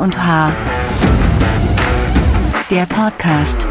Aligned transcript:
Und 0.00 0.18
H. 0.18 0.52
Der 2.70 2.86
Podcast. 2.86 3.66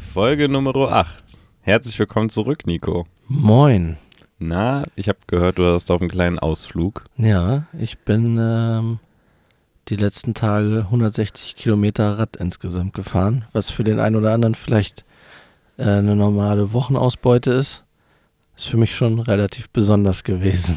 Folge 0.00 0.48
Nummer 0.48 0.74
8. 0.74 1.22
Herzlich 1.60 1.98
willkommen 1.98 2.30
zurück, 2.30 2.66
Nico. 2.66 3.06
Moin. 3.28 3.96
Na, 4.38 4.84
ich 4.96 5.08
habe 5.08 5.18
gehört, 5.26 5.58
du 5.58 5.66
hast 5.66 5.90
auf 5.90 6.00
einen 6.00 6.10
kleinen 6.10 6.38
Ausflug. 6.38 7.04
Ja, 7.16 7.66
ich 7.78 7.98
bin 7.98 8.38
ähm, 8.40 8.98
die 9.88 9.96
letzten 9.96 10.32
Tage 10.34 10.78
160 10.86 11.56
Kilometer 11.56 12.18
Rad 12.18 12.36
insgesamt 12.36 12.94
gefahren, 12.94 13.44
was 13.52 13.70
für 13.70 13.84
den 13.84 14.00
einen 14.00 14.16
oder 14.16 14.32
anderen 14.32 14.54
vielleicht 14.54 15.04
äh, 15.76 15.84
eine 15.84 16.16
normale 16.16 16.72
Wochenausbeute 16.72 17.52
ist. 17.52 17.84
Ist 18.56 18.68
für 18.68 18.78
mich 18.78 18.94
schon 18.94 19.18
relativ 19.18 19.68
besonders 19.70 20.24
gewesen. 20.24 20.76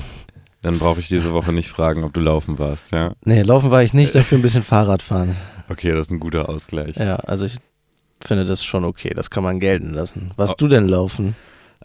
Dann 0.66 0.80
brauche 0.80 1.00
ich 1.00 1.08
diese 1.08 1.32
Woche 1.32 1.54
nicht 1.54 1.70
fragen, 1.70 2.04
ob 2.04 2.14
du 2.14 2.22
laufen 2.22 2.58
warst, 2.58 2.92
ja? 2.92 3.14
Nee, 3.24 3.44
laufen 3.44 3.70
war 3.70 3.84
ich 3.84 3.94
nicht, 3.94 4.16
dafür 4.16 4.40
ein 4.40 4.42
bisschen 4.42 4.64
Fahrrad 4.64 5.04
fahren. 5.04 5.36
Okay, 5.70 5.92
das 5.92 6.08
ist 6.08 6.12
ein 6.12 6.20
guter 6.20 6.50
Ausgleich. 6.50 6.96
Ja, 6.96 7.18
also 7.18 7.46
ich 7.46 7.58
finde 8.20 8.46
das 8.46 8.64
schon 8.66 8.84
okay, 8.84 9.12
das 9.16 9.30
kann 9.30 9.44
man 9.44 9.60
gelten 9.60 9.94
lassen. 9.94 10.32
Was 10.38 10.56
du 10.56 10.68
denn 10.68 10.88
laufen? 10.88 11.36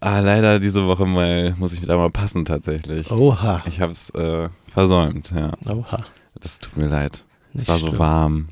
Ah, 0.01 0.21
leider 0.21 0.59
diese 0.61 0.87
Woche 0.87 1.05
mal, 1.05 1.55
muss 1.59 1.75
ich 1.75 1.83
da 1.83 1.95
mal 1.99 2.09
passen 2.11 2.47
tatsächlich. 2.47 3.11
Oha. 3.11 3.63
Ich 3.67 3.83
habe 3.83 3.93
es 3.93 4.09
äh, 4.15 4.49
versäumt, 4.73 5.31
ja. 5.31 5.51
Oha. 5.71 6.03
Das 6.41 6.59
tut 6.59 6.79
mir 6.79 6.89
leid. 6.89 7.27
Es 7.53 7.57
Nicht 7.59 7.69
war 7.69 7.79
so 7.79 7.89
schlimm. 7.89 7.99
warm. 7.99 8.49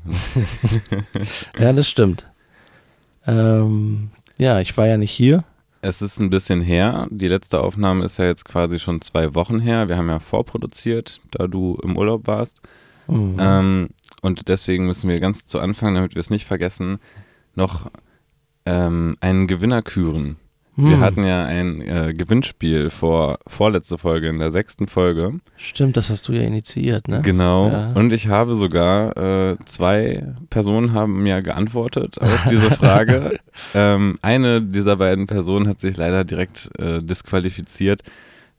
Ja, 1.57 1.73
das 1.73 1.89
stimmt. 1.89 2.27
Ähm, 3.25 4.11
ja, 4.37 4.59
ich 4.59 4.77
war 4.77 4.85
ja 4.85 4.97
nicht 4.97 5.09
hier. 5.11 5.43
Es 5.81 6.01
ist 6.01 6.19
ein 6.19 6.29
bisschen 6.29 6.61
her. 6.61 7.07
Die 7.09 7.27
letzte 7.27 7.61
Aufnahme 7.61 8.03
ist 8.03 8.17
ja 8.17 8.25
jetzt 8.25 8.45
quasi 8.45 8.79
schon 8.79 9.01
zwei 9.01 9.33
Wochen 9.35 9.59
her. 9.59 9.87
Wir 9.87 9.97
haben 9.97 10.09
ja 10.09 10.19
vorproduziert, 10.19 11.21
da 11.31 11.47
du 11.47 11.77
im 11.83 11.97
Urlaub 11.97 12.27
warst. 12.27 12.61
Mhm. 13.07 13.37
Ähm, 13.39 13.89
und 14.21 14.49
deswegen 14.49 14.85
müssen 14.85 15.09
wir 15.09 15.19
ganz 15.19 15.45
zu 15.45 15.59
Anfang, 15.59 15.95
damit 15.95 16.15
wir 16.15 16.19
es 16.19 16.29
nicht 16.29 16.45
vergessen, 16.45 16.99
noch 17.55 17.89
ähm, 18.65 19.15
einen 19.21 19.47
Gewinner 19.47 19.81
küren. 19.81 20.35
Wir 20.81 20.95
Hm. 20.95 20.99
hatten 21.01 21.23
ja 21.25 21.43
ein 21.45 21.81
äh, 21.81 22.13
Gewinnspiel 22.13 22.89
vor 22.89 23.39
vorletzte 23.47 23.97
Folge, 23.97 24.29
in 24.29 24.39
der 24.39 24.49
sechsten 24.51 24.87
Folge. 24.87 25.33
Stimmt, 25.57 25.97
das 25.97 26.09
hast 26.09 26.27
du 26.27 26.33
ja 26.33 26.41
initiiert, 26.41 27.07
ne? 27.07 27.21
Genau. 27.21 27.67
Ja. 27.69 27.91
Und 27.93 28.13
ich 28.13 28.27
habe 28.29 28.55
sogar, 28.55 29.17
äh, 29.17 29.57
zwei 29.65 30.23
Personen 30.49 30.93
haben 30.93 31.21
mir 31.23 31.41
geantwortet 31.41 32.21
auf 32.21 32.45
diese 32.49 32.71
Frage. 32.71 33.39
ähm, 33.73 34.17
eine 34.21 34.61
dieser 34.61 34.95
beiden 34.95 35.27
Personen 35.27 35.67
hat 35.67 35.79
sich 35.79 35.97
leider 35.97 36.23
direkt 36.23 36.69
äh, 36.79 37.01
disqualifiziert, 37.01 38.03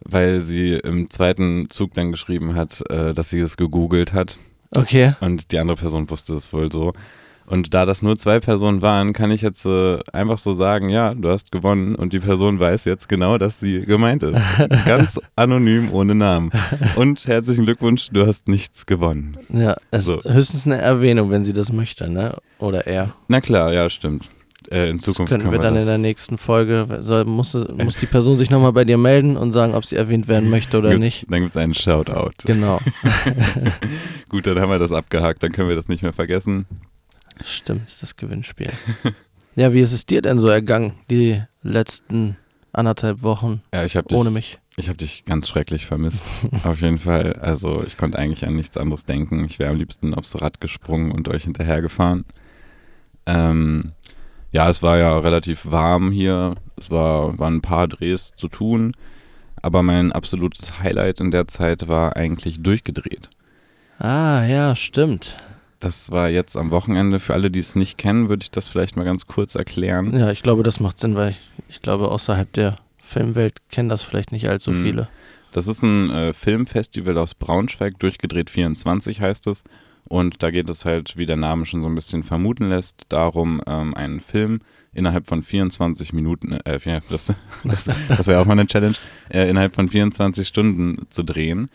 weil 0.00 0.40
sie 0.40 0.74
im 0.74 1.08
zweiten 1.10 1.68
Zug 1.70 1.94
dann 1.94 2.10
geschrieben 2.10 2.54
hat, 2.54 2.82
äh, 2.90 3.14
dass 3.14 3.30
sie 3.30 3.40
es 3.40 3.56
gegoogelt 3.56 4.12
hat. 4.12 4.38
Okay. 4.72 5.14
Und 5.20 5.52
die 5.52 5.58
andere 5.58 5.76
Person 5.76 6.10
wusste 6.10 6.34
es 6.34 6.52
wohl 6.52 6.70
so. 6.70 6.92
Und 7.50 7.74
da 7.74 7.84
das 7.84 8.00
nur 8.02 8.16
zwei 8.16 8.38
Personen 8.38 8.80
waren, 8.80 9.12
kann 9.12 9.30
ich 9.32 9.42
jetzt 9.42 9.66
äh, 9.66 9.98
einfach 10.12 10.38
so 10.38 10.52
sagen, 10.52 10.88
ja, 10.88 11.14
du 11.14 11.28
hast 11.30 11.50
gewonnen 11.50 11.96
und 11.96 12.12
die 12.12 12.20
Person 12.20 12.60
weiß 12.60 12.84
jetzt 12.84 13.08
genau, 13.08 13.38
dass 13.38 13.58
sie 13.58 13.80
gemeint 13.82 14.22
ist. 14.22 14.40
Ganz 14.86 15.20
anonym, 15.34 15.92
ohne 15.92 16.14
Namen. 16.14 16.52
Und 16.94 17.26
herzlichen 17.26 17.64
Glückwunsch, 17.64 18.08
du 18.12 18.24
hast 18.26 18.46
nichts 18.48 18.86
gewonnen. 18.86 19.36
Ja, 19.48 19.76
es 19.90 20.04
So. 20.04 20.16
ist 20.18 20.32
höchstens 20.32 20.66
eine 20.66 20.78
Erwähnung, 20.80 21.30
wenn 21.30 21.42
sie 21.42 21.52
das 21.52 21.72
möchte, 21.72 22.08
ne? 22.08 22.36
Oder 22.58 22.86
er. 22.86 23.14
Na 23.26 23.40
klar, 23.40 23.72
ja, 23.72 23.90
stimmt. 23.90 24.30
Äh, 24.70 24.90
in 24.90 24.98
Das 24.98 25.06
Zukunft 25.06 25.32
können 25.32 25.50
wir 25.50 25.58
dann 25.58 25.74
das 25.74 25.82
in 25.84 25.88
der 25.88 25.98
nächsten 25.98 26.38
Folge, 26.38 26.98
soll, 27.00 27.24
muss, 27.24 27.54
muss 27.76 27.96
die 27.96 28.06
Person 28.06 28.36
sich 28.36 28.50
nochmal 28.50 28.72
bei 28.72 28.84
dir 28.84 28.98
melden 28.98 29.36
und 29.36 29.50
sagen, 29.52 29.74
ob 29.74 29.84
sie 29.84 29.96
erwähnt 29.96 30.28
werden 30.28 30.50
möchte 30.50 30.78
oder 30.78 30.90
gibt's- 30.90 31.00
nicht. 31.00 31.24
Dann 31.30 31.40
gibt 31.40 31.50
es 31.50 31.56
einen 31.56 31.74
Shoutout. 31.74 32.30
Genau, 32.44 32.78
Gut, 34.28 34.46
dann 34.46 34.60
haben 34.60 34.70
wir 34.70 34.78
das 34.78 34.92
abgehakt, 34.92 35.42
dann 35.42 35.50
können 35.52 35.68
wir 35.68 35.76
das 35.76 35.88
nicht 35.88 36.02
mehr 36.02 36.12
vergessen. 36.12 36.66
Stimmt, 37.44 37.90
das 38.00 38.16
Gewinnspiel. 38.16 38.70
Ja, 39.56 39.72
wie 39.74 39.80
ist 39.80 39.92
es 39.92 40.06
dir 40.06 40.22
denn 40.22 40.38
so 40.38 40.48
ergangen, 40.48 40.94
die 41.10 41.42
letzten 41.62 42.36
anderthalb 42.72 43.22
Wochen 43.22 43.62
Ja, 43.74 43.84
ich 43.84 43.96
habe 43.96 44.06
dich, 44.06 44.16
ohne 44.16 44.30
mich? 44.30 44.58
ich 44.76 44.88
hab 44.88 44.96
dich 44.96 45.24
ganz 45.24 45.48
schrecklich 45.48 45.86
vermisst. 45.86 46.24
Auf 46.64 46.80
jeden 46.80 46.98
Fall. 46.98 47.34
Also 47.34 47.82
ich 47.84 47.96
konnte 47.96 48.16
eigentlich 48.16 48.46
an 48.46 48.54
nichts 48.54 48.76
anderes 48.76 49.04
denken. 49.06 49.44
Ich 49.44 49.58
wäre 49.58 49.70
am 49.70 49.76
liebsten 49.76 50.14
aufs 50.14 50.40
Rad 50.40 50.60
gesprungen 50.60 51.10
und 51.10 51.28
euch 51.28 51.44
hinterhergefahren. 51.44 52.24
Ähm, 53.26 53.92
ja, 54.52 54.68
es 54.68 54.82
war 54.82 54.98
ja 54.98 55.18
relativ 55.18 55.66
warm 55.66 56.12
hier. 56.12 56.54
Es 56.76 56.90
war, 56.90 57.38
waren 57.38 57.56
ein 57.56 57.60
paar 57.60 57.88
Drehs 57.88 58.32
zu 58.36 58.46
tun. 58.48 58.92
Aber 59.60 59.82
mein 59.82 60.12
absolutes 60.12 60.78
Highlight 60.78 61.20
in 61.20 61.32
der 61.32 61.48
Zeit 61.48 61.88
war 61.88 62.16
eigentlich 62.16 62.62
durchgedreht. 62.62 63.30
Ah, 63.98 64.44
ja, 64.46 64.74
stimmt. 64.76 65.36
Das 65.80 66.10
war 66.10 66.28
jetzt 66.28 66.56
am 66.56 66.70
Wochenende. 66.70 67.18
Für 67.20 67.32
alle, 67.34 67.50
die 67.50 67.58
es 67.58 67.74
nicht 67.74 67.96
kennen, 67.98 68.28
würde 68.28 68.42
ich 68.42 68.50
das 68.50 68.68
vielleicht 68.68 68.96
mal 68.96 69.04
ganz 69.04 69.26
kurz 69.26 69.54
erklären. 69.54 70.16
Ja, 70.18 70.30
ich 70.30 70.42
glaube, 70.42 70.62
das 70.62 70.78
macht 70.78 70.98
Sinn, 70.98 71.14
weil 71.16 71.30
ich, 71.30 71.40
ich 71.68 71.82
glaube, 71.82 72.08
außerhalb 72.10 72.52
der 72.52 72.76
Filmwelt 72.98 73.56
kennen 73.70 73.88
das 73.88 74.02
vielleicht 74.02 74.30
nicht 74.30 74.48
allzu 74.48 74.72
Mhm. 74.72 74.84
viele. 74.84 75.08
Das 75.52 75.66
ist 75.66 75.82
ein 75.82 76.10
äh, 76.10 76.32
Filmfestival 76.32 77.18
aus 77.18 77.34
Braunschweig, 77.34 77.98
durchgedreht 77.98 78.50
24 78.50 79.20
heißt 79.20 79.46
es. 79.48 79.64
Und 80.08 80.42
da 80.42 80.50
geht 80.50 80.70
es 80.70 80.84
halt, 80.84 81.16
wie 81.16 81.26
der 81.26 81.36
Name 81.36 81.66
schon 81.66 81.82
so 81.82 81.88
ein 81.88 81.94
bisschen 81.94 82.22
vermuten 82.22 82.68
lässt, 82.68 83.04
darum, 83.08 83.60
ähm, 83.66 83.94
einen 83.94 84.20
Film 84.20 84.60
innerhalb 84.92 85.26
von 85.26 85.42
24 85.42 86.12
Minuten, 86.12 86.52
äh, 86.52 86.78
das, 87.08 87.32
das, 87.64 87.84
das 88.08 88.26
wäre 88.26 88.40
auch 88.40 88.44
mal 88.46 88.52
eine 88.52 88.66
Challenge, 88.66 88.96
äh, 89.28 89.48
innerhalb 89.48 89.74
von 89.74 89.88
24 89.88 90.46
Stunden 90.46 91.06
zu 91.10 91.22
drehen. 91.22 91.66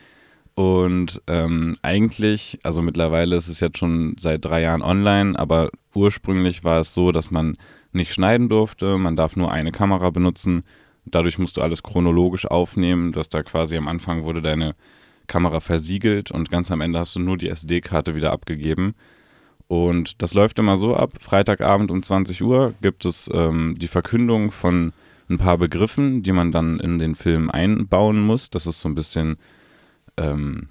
Und 0.56 1.22
ähm, 1.28 1.76
eigentlich, 1.82 2.60
also 2.64 2.82
mittlerweile 2.82 3.36
ist 3.36 3.50
es 3.50 3.60
jetzt 3.60 3.78
schon 3.78 4.16
seit 4.18 4.46
drei 4.46 4.62
Jahren 4.62 4.82
online, 4.82 5.38
aber 5.38 5.70
ursprünglich 5.94 6.64
war 6.64 6.80
es 6.80 6.94
so, 6.94 7.12
dass 7.12 7.30
man 7.30 7.58
nicht 7.92 8.14
schneiden 8.14 8.48
durfte, 8.48 8.98
man 8.98 9.18
darf 9.18 9.36
nur 9.36 9.52
eine 9.52 9.72
Kamera 9.72 10.10
benutzen. 10.10 10.64
Dadurch 11.06 11.38
musst 11.38 11.58
du 11.58 11.62
alles 11.62 11.84
chronologisch 11.84 12.46
aufnehmen. 12.46 13.12
Du 13.12 13.20
hast 13.20 13.34
da 13.34 13.44
quasi 13.44 13.78
am 13.78 13.88
Anfang 13.88 14.24
wurde 14.24 14.42
deine 14.42 14.76
Kamera 15.28 15.60
versiegelt 15.60 16.32
und 16.32 16.50
ganz 16.50 16.72
am 16.72 16.82
Ende 16.82 17.00
hast 17.00 17.16
du 17.16 17.20
nur 17.20 17.38
die 17.38 17.50
SD-Karte 17.50 18.16
wieder 18.16 18.32
abgegeben. 18.32 18.96
Und 19.68 20.22
das 20.22 20.34
läuft 20.34 20.60
immer 20.60 20.78
so 20.78 20.96
ab. 20.96 21.14
Freitagabend 21.20 21.92
um 21.92 22.02
20 22.02 22.44
Uhr 22.44 22.74
gibt 22.82 23.06
es 23.06 23.30
ähm, 23.34 23.76
die 23.78 23.88
Verkündung 23.88 24.52
von 24.52 24.94
ein 25.30 25.38
paar 25.38 25.58
Begriffen, 25.58 26.22
die 26.22 26.32
man 26.32 26.52
dann 26.52 26.80
in 26.80 27.00
den 27.00 27.16
Film 27.16 27.50
einbauen 27.50 28.22
muss. 28.22 28.50
Das 28.52 28.68
ist 28.68 28.82
so 28.82 28.90
ein 28.90 28.96
bisschen, 28.96 29.38
ähm, 30.18 30.70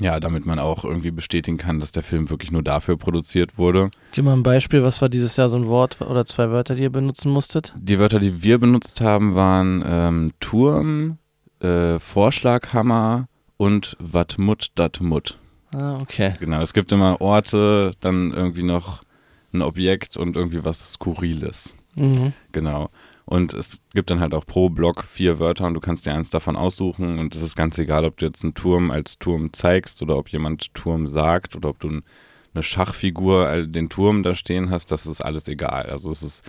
ja, 0.00 0.20
damit 0.20 0.46
man 0.46 0.58
auch 0.58 0.84
irgendwie 0.84 1.10
bestätigen 1.10 1.58
kann, 1.58 1.80
dass 1.80 1.92
der 1.92 2.02
Film 2.02 2.28
wirklich 2.28 2.50
nur 2.50 2.62
dafür 2.62 2.96
produziert 2.96 3.56
wurde. 3.56 3.90
Gib 4.12 4.24
mal 4.24 4.34
ein 4.34 4.42
Beispiel, 4.42 4.82
was 4.82 5.00
war 5.00 5.08
dieses 5.08 5.36
Jahr 5.36 5.48
so 5.48 5.56
ein 5.56 5.68
Wort 5.68 6.00
oder 6.00 6.24
zwei 6.24 6.50
Wörter, 6.50 6.74
die 6.74 6.82
ihr 6.82 6.90
benutzen 6.90 7.30
musstet? 7.30 7.72
Die 7.78 7.98
Wörter, 7.98 8.18
die 8.18 8.42
wir 8.42 8.58
benutzt 8.58 9.00
haben, 9.00 9.34
waren 9.34 9.82
ähm, 9.86 10.32
Turm, 10.40 11.18
äh, 11.60 11.98
Vorschlaghammer 11.98 13.28
und 13.56 13.96
wat 14.00 14.38
mut 14.38 14.68
dat 14.74 15.00
mut. 15.00 15.38
Ah, 15.72 15.98
okay. 16.00 16.34
Genau, 16.40 16.60
es 16.60 16.72
gibt 16.72 16.92
immer 16.92 17.20
Orte, 17.20 17.92
dann 18.00 18.32
irgendwie 18.32 18.62
noch 18.62 19.02
ein 19.52 19.62
Objekt 19.62 20.16
und 20.16 20.36
irgendwie 20.36 20.64
was 20.64 20.92
Skurriles. 20.92 21.74
Mhm. 21.94 22.32
Genau. 22.52 22.90
Und 23.28 23.54
es 23.54 23.80
gibt 23.92 24.10
dann 24.10 24.20
halt 24.20 24.34
auch 24.34 24.46
pro 24.46 24.68
Block 24.70 25.02
vier 25.02 25.40
Wörter 25.40 25.66
und 25.66 25.74
du 25.74 25.80
kannst 25.80 26.06
dir 26.06 26.14
eins 26.14 26.30
davon 26.30 26.54
aussuchen 26.56 27.18
und 27.18 27.34
es 27.34 27.42
ist 27.42 27.56
ganz 27.56 27.76
egal, 27.76 28.04
ob 28.04 28.16
du 28.16 28.24
jetzt 28.26 28.44
einen 28.44 28.54
Turm 28.54 28.90
als 28.92 29.18
Turm 29.18 29.52
zeigst 29.52 30.00
oder 30.00 30.16
ob 30.16 30.28
jemand 30.28 30.72
Turm 30.74 31.08
sagt 31.08 31.56
oder 31.56 31.70
ob 31.70 31.80
du 31.80 31.88
ein- 31.88 32.04
eine 32.54 32.62
Schachfigur 32.62 33.66
den 33.66 33.88
Turm 33.88 34.22
da 34.22 34.34
stehen 34.36 34.70
hast, 34.70 34.92
das 34.92 35.06
ist 35.06 35.20
alles 35.22 35.48
egal. 35.48 35.86
Also 35.90 36.10
es 36.10 36.22
ist 36.22 36.44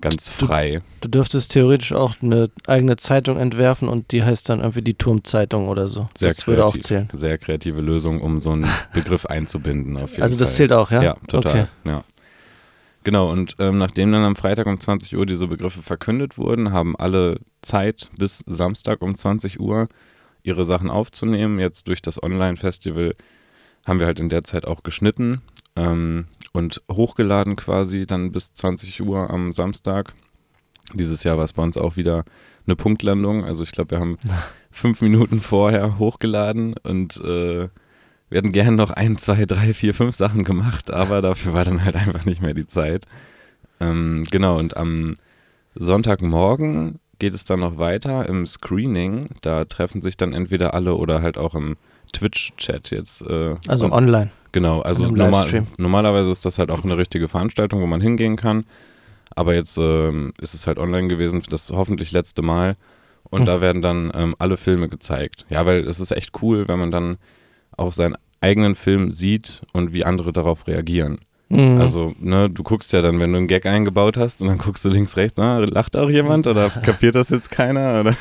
ganz 0.00 0.26
Du- 0.36 0.46
frei. 0.46 0.82
Du 1.00 1.08
dürftest 1.08 1.52
theoretisch 1.52 1.92
auch 1.92 2.14
eine 2.20 2.50
eigene 2.66 2.96
Zeitung 2.96 3.38
entwerfen 3.38 3.88
und 3.88 4.10
die 4.10 4.24
heißt 4.24 4.48
dann 4.48 4.60
irgendwie 4.60 4.82
die 4.82 4.94
Turmzeitung 4.94 5.68
oder 5.68 5.86
so. 5.88 6.08
Sehr 6.18 6.30
das 6.30 6.44
würde 6.46 6.64
auch 6.64 6.72
kreativ. 6.72 6.86
zählen. 6.86 7.08
Sehr 7.12 7.38
kreative 7.38 7.80
Lösung, 7.82 8.20
um 8.20 8.40
so 8.40 8.50
einen 8.50 8.66
Begriff 8.94 9.26
einzubinden. 9.26 9.96
Auf 9.96 10.10
jeden 10.12 10.22
Also 10.24 10.36
das 10.36 10.48
Fall. 10.48 10.56
zählt 10.56 10.72
auch, 10.72 10.90
ja? 10.90 11.02
Ja, 11.02 11.14
total. 11.28 11.52
Okay. 11.52 11.66
Ja. 11.86 12.04
Genau, 13.02 13.30
und 13.30 13.56
ähm, 13.58 13.78
nachdem 13.78 14.12
dann 14.12 14.24
am 14.24 14.36
Freitag 14.36 14.66
um 14.66 14.78
20 14.78 15.16
Uhr 15.16 15.24
diese 15.24 15.46
Begriffe 15.46 15.80
verkündet 15.80 16.36
wurden, 16.36 16.72
haben 16.72 16.96
alle 16.96 17.40
Zeit 17.62 18.10
bis 18.18 18.44
Samstag 18.46 19.00
um 19.00 19.14
20 19.14 19.58
Uhr 19.58 19.88
ihre 20.42 20.64
Sachen 20.64 20.90
aufzunehmen. 20.90 21.58
Jetzt 21.58 21.88
durch 21.88 22.02
das 22.02 22.22
Online-Festival 22.22 23.14
haben 23.86 24.00
wir 24.00 24.06
halt 24.06 24.20
in 24.20 24.28
der 24.28 24.44
Zeit 24.44 24.66
auch 24.66 24.82
geschnitten 24.82 25.40
ähm, 25.76 26.26
und 26.52 26.82
hochgeladen 26.90 27.56
quasi 27.56 28.06
dann 28.06 28.32
bis 28.32 28.52
20 28.52 29.00
Uhr 29.02 29.30
am 29.30 29.52
Samstag. 29.52 30.14
Dieses 30.92 31.24
Jahr 31.24 31.38
war 31.38 31.44
es 31.44 31.52
bei 31.52 31.62
uns 31.62 31.78
auch 31.78 31.96
wieder 31.96 32.24
eine 32.66 32.76
Punktlandung. 32.76 33.44
Also 33.44 33.62
ich 33.62 33.72
glaube, 33.72 33.92
wir 33.92 34.00
haben 34.00 34.18
fünf 34.70 35.00
Minuten 35.00 35.40
vorher 35.40 35.98
hochgeladen 35.98 36.74
und 36.82 37.16
äh, 37.24 37.68
wir 38.30 38.38
hätten 38.38 38.52
gern 38.52 38.76
noch 38.76 38.90
ein, 38.90 39.16
zwei, 39.18 39.44
drei, 39.44 39.74
vier, 39.74 39.92
fünf 39.92 40.14
Sachen 40.16 40.44
gemacht, 40.44 40.90
aber 40.90 41.20
dafür 41.20 41.52
war 41.54 41.64
dann 41.64 41.84
halt 41.84 41.96
einfach 41.96 42.24
nicht 42.24 42.40
mehr 42.40 42.54
die 42.54 42.66
Zeit. 42.66 43.06
Ähm, 43.80 44.24
genau, 44.30 44.58
und 44.58 44.76
am 44.76 45.14
Sonntagmorgen 45.74 46.98
geht 47.18 47.34
es 47.34 47.44
dann 47.44 47.60
noch 47.60 47.78
weiter 47.78 48.26
im 48.28 48.46
Screening. 48.46 49.28
Da 49.42 49.64
treffen 49.64 50.02
sich 50.02 50.16
dann 50.16 50.32
entweder 50.32 50.72
alle 50.74 50.94
oder 50.94 51.20
halt 51.22 51.36
auch 51.36 51.54
im 51.54 51.76
Twitch-Chat 52.12 52.90
jetzt. 52.90 53.22
Äh, 53.22 53.56
Also 53.66 53.86
und- 53.86 53.92
online. 53.92 54.30
Genau, 54.52 54.80
also 54.80 55.06
normal, 55.10 55.64
normalerweise 55.78 56.28
ist 56.30 56.44
das 56.44 56.58
halt 56.58 56.72
auch 56.72 56.82
eine 56.82 56.98
richtige 56.98 57.28
Veranstaltung, 57.28 57.80
wo 57.82 57.86
man 57.86 58.00
hingehen 58.00 58.34
kann. 58.36 58.64
Aber 59.36 59.54
jetzt 59.54 59.78
ähm, 59.78 60.32
ist 60.40 60.54
es 60.54 60.66
halt 60.66 60.78
online 60.80 61.06
gewesen, 61.06 61.40
das 61.50 61.70
hoffentlich 61.72 62.10
letzte 62.10 62.42
Mal. 62.42 62.74
Und 63.24 63.40
Hm. 63.40 63.46
da 63.46 63.60
werden 63.60 63.80
dann 63.80 64.10
ähm, 64.12 64.34
alle 64.40 64.56
Filme 64.56 64.88
gezeigt. 64.88 65.46
Ja, 65.50 65.66
weil 65.66 65.86
es 65.86 66.00
ist 66.00 66.10
echt 66.10 66.42
cool, 66.42 66.66
wenn 66.66 66.80
man 66.80 66.90
dann 66.90 67.18
auch 67.76 67.92
seinen 67.92 68.16
eigenen 68.40 68.74
Film 68.74 69.12
sieht 69.12 69.62
und 69.72 69.92
wie 69.92 70.04
andere 70.04 70.32
darauf 70.32 70.66
reagieren. 70.66 71.18
Mhm. 71.50 71.80
Also, 71.80 72.14
ne, 72.20 72.48
du 72.48 72.62
guckst 72.62 72.92
ja 72.92 73.02
dann, 73.02 73.18
wenn 73.18 73.32
du 73.32 73.38
einen 73.38 73.48
Gag 73.48 73.66
eingebaut 73.66 74.16
hast 74.16 74.40
und 74.40 74.48
dann 74.48 74.58
guckst 74.58 74.84
du 74.84 74.88
links, 74.88 75.16
rechts, 75.16 75.36
na, 75.36 75.58
lacht 75.58 75.96
auch 75.96 76.08
jemand 76.08 76.46
oder 76.46 76.70
kapiert 76.82 77.16
das 77.16 77.30
jetzt 77.30 77.50
keiner? 77.50 78.00
Oder? 78.00 78.16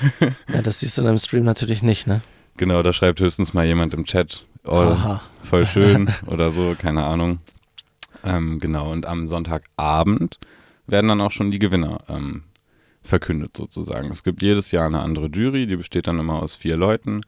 ja, 0.53 0.61
das 0.63 0.79
siehst 0.79 0.97
du 0.97 1.03
in 1.03 1.07
einem 1.07 1.19
Stream 1.19 1.43
natürlich 1.43 1.83
nicht, 1.83 2.07
ne? 2.07 2.21
Genau, 2.57 2.81
da 2.81 2.91
schreibt 2.91 3.21
höchstens 3.21 3.53
mal 3.53 3.65
jemand 3.65 3.93
im 3.93 4.03
Chat, 4.03 4.45
oh, 4.65 4.95
voll 5.43 5.65
schön 5.65 6.09
oder 6.25 6.51
so, 6.51 6.75
keine 6.77 7.03
Ahnung. 7.03 7.39
Ähm, 8.25 8.59
genau, 8.59 8.91
und 8.91 9.05
am 9.05 9.27
Sonntagabend 9.27 10.39
werden 10.87 11.07
dann 11.07 11.21
auch 11.21 11.31
schon 11.31 11.51
die 11.51 11.59
Gewinner 11.59 11.99
ähm, 12.09 12.43
verkündet 13.01 13.55
sozusagen. 13.55 14.09
Es 14.09 14.23
gibt 14.23 14.41
jedes 14.41 14.71
Jahr 14.71 14.87
eine 14.87 14.99
andere 14.99 15.27
Jury, 15.27 15.67
die 15.67 15.77
besteht 15.77 16.07
dann 16.07 16.19
immer 16.19 16.41
aus 16.41 16.55
vier 16.55 16.75
Leuten, 16.75 17.21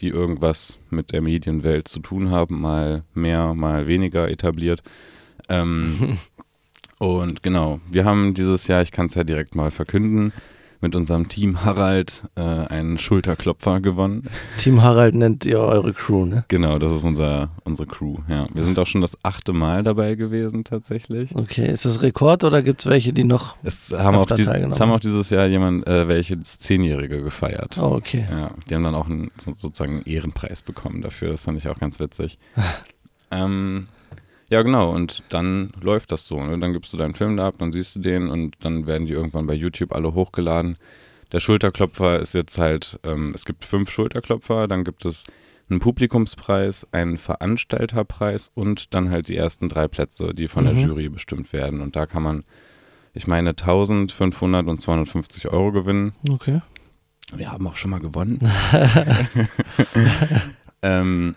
die 0.00 0.08
irgendwas 0.08 0.78
mit 0.90 1.12
der 1.12 1.22
Medienwelt 1.22 1.88
zu 1.88 2.00
tun 2.00 2.32
haben, 2.32 2.60
mal 2.60 3.04
mehr, 3.14 3.54
mal 3.54 3.86
weniger 3.86 4.30
etabliert. 4.30 4.82
Ähm, 5.48 6.18
und 6.98 7.42
genau, 7.42 7.80
wir 7.90 8.04
haben 8.04 8.34
dieses 8.34 8.66
Jahr, 8.66 8.82
ich 8.82 8.92
kann 8.92 9.06
es 9.06 9.14
ja 9.14 9.24
direkt 9.24 9.54
mal 9.54 9.70
verkünden, 9.70 10.32
mit 10.80 10.96
unserem 10.96 11.28
Team 11.28 11.64
Harald 11.64 12.24
äh, 12.36 12.40
einen 12.40 12.98
Schulterklopfer 12.98 13.80
gewonnen. 13.80 14.28
Team 14.58 14.82
Harald 14.82 15.14
nennt 15.14 15.44
ihr 15.44 15.60
eure 15.60 15.92
Crew, 15.92 16.24
ne? 16.24 16.44
Genau, 16.48 16.78
das 16.78 16.92
ist 16.92 17.04
unser, 17.04 17.50
unsere 17.64 17.86
Crew. 17.86 18.16
Ja. 18.28 18.46
Wir 18.52 18.62
sind 18.62 18.78
auch 18.78 18.86
schon 18.86 19.00
das 19.00 19.16
achte 19.22 19.52
Mal 19.52 19.82
dabei 19.82 20.14
gewesen 20.14 20.64
tatsächlich. 20.64 21.34
Okay, 21.34 21.70
ist 21.70 21.84
das 21.84 22.02
Rekord 22.02 22.44
oder 22.44 22.62
gibt 22.62 22.80
es 22.80 22.86
welche, 22.86 23.12
die 23.12 23.24
noch. 23.24 23.56
Es 23.62 23.92
haben, 23.92 24.16
auch 24.16 24.26
dies, 24.26 24.46
es 24.46 24.80
haben 24.80 24.90
auch 24.90 25.00
dieses 25.00 25.30
Jahr 25.30 25.46
jemand, 25.46 25.86
äh, 25.86 26.08
welche 26.08 26.36
das 26.36 26.58
Zehnjährige 26.58 27.22
gefeiert. 27.22 27.78
Oh, 27.78 27.94
okay. 27.94 28.26
Ja, 28.30 28.50
die 28.68 28.74
haben 28.74 28.84
dann 28.84 28.94
auch 28.94 29.06
einen, 29.06 29.30
so, 29.36 29.52
sozusagen 29.54 29.96
einen 29.96 30.06
Ehrenpreis 30.06 30.62
bekommen 30.62 31.02
dafür. 31.02 31.30
Das 31.30 31.42
fand 31.42 31.58
ich 31.58 31.68
auch 31.68 31.78
ganz 31.78 32.00
witzig. 32.00 32.38
ähm, 33.30 33.88
ja, 34.50 34.62
genau. 34.62 34.90
Und 34.90 35.22
dann 35.30 35.70
läuft 35.80 36.12
das 36.12 36.28
so. 36.28 36.42
Ne? 36.42 36.58
Dann 36.58 36.72
gibst 36.72 36.92
du 36.92 36.96
deinen 36.96 37.14
Film 37.14 37.36
da 37.36 37.48
ab, 37.48 37.54
dann 37.58 37.72
siehst 37.72 37.96
du 37.96 38.00
den 38.00 38.28
und 38.28 38.56
dann 38.60 38.86
werden 38.86 39.06
die 39.06 39.14
irgendwann 39.14 39.46
bei 39.46 39.54
YouTube 39.54 39.94
alle 39.94 40.12
hochgeladen. 40.14 40.76
Der 41.32 41.40
Schulterklopfer 41.40 42.18
ist 42.20 42.34
jetzt 42.34 42.58
halt, 42.58 42.98
ähm, 43.04 43.32
es 43.34 43.44
gibt 43.44 43.64
fünf 43.64 43.90
Schulterklopfer, 43.90 44.66
dann 44.66 44.82
gibt 44.84 45.04
es 45.04 45.24
einen 45.70 45.78
Publikumspreis, 45.78 46.86
einen 46.90 47.16
Veranstalterpreis 47.18 48.50
und 48.54 48.92
dann 48.94 49.10
halt 49.10 49.28
die 49.28 49.36
ersten 49.36 49.68
drei 49.68 49.86
Plätze, 49.86 50.34
die 50.34 50.48
von 50.48 50.64
Mhm. 50.64 50.68
der 50.76 50.84
Jury 50.86 51.08
bestimmt 51.08 51.52
werden. 51.52 51.80
Und 51.80 51.94
da 51.94 52.06
kann 52.06 52.24
man, 52.24 52.42
ich 53.14 53.28
meine, 53.28 53.50
1500 53.50 54.66
und 54.66 54.80
250 54.80 55.48
Euro 55.52 55.70
gewinnen. 55.70 56.12
Okay. 56.28 56.60
Wir 57.32 57.52
haben 57.52 57.64
auch 57.68 57.76
schon 57.76 57.92
mal 57.92 58.00
gewonnen. 58.00 58.40
ähm, 60.82 61.36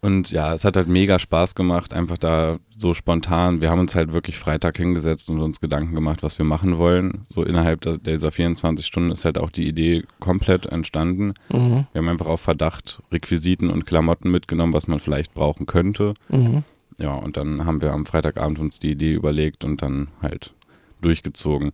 und 0.00 0.30
ja, 0.30 0.54
es 0.54 0.64
hat 0.64 0.76
halt 0.76 0.86
mega 0.86 1.18
Spaß 1.18 1.56
gemacht, 1.56 1.92
einfach 1.92 2.18
da 2.18 2.58
so 2.76 2.94
spontan. 2.94 3.60
Wir 3.60 3.70
haben 3.70 3.80
uns 3.80 3.96
halt 3.96 4.12
wirklich 4.12 4.38
Freitag 4.38 4.76
hingesetzt 4.76 5.28
und 5.28 5.40
uns 5.40 5.60
Gedanken 5.60 5.94
gemacht, 5.94 6.22
was 6.22 6.38
wir 6.38 6.46
machen 6.46 6.78
wollen. 6.78 7.24
So 7.26 7.42
innerhalb 7.42 7.80
dieser 8.04 8.30
24 8.30 8.86
Stunden 8.86 9.10
ist 9.10 9.24
halt 9.24 9.38
auch 9.38 9.50
die 9.50 9.66
Idee 9.66 10.04
komplett 10.20 10.66
entstanden. 10.66 11.34
Mhm. 11.48 11.86
Wir 11.92 12.00
haben 12.00 12.08
einfach 12.08 12.26
auf 12.26 12.40
Verdacht 12.40 13.02
Requisiten 13.10 13.70
und 13.70 13.86
Klamotten 13.86 14.30
mitgenommen, 14.30 14.72
was 14.72 14.86
man 14.86 15.00
vielleicht 15.00 15.34
brauchen 15.34 15.66
könnte. 15.66 16.14
Mhm. 16.28 16.62
Ja, 17.00 17.14
und 17.14 17.36
dann 17.36 17.64
haben 17.64 17.82
wir 17.82 17.92
am 17.92 18.06
Freitagabend 18.06 18.60
uns 18.60 18.78
die 18.78 18.92
Idee 18.92 19.14
überlegt 19.14 19.64
und 19.64 19.82
dann 19.82 20.08
halt 20.22 20.54
durchgezogen. 21.00 21.72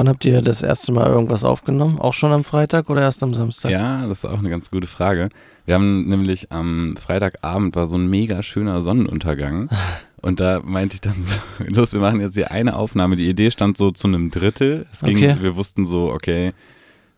Wann 0.00 0.08
habt 0.08 0.24
ihr 0.24 0.40
das 0.40 0.62
erste 0.62 0.92
Mal 0.92 1.08
irgendwas 1.08 1.44
aufgenommen? 1.44 1.98
Auch 1.98 2.14
schon 2.14 2.32
am 2.32 2.42
Freitag 2.42 2.88
oder 2.88 3.02
erst 3.02 3.22
am 3.22 3.34
Samstag? 3.34 3.70
Ja, 3.70 4.06
das 4.06 4.20
ist 4.20 4.24
auch 4.24 4.38
eine 4.38 4.48
ganz 4.48 4.70
gute 4.70 4.86
Frage. 4.86 5.28
Wir 5.66 5.74
haben 5.74 6.08
nämlich 6.08 6.50
am 6.50 6.96
Freitagabend 6.98 7.76
war 7.76 7.86
so 7.86 7.98
ein 7.98 8.08
mega 8.08 8.42
schöner 8.42 8.80
Sonnenuntergang. 8.80 9.68
Und 10.22 10.40
da 10.40 10.62
meinte 10.64 10.94
ich 10.94 11.02
dann 11.02 11.22
so, 11.22 11.38
los, 11.74 11.92
wir 11.92 12.00
machen 12.00 12.18
jetzt 12.22 12.32
hier 12.32 12.50
eine 12.50 12.76
Aufnahme. 12.76 13.16
Die 13.16 13.28
Idee 13.28 13.50
stand 13.50 13.76
so 13.76 13.90
zu 13.90 14.08
einem 14.08 14.30
Drittel. 14.30 14.86
Es 14.90 15.02
ging, 15.02 15.18
Okay. 15.18 15.36
wir 15.42 15.54
wussten 15.54 15.84
so, 15.84 16.10
okay, 16.10 16.54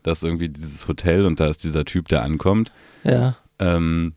das 0.02 0.18
ist 0.18 0.24
irgendwie 0.24 0.48
dieses 0.48 0.88
Hotel 0.88 1.24
und 1.24 1.38
da 1.38 1.46
ist 1.46 1.62
dieser 1.62 1.84
Typ, 1.84 2.08
der 2.08 2.24
ankommt. 2.24 2.72
Ja. 3.04 3.36
Ähm, 3.60 4.14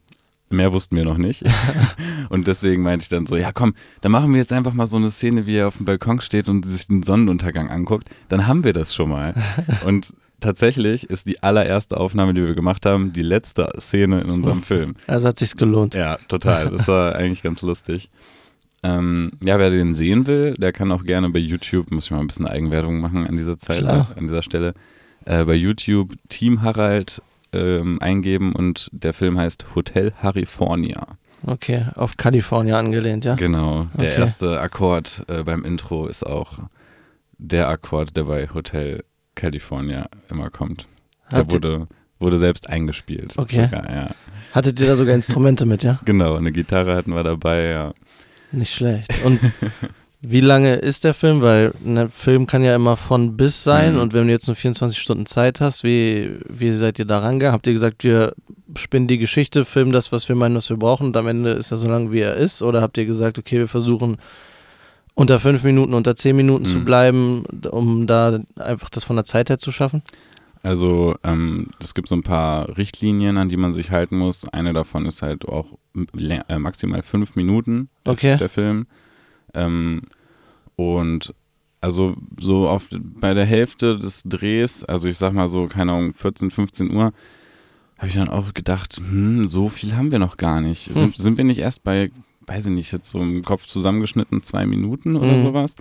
mehr 0.55 0.73
wussten 0.73 0.95
wir 0.95 1.05
noch 1.05 1.17
nicht. 1.17 1.43
und 2.29 2.47
deswegen 2.47 2.83
meinte 2.83 3.03
ich 3.03 3.09
dann 3.09 3.25
so, 3.25 3.35
ja 3.35 3.51
komm, 3.51 3.73
dann 4.01 4.11
machen 4.11 4.31
wir 4.31 4.39
jetzt 4.39 4.53
einfach 4.53 4.73
mal 4.73 4.87
so 4.87 4.97
eine 4.97 5.09
Szene, 5.09 5.45
wie 5.45 5.57
er 5.57 5.67
auf 5.67 5.77
dem 5.77 5.85
Balkon 5.85 6.21
steht 6.21 6.49
und 6.49 6.65
sich 6.65 6.87
den 6.87 7.03
Sonnenuntergang 7.03 7.69
anguckt. 7.69 8.09
Dann 8.29 8.47
haben 8.47 8.63
wir 8.63 8.73
das 8.73 8.95
schon 8.95 9.09
mal. 9.09 9.33
und 9.85 10.13
tatsächlich 10.39 11.09
ist 11.09 11.27
die 11.27 11.43
allererste 11.43 11.97
Aufnahme, 11.97 12.33
die 12.33 12.43
wir 12.43 12.55
gemacht 12.55 12.85
haben, 12.85 13.11
die 13.11 13.21
letzte 13.21 13.71
Szene 13.79 14.21
in 14.21 14.29
unserem 14.29 14.63
Film. 14.63 14.95
Also 15.07 15.27
hat 15.27 15.39
sich's 15.39 15.55
gelohnt. 15.55 15.93
Ja, 15.93 16.17
total. 16.27 16.69
Das 16.69 16.87
war 16.87 17.15
eigentlich 17.15 17.43
ganz 17.43 17.61
lustig. 17.61 18.09
Ähm, 18.83 19.31
ja, 19.41 19.57
wer 19.57 19.71
den 19.71 19.95
sehen 19.95 20.27
will, 20.27 20.53
der 20.53 20.71
kann 20.71 20.91
auch 20.91 21.03
gerne 21.03 21.29
bei 21.29 21.39
YouTube, 21.39 21.89
muss 21.91 22.05
ich 22.05 22.11
mal 22.11 22.19
ein 22.19 22.27
bisschen 22.27 22.47
Eigenwerbung 22.47 22.99
machen 22.99 23.25
an 23.25 23.35
dieser 23.35 23.57
Zeit, 23.57 23.79
Klar. 23.79 24.11
an 24.15 24.27
dieser 24.27 24.43
Stelle, 24.43 24.75
äh, 25.25 25.43
bei 25.43 25.55
YouTube 25.55 26.13
Team 26.29 26.61
Harald 26.61 27.21
ähm, 27.55 28.01
eingeben 28.01 28.53
und 28.53 28.89
der 28.91 29.13
Film 29.13 29.37
heißt 29.37 29.65
Hotel 29.75 30.11
California. 30.11 31.07
Okay, 31.47 31.85
auf 31.95 32.17
Kalifornien 32.17 32.75
angelehnt, 32.75 33.23
ja? 33.25 33.35
Genau, 33.35 33.87
der 33.93 34.11
Okay. 34.11 34.19
erste 34.21 34.59
Akkord 34.59 35.23
äh, 35.27 35.43
beim 35.43 35.63
Intro 35.63 36.07
ist 36.07 36.25
auch 36.25 36.59
der 37.37 37.67
Akkord, 37.67 38.15
der 38.17 38.23
bei 38.23 38.47
Hotel 38.53 39.03
California 39.35 40.07
immer 40.29 40.49
kommt. 40.49 40.87
Der 41.31 41.39
Habt 41.39 41.51
ihr, 41.51 41.55
wurde, 41.55 41.87
wurde 42.19 42.37
selbst 42.37 42.69
eingespielt. 42.69 43.37
Okay. 43.37 43.65
Sogar, 43.65 43.91
ja. 43.93 44.09
hattet 44.53 44.79
ihr 44.79 44.87
da 44.87 44.95
sogar 44.95 45.13
Instrumente 45.13 45.65
mit, 45.65 45.83
ja? 45.83 45.99
Genau, 46.05 46.35
eine 46.35 46.51
Gitarre 46.51 46.95
hatten 46.95 47.13
wir 47.13 47.23
dabei, 47.23 47.65
ja. 47.65 47.93
Nicht 48.51 48.73
schlecht. 48.73 49.11
Und 49.25 49.39
wie 50.27 50.41
lange 50.41 50.75
ist 50.75 51.03
der 51.03 51.13
Film? 51.13 51.41
Weil 51.41 51.73
ein 51.85 52.09
Film 52.09 52.47
kann 52.47 52.63
ja 52.63 52.75
immer 52.75 52.97
von 52.97 53.35
bis 53.37 53.63
sein 53.63 53.93
Mhm. 53.95 53.99
und 54.01 54.13
wenn 54.13 54.25
du 54.27 54.31
jetzt 54.33 54.47
nur 54.47 54.55
24 54.55 54.97
Stunden 54.99 55.25
Zeit 55.25 55.61
hast, 55.61 55.83
wie, 55.83 56.37
wie 56.49 56.71
seid 56.73 56.99
ihr 56.99 57.05
da 57.05 57.19
rangegangen? 57.19 57.53
Habt 57.53 57.67
ihr 57.67 57.73
gesagt, 57.73 58.03
wir 58.03 58.33
spinnen 58.75 59.07
die 59.07 59.17
Geschichte, 59.17 59.65
filmen 59.65 59.91
das, 59.91 60.11
was 60.11 60.27
wir 60.29 60.35
meinen, 60.35 60.55
was 60.55 60.69
wir 60.69 60.77
brauchen 60.77 61.07
und 61.07 61.17
am 61.17 61.27
Ende 61.27 61.51
ist 61.51 61.71
er 61.71 61.77
so 61.77 61.87
lang, 61.87 62.11
wie 62.11 62.19
er 62.19 62.35
ist? 62.35 62.61
Oder 62.61 62.81
habt 62.81 62.97
ihr 62.97 63.05
gesagt, 63.05 63.37
okay, 63.39 63.57
wir 63.59 63.67
versuchen 63.67 64.17
unter 65.13 65.39
fünf 65.39 65.63
Minuten, 65.63 65.93
unter 65.93 66.15
zehn 66.15 66.35
Minuten 66.35 66.65
zu 66.65 66.79
Mhm. 66.79 66.85
bleiben, 66.85 67.43
um 67.71 68.05
da 68.07 68.39
einfach 68.59 68.89
das 68.89 69.03
von 69.05 69.15
der 69.15 69.25
Zeit 69.25 69.49
her 69.49 69.57
zu 69.57 69.71
schaffen? 69.71 70.01
Also 70.63 71.15
ähm, 71.23 71.67
es 71.79 71.93
gibt 71.93 72.07
so 72.07 72.15
ein 72.15 72.23
paar 72.23 72.75
Richtlinien, 72.77 73.37
an 73.37 73.49
die 73.49 73.55
man 73.57 73.73
sich 73.73 73.91
halten 73.91 74.17
muss. 74.17 74.47
Eine 74.51 74.73
davon 74.73 75.05
ist 75.05 75.21
halt 75.21 75.47
auch 75.47 75.77
äh, 76.49 76.57
maximal 76.59 77.03
fünf 77.03 77.35
Minuten 77.35 77.89
Okay. 78.03 78.35
der 78.37 78.49
Film. 78.49 78.87
Ähm, 79.55 80.01
und 80.75 81.33
also 81.81 82.15
so 82.39 82.67
auf, 82.67 82.87
bei 82.91 83.33
der 83.33 83.45
Hälfte 83.45 83.97
des 83.99 84.23
Drehs, 84.23 84.83
also 84.83 85.07
ich 85.07 85.17
sag 85.17 85.33
mal 85.33 85.47
so, 85.47 85.67
keine 85.67 85.91
Ahnung, 85.93 86.13
14, 86.13 86.51
15 86.51 86.91
Uhr, 86.91 87.13
habe 87.97 88.07
ich 88.07 88.15
dann 88.15 88.29
auch 88.29 88.53
gedacht, 88.53 88.97
hm, 88.97 89.47
so 89.47 89.69
viel 89.69 89.95
haben 89.95 90.11
wir 90.11 90.19
noch 90.19 90.37
gar 90.37 90.61
nicht. 90.61 90.87
Hm. 90.87 90.95
Sind, 90.95 91.17
sind 91.17 91.37
wir 91.37 91.45
nicht 91.45 91.59
erst 91.59 91.83
bei, 91.83 92.11
weiß 92.47 92.67
ich 92.67 92.73
nicht, 92.73 92.91
jetzt 92.91 93.09
so 93.09 93.19
im 93.19 93.43
Kopf 93.43 93.65
zusammengeschnitten, 93.65 94.43
zwei 94.43 94.65
Minuten 94.65 95.15
oder 95.15 95.37
Mhm. 95.37 95.41
sowas? 95.41 95.75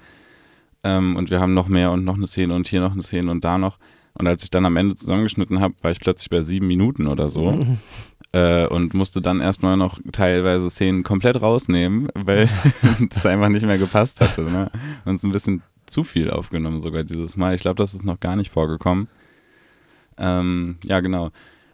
Ähm, 0.84 1.16
und 1.16 1.30
wir 1.30 1.40
haben 1.40 1.54
noch 1.54 1.68
mehr 1.68 1.90
und 1.90 2.04
noch 2.04 2.16
eine 2.16 2.26
Szene 2.26 2.54
und 2.54 2.68
hier 2.68 2.80
noch 2.82 2.92
eine 2.92 3.02
Szene 3.02 3.30
und 3.30 3.44
da 3.44 3.58
noch. 3.58 3.78
Und 4.16 4.26
als 4.28 4.44
ich 4.44 4.50
dann 4.50 4.64
am 4.66 4.76
Ende 4.76 4.94
zusammengeschnitten 4.94 5.58
habe, 5.60 5.74
war 5.82 5.90
ich 5.90 5.98
plötzlich 5.98 6.30
bei 6.30 6.42
sieben 6.42 6.66
Minuten 6.68 7.06
oder 7.08 7.28
so 7.28 7.50
Mhm. 7.52 7.78
äh, 8.34 8.66
und 8.66 8.94
musste 8.94 9.22
dann 9.22 9.40
erstmal 9.40 9.76
noch 9.76 10.00
teilweise 10.10 10.68
Szenen 10.68 11.04
komplett 11.04 11.40
rausnehmen, 11.40 12.08
weil 12.14 12.48
das 13.10 13.24
einfach 13.24 13.48
nicht 13.48 13.64
mehr 13.64 13.78
gepasst 13.78 14.20
hatte. 14.20 14.42
Ne? 14.42 14.70
Und 15.04 15.14
es 15.14 15.22
ein 15.22 15.30
bisschen 15.30 15.62
zu 15.86 16.02
viel 16.02 16.30
aufgenommen 16.30 16.80
sogar 16.80 17.04
dieses 17.04 17.36
Mal. 17.36 17.54
Ich 17.54 17.60
glaube, 17.60 17.76
das 17.76 17.94
ist 17.94 18.04
noch 18.04 18.18
gar 18.18 18.34
nicht 18.34 18.50
vorgekommen. 18.50 19.06
Ähm, 20.18 20.76
ja, 20.82 20.98
genau. 20.98 21.30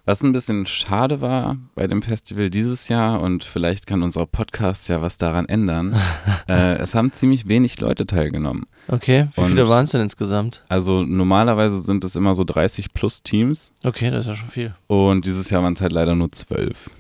Was 0.07 0.23
ein 0.23 0.33
bisschen 0.33 0.67
schade 0.67 1.21
war 1.21 1.57
bei 1.75 1.87
dem 1.87 2.03
Festival 2.03 2.49
dieses 2.51 2.89
Jahr 2.89 3.21
und 3.21 3.45
vielleicht 3.45 3.87
kann 3.87 4.03
unser 4.03 4.27
Podcast 4.27 4.89
ja 4.89 5.03
was 5.03 5.19
daran 5.19 5.47
ändern. 5.49 5.95
äh, 6.49 6.77
es 6.77 6.95
haben 6.95 7.13
ziemlich 7.13 7.49
wenig 7.49 7.81
Leute 7.81 8.07
teilgenommen. 8.07 8.67
Okay, 8.89 9.29
wie 9.37 9.41
Und- 9.43 9.49
viele 9.49 9.69
waren 9.69 9.85
es 9.85 9.91
denn 9.91 10.01
insgesamt? 10.01 10.65
Also 10.69 11.03
normalerweise 11.05 11.83
sind 11.83 12.03
es 12.05 12.17
immer 12.17 12.35
so 12.35 12.45
30 12.45 12.93
plus 12.93 13.23
Teams 13.23 13.73
Okay, 13.85 14.11
das 14.11 14.21
ist 14.23 14.27
ja 14.29 14.37
schon 14.37 14.51
viel. 14.51 14.75
und 14.89 15.27
dieses 15.27 15.51
Jahr 15.51 15.63
waren 15.63 15.75
es 15.75 15.81
halt 15.81 15.93
leider 15.93 16.15
nur 16.15 16.33
12. 16.33 16.91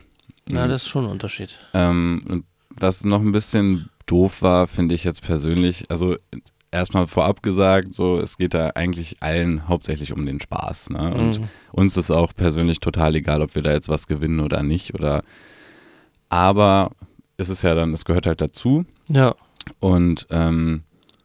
Na, 0.48 0.66
Mhm. 0.66 0.70
das 0.70 0.82
ist 0.82 0.88
schon 0.88 1.04
ein 1.04 1.10
Unterschied. 1.10 1.58
Ähm, 1.74 2.22
und 2.28 2.44
was 2.78 3.04
noch 3.04 3.20
ein 3.20 3.32
bisschen 3.32 3.88
doof 4.06 4.42
war, 4.42 4.66
finde 4.68 4.94
ich 4.94 5.04
jetzt 5.04 5.22
persönlich, 5.22 5.84
also 5.90 6.16
erstmal 6.72 7.06
vorab 7.08 7.42
gesagt, 7.42 7.92
so 7.94 8.20
es 8.20 8.36
geht 8.36 8.54
da 8.54 8.68
eigentlich 8.74 9.16
allen 9.22 9.66
hauptsächlich 9.68 10.12
um 10.12 10.24
den 10.26 10.40
Spaß. 10.40 10.90
Ne? 10.90 11.14
Und 11.14 11.40
Mhm. 11.40 11.48
uns 11.72 11.96
ist 11.96 12.10
auch 12.10 12.32
persönlich 12.34 12.78
total 12.80 13.14
egal, 13.16 13.42
ob 13.42 13.54
wir 13.54 13.62
da 13.62 13.72
jetzt 13.72 13.88
was 13.88 14.06
gewinnen 14.06 14.40
oder 14.40 14.62
nicht. 14.62 14.94
Oder 14.94 15.22
aber 16.28 16.90
es 17.36 17.48
ist 17.48 17.62
ja 17.62 17.74
dann, 17.74 17.92
es 17.92 18.04
gehört 18.04 18.26
halt 18.26 18.40
dazu. 18.40 18.84
Ja. 19.08 19.34
Und 19.78 20.26
ähm, 20.30 20.82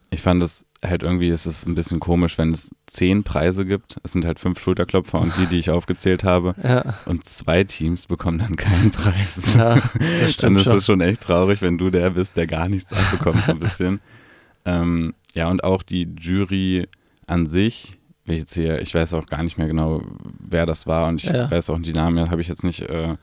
ich 0.09 0.21
fand 0.21 0.41
es 0.43 0.65
halt 0.85 1.03
irgendwie, 1.03 1.29
es 1.29 1.45
ist 1.45 1.65
ein 1.67 1.75
bisschen 1.75 1.99
komisch, 1.99 2.37
wenn 2.37 2.51
es 2.51 2.71
zehn 2.85 3.23
Preise 3.23 3.65
gibt. 3.65 3.97
Es 4.03 4.13
sind 4.13 4.23
halt 4.25 4.39
fünf 4.39 4.59
Schulterklopfer 4.59 5.19
und 5.19 5.35
die, 5.37 5.45
die 5.47 5.57
ich 5.57 5.69
aufgezählt 5.71 6.23
habe. 6.23 6.53
Ja. 6.63 6.95
Und 7.05 7.25
zwei 7.25 7.63
Teams 7.63 8.07
bekommen 8.07 8.39
dann 8.39 8.55
keinen 8.55 8.91
Preis. 8.91 9.55
Ja, 9.55 9.75
das 9.75 9.83
dann 9.93 10.29
stimmt 10.29 10.57
ist 10.59 10.63
schon. 10.65 10.77
es 10.77 10.85
schon 10.85 11.01
echt 11.01 11.21
traurig, 11.21 11.61
wenn 11.61 11.77
du 11.77 11.89
der 11.89 12.11
bist, 12.11 12.37
der 12.37 12.47
gar 12.47 12.69
nichts 12.69 12.93
abbekommt, 12.93 13.45
so 13.45 13.51
ein 13.53 13.59
bisschen. 13.59 13.99
ähm, 14.65 15.13
ja, 15.35 15.49
und 15.49 15.63
auch 15.63 15.83
die 15.83 16.07
Jury 16.19 16.87
an 17.27 17.45
sich, 17.47 17.97
wie 18.25 18.33
jetzt 18.37 18.53
hier, 18.55 18.81
ich 18.81 18.93
weiß 18.93 19.13
auch 19.13 19.25
gar 19.25 19.43
nicht 19.43 19.57
mehr 19.57 19.67
genau, 19.67 20.01
wer 20.39 20.65
das 20.65 20.87
war 20.87 21.07
und 21.07 21.23
ich 21.23 21.29
Ja. 21.29 21.49
weiß 21.51 21.69
auch 21.69 21.79
die 21.79 21.93
Namen, 21.93 22.29
habe 22.31 22.41
ich 22.41 22.47
jetzt 22.47 22.63
nicht 22.63 22.81
äh, 22.81 23.15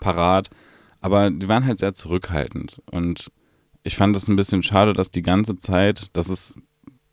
parat. 0.00 0.50
Aber 1.00 1.30
die 1.30 1.48
waren 1.48 1.66
halt 1.66 1.78
sehr 1.78 1.92
zurückhaltend. 1.92 2.80
Und 2.90 3.30
ich 3.82 3.96
fand 3.96 4.16
es 4.16 4.26
ein 4.28 4.36
bisschen 4.36 4.62
schade, 4.62 4.92
dass 4.94 5.10
die 5.10 5.22
ganze 5.22 5.58
Zeit, 5.58 6.06
das 6.14 6.28
ist 6.28 6.56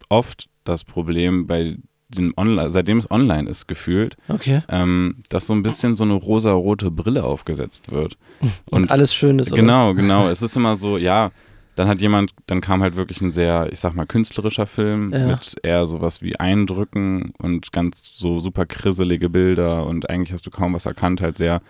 oft 0.08 0.46
das 0.63 0.84
Problem 0.86 1.46
bei 1.48 1.77
den 2.08 2.34
Online, 2.38 2.70
seitdem 2.70 2.98
es 3.00 3.10
online 3.10 3.50
ist, 3.50 3.67
gefühlt, 3.67 4.15
Okay. 4.27 4.62
ähm, 4.70 5.24
dass 5.29 5.48
so 5.48 5.53
ein 5.53 5.63
bisschen 5.63 5.96
so 5.96 6.03
eine 6.03 6.13
rosa-rote 6.13 6.91
Brille 6.91 7.24
aufgesetzt 7.24 7.91
wird. 7.91 8.17
Und, 8.72 8.91
alles 8.91 9.13
schön 9.13 9.39
ist. 9.39 9.51
oder? 9.51 9.62
Genau, 9.62 9.93
genau. 9.93 10.27
Es 10.29 10.41
ist 10.41 10.55
immer 10.58 10.75
so, 10.75 10.98
ja, 10.98 11.31
dann 11.75 11.88
hat 11.88 12.01
jemand, 12.01 12.32
dann 12.48 12.60
kam 12.62 12.82
halt 12.82 12.96
wirklich 12.96 13.22
ein 13.22 13.32
sehr, 13.32 13.70
ich 13.72 13.80
sag 13.80 13.96
mal, 13.96 14.06
künstlerischer 14.06 14.68
Film 14.68 15.12
Ja. 15.13 15.25
mit 15.28 15.56
eher 15.63 15.88
sowas 15.88 16.22
wie 16.22 16.38
Eindrücken 16.40 17.34
und 17.38 17.72
ganz 17.72 18.12
so 18.16 18.40
super 18.40 18.66
krisselige 18.66 19.30
Bilder 19.30 19.86
und 19.86 20.10
eigentlich 20.10 20.34
hast 20.34 20.46
du 20.46 20.51
kaum 20.51 20.74
was 20.74 20.86
erkannt, 20.86 21.22
halt 21.22 21.38
sehr 21.38 21.62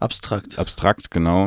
Abstrakt. 0.00 0.58
abstrakt, 0.58 1.10
genau. 1.10 1.46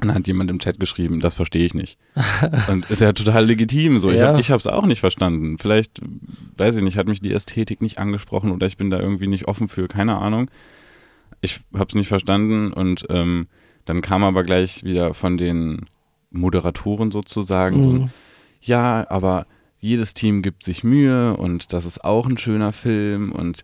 Und 0.00 0.06
dann 0.06 0.14
hat 0.14 0.26
jemand 0.28 0.48
im 0.50 0.60
Chat 0.60 0.78
geschrieben, 0.78 1.18
das 1.20 1.34
verstehe 1.34 1.64
ich 1.66 1.74
nicht. 1.74 1.98
Und 2.68 2.88
ist 2.88 3.00
ja 3.00 3.12
total 3.12 3.46
legitim 3.46 3.98
so. 3.98 4.12
Ich 4.12 4.20
Ja. 4.20 4.28
habe 4.32 4.40
es 4.40 4.66
auch 4.68 4.86
nicht 4.86 5.00
verstanden. 5.00 5.58
Vielleicht, 5.58 6.00
weiß 6.56 6.76
ich 6.76 6.82
nicht, 6.82 6.96
hat 6.98 7.08
mich 7.08 7.20
die 7.20 7.32
Ästhetik 7.32 7.82
nicht 7.82 7.98
angesprochen 7.98 8.52
oder 8.52 8.66
ich 8.68 8.76
bin 8.76 8.90
da 8.90 9.00
irgendwie 9.00 9.26
nicht 9.26 9.48
offen 9.48 9.68
für, 9.68 9.88
keine 9.88 10.16
Ahnung. 10.18 10.50
Ich 11.40 11.60
habe 11.74 11.86
es 11.88 11.96
nicht 11.96 12.06
verstanden 12.06 12.72
und 12.72 13.06
ähm, 13.10 13.48
dann 13.86 14.00
kam 14.00 14.22
aber 14.22 14.44
gleich 14.44 14.84
wieder 14.84 15.14
von 15.14 15.36
den 15.36 15.86
Moderatoren 16.30 17.10
sozusagen 17.10 17.82
so 17.82 17.90
ein, 17.90 17.96
Mhm. 17.96 18.10
ja, 18.60 19.06
aber 19.08 19.46
jedes 19.78 20.14
Team 20.14 20.42
gibt 20.42 20.64
sich 20.64 20.82
Mühe 20.84 21.36
und 21.36 21.72
das 21.72 21.84
ist 21.84 22.04
auch 22.04 22.26
ein 22.26 22.36
schöner 22.38 22.72
Film 22.72 23.32
und 23.32 23.62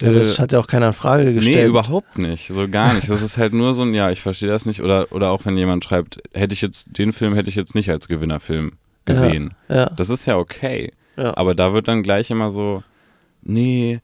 Ja, 0.00 0.12
das 0.12 0.38
äh, 0.38 0.42
hat 0.42 0.52
ja 0.52 0.58
auch 0.58 0.66
keiner 0.66 0.88
in 0.88 0.92
Frage 0.94 1.34
gestellt. 1.34 1.56
Nee, 1.56 1.66
überhaupt 1.66 2.16
nicht. 2.18 2.48
So 2.48 2.66
gar 2.68 2.94
nicht. 2.94 3.10
Das 3.10 3.20
ist 3.28 3.36
halt 3.36 3.52
nur 3.52 3.74
so 3.74 3.82
ein, 3.82 3.92
ja, 3.92 4.10
ich 4.10 4.22
verstehe 4.22 4.48
das 4.48 4.64
nicht. 4.64 4.82
Oder, 4.82 5.12
oder 5.12 5.30
auch 5.30 5.44
wenn 5.44 5.56
jemand 5.58 5.84
schreibt, 5.84 6.20
hätte 6.32 6.54
ich 6.54 6.62
jetzt, 6.62 6.96
den 6.98 7.12
Film 7.12 7.34
hätte 7.34 7.50
ich 7.50 7.56
jetzt 7.56 7.74
nicht 7.74 7.90
als 7.90 8.08
Gewinnerfilm 8.08 8.72
gesehen. 9.04 9.54
Ja. 9.68 9.86
Das 9.90 10.08
ist 10.08 10.24
ja 10.26 10.36
okay. 10.38 10.92
Ja. 11.16 11.36
Aber 11.36 11.54
da 11.54 11.74
wird 11.74 11.88
dann 11.88 12.02
gleich 12.02 12.30
immer 12.30 12.50
so, 12.50 12.82
nee, 13.42 14.00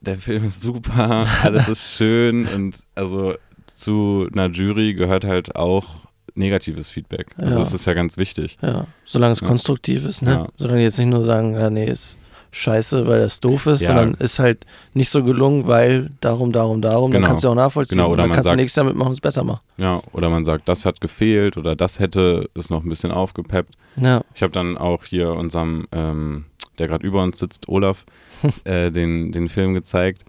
der 0.00 0.18
Film 0.18 0.44
ist 0.44 0.60
super, 0.62 1.26
alles 1.42 1.68
ist 1.68 1.96
schön 1.96 2.46
und 2.54 2.84
also 2.94 3.34
zu 3.66 4.28
einer 4.32 4.50
Jury 4.50 4.94
gehört 4.94 5.24
halt 5.24 5.56
auch 5.56 6.06
negatives 6.34 6.88
Feedback. 6.88 7.26
Also 7.36 7.58
Ja. 7.58 7.64
das 7.64 7.72
ist 7.74 7.84
ja 7.86 7.94
ganz 7.94 8.16
wichtig. 8.16 8.58
Ja, 8.62 8.86
solange 9.04 9.32
es 9.32 9.40
Ja. 9.40 9.46
konstruktiv 9.48 10.04
ist, 10.06 10.22
ne? 10.22 10.30
Ja. 10.30 10.48
Solange 10.56 10.78
die 10.78 10.84
jetzt 10.84 10.98
nicht 10.98 11.08
nur 11.08 11.24
sagen, 11.24 11.54
ja, 11.54 11.70
nee, 11.70 11.86
ist 11.86 12.16
scheiße, 12.54 13.06
weil 13.06 13.20
das 13.20 13.40
doof 13.40 13.66
ist, 13.66 13.80
Ja. 13.80 13.88
sondern 13.88 14.14
ist 14.14 14.38
halt 14.38 14.66
nicht 14.92 15.08
so 15.08 15.24
gelungen, 15.24 15.66
weil 15.66 16.10
darum, 16.20 16.52
darum, 16.52 16.82
darum, 16.82 17.10
dann 17.10 17.20
Genau. 17.22 17.28
kannst 17.28 17.44
du 17.44 17.48
auch 17.48 17.54
nachvollziehen. 17.54 17.96
Genau, 17.98 18.08
oder 18.10 18.18
dann 18.22 18.28
man 18.28 18.34
kannst 18.36 18.46
sagt- 18.48 18.58
du 18.58 18.62
nächstes 18.62 18.76
Jahr 18.76 18.86
mitmachen 18.86 19.08
und 19.08 19.14
es 19.14 19.20
besser 19.20 19.42
machen. 19.44 19.60
Ja, 19.78 20.02
oder 20.12 20.28
man 20.28 20.44
sagt, 20.44 20.68
das 20.68 20.84
hat 20.84 21.00
gefehlt 21.00 21.56
oder 21.56 21.74
das 21.76 21.98
hätte 21.98 22.50
es 22.54 22.68
noch 22.68 22.82
ein 22.82 22.88
bisschen 22.90 23.10
aufgepeppt. 23.10 23.74
Ja, 23.96 24.20
Ich 24.34 24.42
habe 24.42 24.52
dann 24.52 24.76
auch 24.76 25.04
hier 25.04 25.30
unserem, 25.32 25.86
ähm, 25.92 26.44
der 26.78 26.88
gerade 26.88 27.06
über 27.06 27.22
uns 27.22 27.38
sitzt, 27.38 27.68
Olaf, 27.68 28.04
äh, 28.64 28.90
den, 28.90 29.32
den 29.32 29.48
Film 29.48 29.72
gezeigt. 29.72 30.24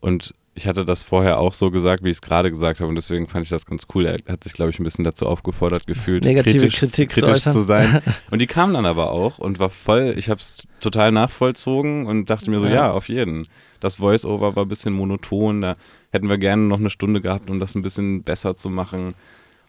Und 0.00 0.34
ich 0.56 0.66
hatte 0.66 0.84
das 0.86 1.02
vorher 1.02 1.38
auch 1.38 1.52
so 1.52 1.70
gesagt, 1.70 2.02
wie 2.02 2.08
ich 2.08 2.16
es 2.16 2.22
gerade 2.22 2.50
gesagt 2.50 2.80
habe. 2.80 2.88
Und 2.88 2.96
deswegen 2.96 3.28
fand 3.28 3.44
ich 3.44 3.50
das 3.50 3.66
ganz 3.66 3.86
cool. 3.94 4.06
Er 4.06 4.16
hat 4.32 4.42
sich, 4.42 4.54
glaube 4.54 4.70
ich, 4.70 4.78
ein 4.80 4.84
bisschen 4.84 5.04
dazu 5.04 5.26
aufgefordert 5.26 5.86
gefühlt, 5.86 6.24
Negative 6.24 6.58
kritisch, 6.58 6.78
Kritik 6.78 7.10
zu 7.14 7.20
kritisch 7.20 7.42
zu, 7.42 7.50
äußern. 7.50 7.64
sein. 7.64 8.02
Und 8.30 8.40
die 8.40 8.46
kam 8.46 8.72
dann 8.72 8.86
aber 8.86 9.12
auch 9.12 9.38
und 9.38 9.58
war 9.58 9.68
voll, 9.70 10.14
ich 10.16 10.30
habe 10.30 10.40
es 10.40 10.66
total 10.80 11.12
nachvollzogen 11.12 12.06
und 12.06 12.30
dachte 12.30 12.50
mir 12.50 12.58
so, 12.58 12.66
Ja. 12.66 12.72
ja, 12.74 12.90
auf 12.92 13.08
jeden. 13.08 13.46
Das 13.80 13.96
Voice-Over 13.96 14.56
war 14.56 14.64
ein 14.64 14.68
bisschen 14.68 14.94
monoton. 14.94 15.60
Da 15.60 15.76
hätten 16.10 16.28
wir 16.28 16.38
gerne 16.38 16.62
noch 16.62 16.78
eine 16.78 16.90
Stunde 16.90 17.20
gehabt, 17.20 17.50
um 17.50 17.60
das 17.60 17.74
ein 17.74 17.82
bisschen 17.82 18.22
besser 18.22 18.56
zu 18.56 18.70
machen. 18.70 19.14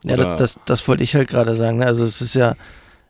ja 0.03 0.13
Oder- 0.15 0.35
das, 0.37 0.53
das, 0.55 0.63
das 0.65 0.87
wollte 0.87 1.03
ich 1.03 1.15
halt 1.15 1.27
gerade 1.27 1.55
sagen. 1.57 1.79
Ne? 1.79 1.85
Also 1.85 2.03
es 2.05 2.21
ist 2.21 2.33
ja, 2.33 2.55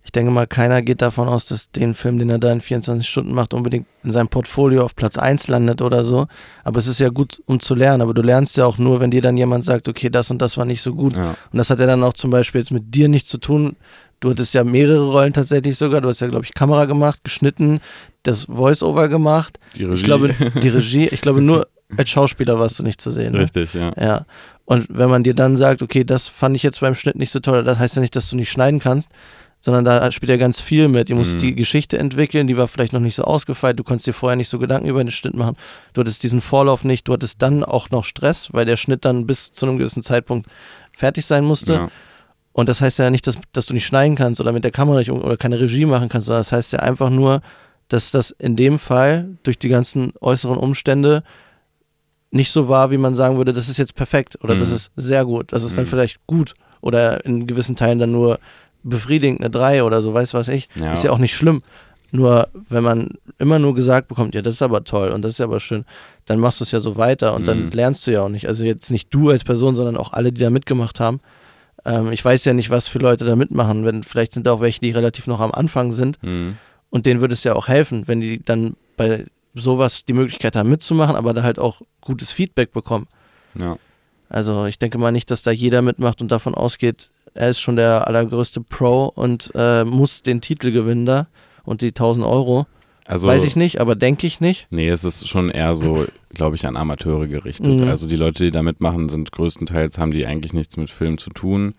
ich 0.07 0.13
denke 0.13 0.31
mal, 0.31 0.47
keiner 0.47 0.81
geht 0.81 1.01
davon 1.01 1.27
aus, 1.27 1.43
dass 1.43 1.69
den 1.69 1.93
Film, 1.93 2.17
den 2.17 2.29
er 2.29 2.39
da 2.39 2.49
in 2.49 2.61
24 2.61 3.05
Stunden 3.05 3.33
macht, 3.33 3.53
unbedingt 3.53 3.87
in 4.05 4.11
seinem 4.11 4.29
Portfolio 4.29 4.85
auf 4.85 4.95
Platz 4.95 5.17
1 5.17 5.49
landet 5.49 5.81
oder 5.81 6.05
so. 6.05 6.27
Aber 6.63 6.79
es 6.79 6.87
ist 6.87 6.99
ja 6.99 7.09
gut, 7.09 7.41
um 7.45 7.59
zu 7.59 7.75
lernen. 7.75 8.01
Aber 8.01 8.13
du 8.13 8.21
lernst 8.21 8.55
ja 8.55 8.65
auch 8.65 8.77
nur, 8.77 9.01
wenn 9.01 9.11
dir 9.11 9.21
dann 9.21 9.35
jemand 9.35 9.65
sagt, 9.65 9.89
okay, 9.89 10.09
das 10.09 10.31
und 10.31 10.41
das 10.41 10.55
war 10.55 10.63
nicht 10.63 10.81
so 10.81 10.95
gut. 10.95 11.13
Ja, 11.13 11.35
Und 11.51 11.57
das 11.57 11.69
hat 11.69 11.81
ja 11.81 11.87
dann 11.87 12.03
auch 12.03 12.13
zum 12.13 12.31
Beispiel 12.31 12.61
jetzt 12.61 12.71
mit 12.71 12.95
dir 12.95 13.09
nichts 13.09 13.27
zu 13.27 13.37
tun. 13.37 13.75
Du 14.21 14.29
hattest 14.29 14.53
ja 14.53 14.63
mehrere 14.63 15.11
Rollen 15.11 15.33
tatsächlich 15.33 15.75
sogar. 15.77 15.99
Du 15.99 16.07
hast 16.07 16.21
ja, 16.21 16.27
glaube 16.27 16.45
ich, 16.45 16.53
Kamera 16.53 16.85
gemacht, 16.85 17.25
geschnitten, 17.25 17.81
das 18.23 18.45
Voice-Over 18.45 19.09
gemacht. 19.09 19.59
die 19.75 19.83
Regie. 19.83 19.93
Ich 19.95 20.03
glaube, 20.05 20.33
die 20.63 20.69
Regie, 20.69 21.07
ich 21.09 21.19
glaube, 21.19 21.41
nur 21.41 21.67
als 21.97 22.09
Schauspieler 22.09 22.57
warst 22.57 22.79
du 22.79 22.83
nicht 22.83 23.01
zu 23.01 23.11
sehen. 23.11 23.33
Ne? 23.33 23.39
Richtig, 23.39 23.73
ja. 23.73 23.91
Ja. 23.99 24.25
Und 24.63 24.87
wenn 24.89 25.09
man 25.09 25.23
dir 25.23 25.33
dann 25.33 25.57
sagt, 25.57 25.81
okay, 25.81 26.05
das 26.05 26.29
fand 26.29 26.55
ich 26.55 26.63
jetzt 26.63 26.79
beim 26.79 26.95
Schnitt 26.95 27.17
nicht 27.17 27.31
so 27.31 27.41
toll, 27.41 27.65
das 27.65 27.77
heißt 27.77 27.97
ja 27.97 28.01
nicht, 28.01 28.15
dass 28.15 28.29
du 28.29 28.37
nicht 28.37 28.49
schneiden 28.51 28.79
kannst, 28.79 29.09
sondern 29.59 29.85
da 29.85 30.11
spielt 30.11 30.29
ja 30.29 30.37
ganz 30.37 30.61
viel 30.61 30.87
mit. 30.87 31.09
Ihr 31.09 31.15
musst 31.15 31.35
Mhm. 31.35 31.39
die 31.39 31.55
Geschichte 31.55 31.97
entwickeln, 31.97 32.47
die 32.47 32.55
war 32.57 32.67
vielleicht 32.67 32.93
noch 32.93 32.99
nicht 32.99 33.15
so 33.15 33.23
ausgefeilt, 33.23 33.77
du 33.79 33.83
konntest 33.83 34.07
dir 34.07 34.13
vorher 34.13 34.35
nicht 34.35 34.49
so 34.49 34.59
Gedanken 34.59 34.87
über 34.87 35.03
den 35.03 35.11
Schnitt 35.11 35.35
machen. 35.35 35.55
Du 35.93 36.01
hattest 36.01 36.23
diesen 36.23 36.41
Vorlauf 36.41 36.83
nicht, 36.83 37.07
du 37.07 37.13
hattest 37.13 37.41
dann 37.41 37.63
auch 37.63 37.89
noch 37.89 38.05
Stress, 38.05 38.49
weil 38.53 38.65
der 38.65 38.77
Schnitt 38.77 39.03
dann 39.03 39.25
bis 39.27 39.51
zu 39.51 39.65
einem 39.65 39.77
gewissen 39.77 40.03
Zeitpunkt 40.03 40.47
fertig 40.93 41.25
sein 41.25 41.43
musste. 41.43 41.73
ja. 41.73 41.89
Und 42.53 42.69
das 42.69 42.81
heißt 42.81 42.97
ja 42.97 43.09
nicht, 43.11 43.27
dass, 43.27 43.37
dass 43.53 43.67
du 43.67 43.73
nicht 43.75 43.85
schneiden 43.85 44.15
kannst 44.15 44.41
oder 44.41 44.51
mit 44.51 44.63
der 44.63 44.71
Kamera 44.71 44.97
nicht 44.97 45.11
oder 45.11 45.37
keine 45.37 45.59
Regie 45.59 45.85
machen 45.85 46.09
kannst, 46.09 46.25
sondern 46.25 46.39
das 46.39 46.51
heißt 46.51 46.73
ja 46.73 46.79
einfach 46.79 47.09
nur, 47.11 47.41
dass 47.87 48.09
das 48.11 48.31
in 48.31 48.55
dem 48.55 48.79
Fall 48.79 49.37
durch 49.43 49.59
die 49.59 49.69
ganzen 49.69 50.11
äußeren 50.21 50.57
Umstände 50.57 51.23
nicht 52.31 52.51
so 52.51 52.67
war, 52.67 52.91
wie 52.91 52.97
man 52.97 53.15
sagen 53.15 53.37
würde, 53.37 53.53
das 53.53 53.69
ist 53.69 53.77
jetzt 53.77 53.95
perfekt 53.95 54.37
oder 54.43 54.55
das 54.57 54.69
Mhm. 54.69 54.75
ist 54.75 54.91
sehr 54.95 55.23
gut, 55.25 55.53
das 55.53 55.63
ist 55.63 55.77
dann 55.77 55.85
Mhm. 55.85 55.89
vielleicht 55.89 56.25
gut 56.27 56.53
oder 56.81 57.23
in 57.25 57.47
gewissen 57.47 57.75
Teilen 57.75 57.99
dann 57.99 58.11
nur 58.11 58.39
befriedigend, 58.89 59.39
eine 59.41 59.49
3 59.49 59.83
oder 59.83 60.01
so, 60.01 60.13
weiß 60.13 60.33
was 60.33 60.47
ich. 60.47 60.69
Ja. 60.75 60.91
Ist 60.93 61.03
ja 61.03 61.11
auch 61.11 61.17
nicht 61.17 61.35
schlimm. 61.35 61.61
Nur 62.11 62.47
wenn 62.69 62.83
man 62.83 63.15
immer 63.37 63.59
nur 63.59 63.75
gesagt 63.75 64.07
bekommt, 64.07 64.33
ja, 64.33 64.41
das 64.41 64.55
ist 64.55 64.61
aber 64.61 64.83
toll 64.85 65.09
und 65.09 65.23
das 65.23 65.33
ist 65.33 65.41
aber 65.41 65.59
schön, 65.59 65.83
dann 66.25 66.39
machst 66.39 66.61
du 66.61 66.63
es 66.63 66.71
ja 66.71 66.79
so 66.79 66.95
weiter 66.95 67.35
und 67.35 67.47
dann 67.47 67.65
Mhm. 67.65 67.71
lernst 67.71 68.07
du 68.07 68.11
ja 68.11 68.21
auch 68.21 68.29
nicht. 68.29 68.47
Also 68.47 68.63
jetzt 68.63 68.91
nicht 68.91 69.13
du 69.13 69.29
als 69.29 69.43
Person, 69.43 69.75
sondern 69.75 69.97
auch 69.97 70.13
alle, 70.13 70.31
die 70.31 70.39
da 70.41 70.49
mitgemacht 70.49 71.01
haben. 71.01 71.19
Ähm, 71.85 72.11
ich 72.13 72.23
weiß 72.23 72.45
ja 72.45 72.53
nicht, 72.53 72.69
was 72.69 72.87
für 72.87 72.99
Leute 72.99 73.25
da 73.25 73.35
mitmachen. 73.35 73.83
Wenn, 73.83 74.03
vielleicht 74.03 74.31
sind 74.33 74.47
da 74.47 74.53
auch 74.53 74.61
welche, 74.61 74.79
die 74.79 74.91
relativ 74.91 75.27
noch 75.27 75.41
am 75.41 75.51
Anfang 75.51 75.91
sind 75.91 76.17
Mhm. 76.23 76.55
und 76.89 77.05
denen 77.05 77.19
würde 77.19 77.33
es 77.33 77.43
ja 77.43 77.55
auch 77.55 77.67
helfen, 77.67 78.03
wenn 78.07 78.21
die 78.21 78.41
dann 78.43 78.75
bei 78.95 79.25
sowas 79.53 80.05
die 80.05 80.13
Möglichkeit 80.13 80.55
haben 80.55 80.69
mitzumachen, 80.69 81.15
aber 81.17 81.33
da 81.33 81.43
halt 81.43 81.59
auch 81.59 81.81
gutes 81.99 82.31
Feedback 82.31 82.71
bekommen. 82.71 83.07
Ja. 83.59 83.75
Also 84.29 84.65
ich 84.65 84.79
denke 84.79 84.97
mal 84.97 85.11
nicht, 85.11 85.29
dass 85.29 85.41
da 85.41 85.51
jeder 85.51 85.81
mitmacht 85.81 86.21
und 86.21 86.31
davon 86.31 86.55
ausgeht, 86.55 87.09
er 87.37 87.49
ist 87.49 87.59
schon 87.59 87.75
der 87.75 88.07
allergrößte 88.07 88.61
Pro 88.61 89.05
und 89.07 89.51
äh, 89.55 89.83
muss 89.83 90.23
den 90.23 90.41
Titel 90.41 90.71
gewinnen 90.71 91.05
da 91.05 91.27
und 91.63 91.81
die 91.81 91.87
1000 91.87 92.25
Euro. 92.25 92.65
Also, 93.05 93.27
Weiß 93.29 93.43
ich 93.45 93.55
nicht, 93.55 93.79
aber 93.79 93.95
denke 93.95 94.27
ich 94.27 94.41
nicht. 94.41 94.67
nee, 94.69 94.89
es 94.89 95.05
ist 95.05 95.29
schon 95.29 95.49
eher 95.49 95.75
so, 95.75 96.05
glaube 96.33 96.57
ich, 96.57 96.67
an 96.67 96.75
Amateure 96.75 97.27
gerichtet. 97.27 97.79
Mhm. 97.81 97.87
Also 97.87 98.05
die 98.05 98.17
Leute, 98.17 98.43
die 98.43 98.51
da 98.51 98.61
mitmachen, 98.63 99.07
sind 99.07 99.31
größtenteils, 99.31 99.97
haben 99.97 100.11
die 100.11 100.25
eigentlich 100.25 100.51
nichts 100.51 100.75
mit 100.75 100.89
Film 100.89 101.17
zu 101.17 101.29
tun. 101.29 101.73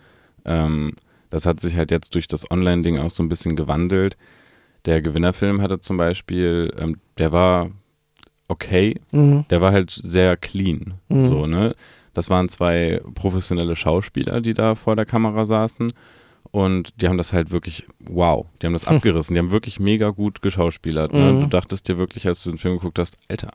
Ähm, 0.46 0.92
das 1.28 1.44
hat 1.44 1.60
sich 1.60 1.76
halt 1.76 1.90
jetzt 1.90 2.14
durch 2.14 2.28
das 2.28 2.50
Online-Ding 2.50 2.98
auch 2.98 3.10
so 3.10 3.22
ein 3.22 3.28
bisschen 3.28 3.56
gewandelt. 3.56 4.16
Der 4.86 5.02
Gewinnerfilm 5.02 5.60
hatte 5.60 5.80
zum 5.80 5.98
Beispiel, 5.98 6.72
ähm, 6.78 6.96
der 7.18 7.30
war 7.32 7.70
okay, 8.48 8.98
Mhm. 9.12 9.44
der 9.50 9.60
war 9.60 9.72
halt 9.72 9.90
sehr 9.90 10.36
clean. 10.38 10.94
Mhm. 11.10 11.24
So, 11.26 11.46
ne? 11.46 11.74
Das 12.18 12.30
waren 12.30 12.48
zwei 12.48 13.00
professionelle 13.14 13.76
Schauspieler, 13.76 14.40
die 14.40 14.52
da 14.52 14.74
vor 14.74 14.96
der 14.96 15.06
Kamera 15.06 15.44
saßen. 15.44 15.92
Und 16.50 17.00
die 17.00 17.06
haben 17.08 17.16
das 17.16 17.32
halt 17.32 17.52
wirklich, 17.52 17.86
wow, 18.00 18.46
die 18.60 18.66
haben 18.66 18.72
das 18.72 18.86
abgerissen. 18.88 19.34
Die 19.34 19.38
haben 19.38 19.52
wirklich 19.52 19.78
mega 19.78 20.10
gut 20.10 20.42
geschauspielert. 20.42 21.12
Ne? 21.12 21.32
Mhm. 21.32 21.40
Du 21.42 21.46
dachtest 21.46 21.88
dir 21.88 21.96
wirklich, 21.96 22.26
als 22.26 22.42
du 22.42 22.50
den 22.50 22.58
Film 22.58 22.74
geguckt 22.74 22.98
hast, 22.98 23.16
Alter, 23.28 23.52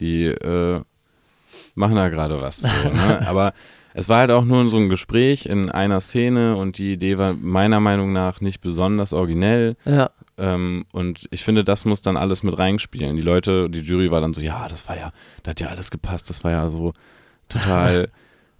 die 0.00 0.24
äh, 0.24 0.80
machen 1.76 1.94
da 1.94 2.08
gerade 2.08 2.40
was. 2.40 2.62
So, 2.62 2.68
ne? 2.92 3.24
Aber 3.26 3.52
es 3.94 4.08
war 4.08 4.18
halt 4.18 4.32
auch 4.32 4.44
nur 4.44 4.68
so 4.68 4.78
ein 4.78 4.88
Gespräch 4.88 5.46
in 5.46 5.70
einer 5.70 6.00
Szene 6.00 6.56
und 6.56 6.78
die 6.78 6.94
Idee 6.94 7.18
war 7.18 7.34
meiner 7.34 7.78
Meinung 7.78 8.12
nach 8.12 8.40
nicht 8.40 8.60
besonders 8.62 9.12
originell. 9.12 9.76
Ja, 9.84 10.10
Ähm, 10.38 10.86
und 10.92 11.28
ich 11.30 11.44
finde, 11.44 11.62
das 11.62 11.84
muss 11.84 12.00
dann 12.02 12.16
alles 12.16 12.42
mit 12.42 12.56
reinspielen. 12.58 13.14
Die 13.14 13.22
Leute, 13.22 13.68
die 13.70 13.80
Jury 13.80 14.10
war 14.10 14.20
dann 14.22 14.32
so, 14.34 14.40
ja, 14.40 14.66
das 14.68 14.88
war 14.88 14.96
ja, 14.96 15.12
da 15.42 15.50
hat 15.50 15.60
ja 15.60 15.68
alles 15.68 15.90
gepasst, 15.90 16.30
das 16.30 16.42
war 16.42 16.50
ja 16.50 16.68
so 16.70 16.94
total, 17.52 18.08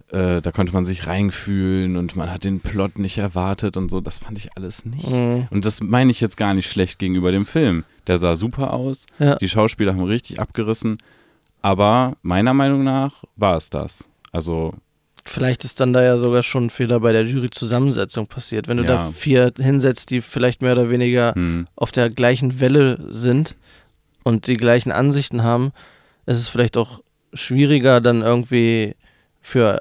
äh, 0.09 0.41
da 0.41 0.51
konnte 0.51 0.73
man 0.73 0.85
sich 0.85 1.07
reinfühlen 1.07 1.97
und 1.97 2.15
man 2.15 2.31
hat 2.31 2.43
den 2.43 2.59
Plot 2.59 2.99
nicht 2.99 3.17
erwartet 3.17 3.77
und 3.77 3.89
so. 3.89 3.99
Das 4.01 4.19
fand 4.19 4.37
ich 4.37 4.55
alles 4.57 4.85
nicht. 4.85 5.09
Mhm. 5.09 5.47
Und 5.49 5.65
das 5.65 5.81
meine 5.81 6.11
ich 6.11 6.21
jetzt 6.21 6.37
gar 6.37 6.53
nicht 6.53 6.69
schlecht 6.69 6.99
gegenüber 6.99 7.31
dem 7.31 7.45
Film. 7.45 7.83
Der 8.07 8.17
sah 8.17 8.35
super 8.35 8.73
aus, 8.73 9.05
Ja. 9.19 9.35
die 9.35 9.47
Schauspieler 9.49 9.93
haben 9.93 10.03
richtig 10.03 10.39
abgerissen, 10.39 10.97
aber 11.61 12.13
meiner 12.21 12.53
Meinung 12.53 12.83
nach 12.83 13.23
war 13.35 13.55
es 13.57 13.69
das. 13.69 14.09
Also, 14.31 14.73
Vielleicht 15.25 15.63
ist 15.63 15.79
dann 15.79 15.93
da 15.93 16.03
ja 16.03 16.17
sogar 16.17 16.43
schon 16.43 16.65
ein 16.65 16.69
Fehler 16.69 16.99
bei 16.99 17.13
der 17.13 17.23
Juryzusammensetzung 17.23 18.27
passiert. 18.27 18.67
Wenn 18.67 18.75
du 18.75 18.83
da 18.83 19.05
Ja. 19.05 19.11
vier 19.13 19.53
hinsetzt, 19.57 20.09
die 20.09 20.19
vielleicht 20.19 20.61
mehr 20.61 20.73
oder 20.73 20.89
weniger 20.89 21.33
hm, 21.33 21.67
auf 21.77 21.93
der 21.93 22.09
gleichen 22.09 22.59
Welle 22.59 23.05
sind 23.07 23.55
und 24.23 24.47
die 24.47 24.55
gleichen 24.57 24.91
Ansichten 24.91 25.41
haben, 25.41 25.71
ist 26.25 26.39
es 26.39 26.49
vielleicht 26.49 26.75
auch 26.75 27.01
schwieriger 27.33 28.01
dann 28.01 28.21
irgendwie 28.21 28.95
für 29.41 29.79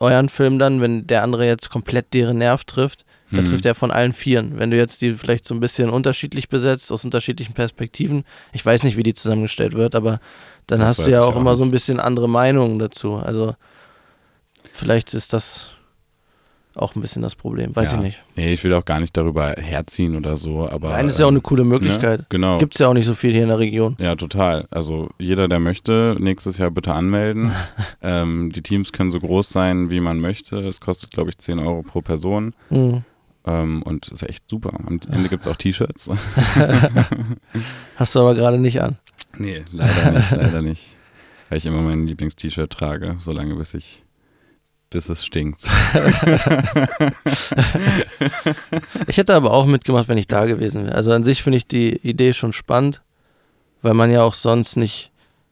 euren 0.00 0.28
Film 0.28 0.58
dann, 0.58 0.80
wenn 0.80 1.06
der 1.06 1.22
andere 1.22 1.46
jetzt 1.46 1.70
komplett 1.70 2.14
deren 2.14 2.38
Nerv 2.38 2.64
trifft, 2.64 3.04
dann 3.30 3.44
hm. 3.44 3.50
trifft 3.50 3.64
er 3.64 3.74
von 3.74 3.90
allen 3.90 4.12
Vieren. 4.12 4.58
Wenn 4.58 4.70
du 4.70 4.76
jetzt 4.76 5.02
die 5.02 5.12
vielleicht 5.12 5.44
so 5.44 5.54
ein 5.54 5.60
bisschen 5.60 5.90
unterschiedlich 5.90 6.48
besetzt, 6.48 6.92
aus 6.92 7.04
unterschiedlichen 7.04 7.54
Perspektiven, 7.54 8.24
ich 8.52 8.64
weiß 8.64 8.84
nicht, 8.84 8.96
wie 8.96 9.02
die 9.02 9.14
zusammengestellt 9.14 9.74
wird, 9.74 9.94
aber 9.94 10.20
dann 10.66 10.80
Das 10.80 10.98
hast 10.98 11.06
du 11.06 11.10
ja 11.10 11.22
auch 11.22 11.34
auch 11.34 11.40
immer 11.40 11.56
so 11.56 11.64
ein 11.64 11.70
bisschen 11.70 12.00
andere 12.00 12.28
Meinungen 12.28 12.78
dazu. 12.78 13.16
Also 13.16 13.54
vielleicht 14.72 15.14
ist 15.14 15.32
das 15.32 15.68
auch 16.76 16.94
ein 16.96 17.00
bisschen 17.00 17.22
das 17.22 17.34
Problem, 17.36 17.74
weiß 17.74 17.92
Ja. 17.92 17.98
ich 17.98 18.02
nicht. 18.04 18.22
Nee, 18.36 18.52
ich 18.52 18.64
will 18.64 18.74
auch 18.74 18.84
gar 18.84 19.00
nicht 19.00 19.16
darüber 19.16 19.54
herziehen 19.56 20.16
oder 20.16 20.36
so, 20.36 20.68
aber. 20.68 20.90
Nein, 20.90 21.06
das 21.06 21.14
ist 21.14 21.18
ja 21.20 21.26
auch 21.26 21.30
eine 21.30 21.40
coole 21.40 21.64
Möglichkeit. 21.64 22.20
Ne? 22.20 22.26
Genau. 22.28 22.58
Gibt 22.58 22.74
es 22.74 22.78
ja 22.80 22.88
auch 22.88 22.94
nicht 22.94 23.06
so 23.06 23.14
viel 23.14 23.32
hier 23.32 23.42
in 23.42 23.48
der 23.48 23.58
Region. 23.58 23.96
Ja, 23.98 24.14
total. 24.16 24.66
Also 24.70 25.10
jeder, 25.18 25.48
der 25.48 25.60
möchte, 25.60 26.16
nächstes 26.18 26.58
Jahr 26.58 26.70
bitte 26.70 26.92
anmelden. 26.94 27.52
ähm, 28.02 28.50
die 28.52 28.62
Teams 28.62 28.92
können 28.92 29.10
so 29.10 29.18
groß 29.20 29.48
sein, 29.48 29.90
wie 29.90 30.00
man 30.00 30.20
möchte. 30.20 30.58
Es 30.58 30.80
kostet, 30.80 31.10
glaube 31.12 31.30
ich, 31.30 31.38
10 31.38 31.58
Euro 31.58 31.82
pro 31.82 32.00
Person. 32.00 32.54
Mhm. 32.70 33.02
Ähm, 33.46 33.82
und 33.82 34.08
ist 34.08 34.26
echt 34.28 34.48
super. 34.48 34.70
Am 34.86 35.00
Ende 35.10 35.28
gibt 35.28 35.44
es 35.46 35.52
auch 35.52 35.56
T-Shirts. 35.56 36.08
Hast 37.96 38.14
du 38.14 38.20
aber 38.20 38.34
gerade 38.34 38.58
nicht 38.58 38.80
an. 38.82 38.96
nee, 39.36 39.62
leider 39.72 40.10
nicht, 40.12 40.30
leider 40.30 40.62
nicht. 40.62 40.96
Weil 41.48 41.58
ich 41.58 41.66
immer 41.66 41.82
mein 41.82 42.06
Lieblings-T-Shirt 42.06 42.70
trage, 42.72 43.16
solange 43.18 43.54
bis 43.56 43.74
ich 43.74 44.03
bis 44.90 45.08
es 45.08 45.24
stinkt. 45.24 45.64
Ich 49.06 49.16
hätte 49.16 49.34
aber 49.34 49.52
auch 49.52 49.66
mitgemacht, 49.66 50.08
wenn 50.08 50.18
ich 50.18 50.26
da 50.26 50.44
gewesen 50.46 50.84
wäre. 50.86 50.94
Also 50.94 51.12
an 51.12 51.24
sich 51.24 51.42
finde 51.42 51.58
ich 51.58 51.66
die 51.66 51.96
Idee 52.06 52.32
schon 52.32 52.52
spannend, 52.52 53.02
weil 53.82 53.94
man 53.94 54.10
ja 54.10 54.22
auch 54.22 54.34
sonst 54.34 54.76
nicht 54.76 55.10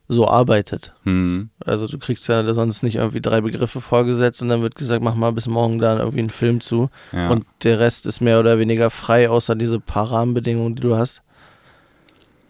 so 0.09 0.29
arbeitet. 0.29 0.93
Hm. 1.05 1.51
Also 1.65 1.87
du 1.87 1.99
kriegst 1.99 2.29
ja 2.29 2.53
sonst 2.55 2.83
nicht 2.83 2.97
irgendwie 2.97 3.21
drei 3.21 3.41
Begriffe 3.41 3.81
vorgesetzt 3.81 4.43
und 4.43 4.49
dann 4.49 4.63
wird 4.63 4.75
gesagt, 4.75 5.03
mach 5.03 5.15
mal 5.15 5.33
bis 5.33 5.47
morgen 5.47 5.79
da 5.79 5.99
irgendwie 5.99 6.21
einen 6.21 6.31
Film 6.31 6.61
zu. 6.61 6.91
Ja. 7.13 7.31
Und 7.31 7.47
der 7.63 7.79
Rest 7.79 8.07
ist 8.07 8.21
mehr 8.21 8.39
oder 8.41 8.59
weniger 8.59 8.91
frei, 8.91 9.29
außer 9.31 9.55
diese 9.55 9.81
paar 9.81 10.11
Rahmenbedingungen, 10.11 10.75
die 10.75 10.83
du 10.83 10.97
hast. 10.97 11.23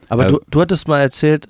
Aber 0.09 0.25
Also- 0.25 0.39
du, 0.39 0.45
du 0.51 0.61
hattest 0.61 0.89
mal 0.89 1.01
erzählt, 1.01 1.49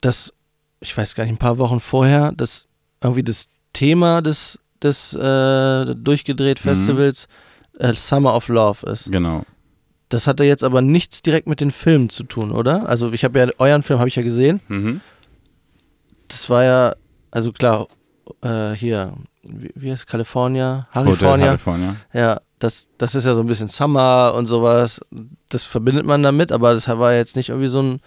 dass, 0.00 0.32
ich 0.80 0.96
weiß 0.96 1.14
gar 1.14 1.24
nicht, 1.24 1.32
ein 1.34 1.38
paar 1.38 1.58
Wochen 1.58 1.80
vorher, 1.80 2.32
dass 2.32 2.66
irgendwie 3.02 3.22
das 3.22 3.46
Thema 3.76 4.22
des, 4.22 4.58
des 4.82 5.12
äh, 5.14 5.94
durchgedreht 5.94 6.58
Mhm. 6.58 6.68
Festivals 6.68 7.28
äh, 7.78 7.92
Summer 7.94 8.34
of 8.34 8.48
Love 8.48 8.86
ist. 8.90 9.12
genau. 9.12 9.42
Das 10.08 10.26
hatte 10.28 10.44
jetzt 10.44 10.62
aber 10.64 10.82
nichts 10.82 11.20
direkt 11.20 11.48
mit 11.48 11.60
den 11.60 11.72
Filmen 11.72 12.08
zu 12.10 12.22
tun, 12.24 12.52
oder? 12.52 12.88
Also 12.88 13.10
ich 13.12 13.24
habe 13.24 13.38
ja 13.40 13.48
euren 13.58 13.82
Film 13.82 13.98
habe 13.98 14.08
ich 14.08 14.14
ja 14.16 14.22
gesehen. 14.22 14.60
Mhm. 14.68 15.00
Das 16.28 16.48
war 16.48 16.62
ja, 16.64 16.94
also 17.32 17.52
klar, 17.52 17.86
äh, 18.42 18.70
hier, 18.72 19.12
wie, 19.42 19.70
wie 19.74 19.90
heißt 19.90 20.06
California? 20.06 20.86
Hotel 20.94 21.04
California. 21.04 21.46
California. 21.46 21.96
Ja, 22.12 22.40
das, 22.60 22.88
das 22.98 23.14
ist 23.16 23.26
ja 23.26 23.34
so 23.34 23.40
ein 23.40 23.46
bisschen 23.48 23.68
Summer 23.68 24.32
und 24.36 24.46
sowas. 24.46 25.00
Das 25.48 25.64
verbindet 25.64 26.06
man 26.06 26.22
damit, 26.22 26.52
aber 26.52 26.72
das 26.74 26.86
war 26.88 27.12
jetzt 27.12 27.34
nicht 27.36 27.48
irgendwie 27.50 27.68
so 27.68 27.82
ein 27.82 28.00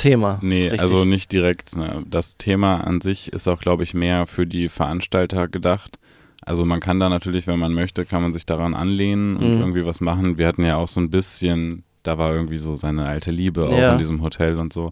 Thema. 0.00 0.38
Nee, 0.42 0.62
richtig. 0.64 0.80
also 0.80 1.04
nicht 1.04 1.30
direkt. 1.32 1.76
Ne. 1.76 2.02
Das 2.08 2.36
Thema 2.36 2.78
an 2.84 3.00
sich 3.00 3.32
ist 3.32 3.46
auch, 3.48 3.60
glaube 3.60 3.82
ich, 3.84 3.94
mehr 3.94 4.26
für 4.26 4.46
die 4.46 4.68
Veranstalter 4.68 5.46
gedacht. 5.46 5.98
Also 6.44 6.64
man 6.64 6.80
kann 6.80 6.98
da 6.98 7.08
natürlich, 7.08 7.46
wenn 7.46 7.58
man 7.58 7.74
möchte, 7.74 8.04
kann 8.06 8.22
man 8.22 8.32
sich 8.32 8.46
daran 8.46 8.74
anlehnen 8.74 9.36
und 9.36 9.54
Mhm. 9.54 9.60
irgendwie 9.60 9.84
was 9.84 10.00
machen. 10.00 10.38
Wir 10.38 10.46
hatten 10.46 10.64
ja 10.64 10.76
auch 10.76 10.88
so 10.88 10.98
ein 11.00 11.10
bisschen, 11.10 11.84
da 12.02 12.16
war 12.18 12.32
irgendwie 12.34 12.56
so 12.58 12.74
seine 12.76 13.06
alte 13.06 13.30
Liebe 13.30 13.68
auch 13.68 13.78
Ja. 13.78 13.92
in 13.92 13.98
diesem 13.98 14.22
Hotel 14.22 14.58
und 14.58 14.72
so. 14.72 14.90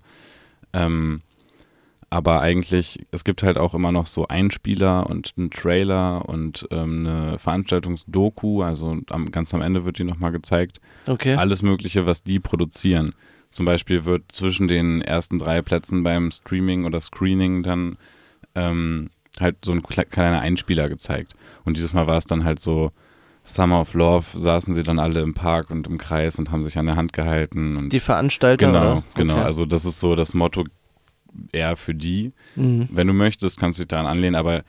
Ähm, 0.75 1.23
aber 2.11 2.41
eigentlich, 2.41 3.01
es 3.11 3.25
gibt 3.25 3.43
halt 3.43 3.59
auch 3.59 3.75
immer 3.75 3.93
noch 3.93 4.07
so 4.07 4.27
Einspieler 4.29 5.09
und 5.11 5.33
einen 5.37 5.51
Trailer 5.51 6.27
und 6.29 6.67
ähm, 6.71 7.07
eine 7.07 7.39
Veranstaltungsdoku, 7.39 8.63
also 8.63 8.97
am, 9.11 9.31
ganz 9.31 9.53
am 9.55 9.61
Ende 9.63 9.85
wird 9.85 9.99
die 9.99 10.05
nochmal 10.05 10.33
gezeigt 10.33 10.81
Okay. 11.07 11.35
alles 11.35 11.63
Mögliche, 11.63 12.07
was 12.07 12.23
die 12.23 12.41
produzieren. 12.41 13.15
Zum 13.51 13.65
Beispiel 13.67 14.05
wird 14.05 14.31
zwischen 14.31 14.69
den 14.69 15.01
ersten 15.03 15.39
drei 15.39 15.63
Plätzen 15.63 16.03
beim 16.03 16.31
Streaming 16.31 16.85
oder 16.85 17.01
Screening 17.01 17.63
dann 17.63 17.97
ähm, 18.55 19.11
halt 19.41 19.57
so 19.65 19.73
ein 19.73 19.83
kle- 19.83 20.05
kleiner 20.05 20.41
Einspieler 20.41 20.89
gezeigt. 20.89 21.35
Und 21.65 21.77
dieses 21.77 21.93
Mal 21.93 22.07
war 22.07 22.19
es 22.19 22.25
dann 22.25 22.45
halt 22.45 22.61
so, 22.61 22.93
Summer 23.45 23.81
of 23.81 23.95
Love 23.95 24.27
saßen 24.39 24.75
sie 24.75 24.83
dann 24.83 24.99
alle 24.99 25.23
im 25.23 25.33
Park 25.33 25.71
und 25.71 25.87
im 25.87 25.97
Kreis 25.97 26.39
und 26.39 26.51
haben 26.53 26.65
sich 26.65 26.77
an 26.79 26.87
der 26.87 26.97
Hand 26.97 27.13
gehalten. 27.15 27.77
Und 27.77 27.89
Die 27.91 28.01
Veranstalter, 28.01 28.67
genau, 28.67 28.93
oder? 28.93 29.03
genau. 29.15 29.35
Okay. 29.37 29.45
Also 29.45 29.65
das 29.65 29.85
ist 29.87 30.01
so 30.01 30.15
das 30.15 30.35
Motto 30.35 30.65
eher 31.53 31.77
für 31.77 31.95
die. 31.95 32.33
Mhm. 32.57 32.89
Wenn 32.93 33.07
du 33.07 33.15
möchtest, 33.15 33.59
kannst 33.59 33.79
du 33.79 33.83
dich 33.85 33.89
daran 33.89 34.07
anlehnen, 34.07 34.35
aber 34.35 34.63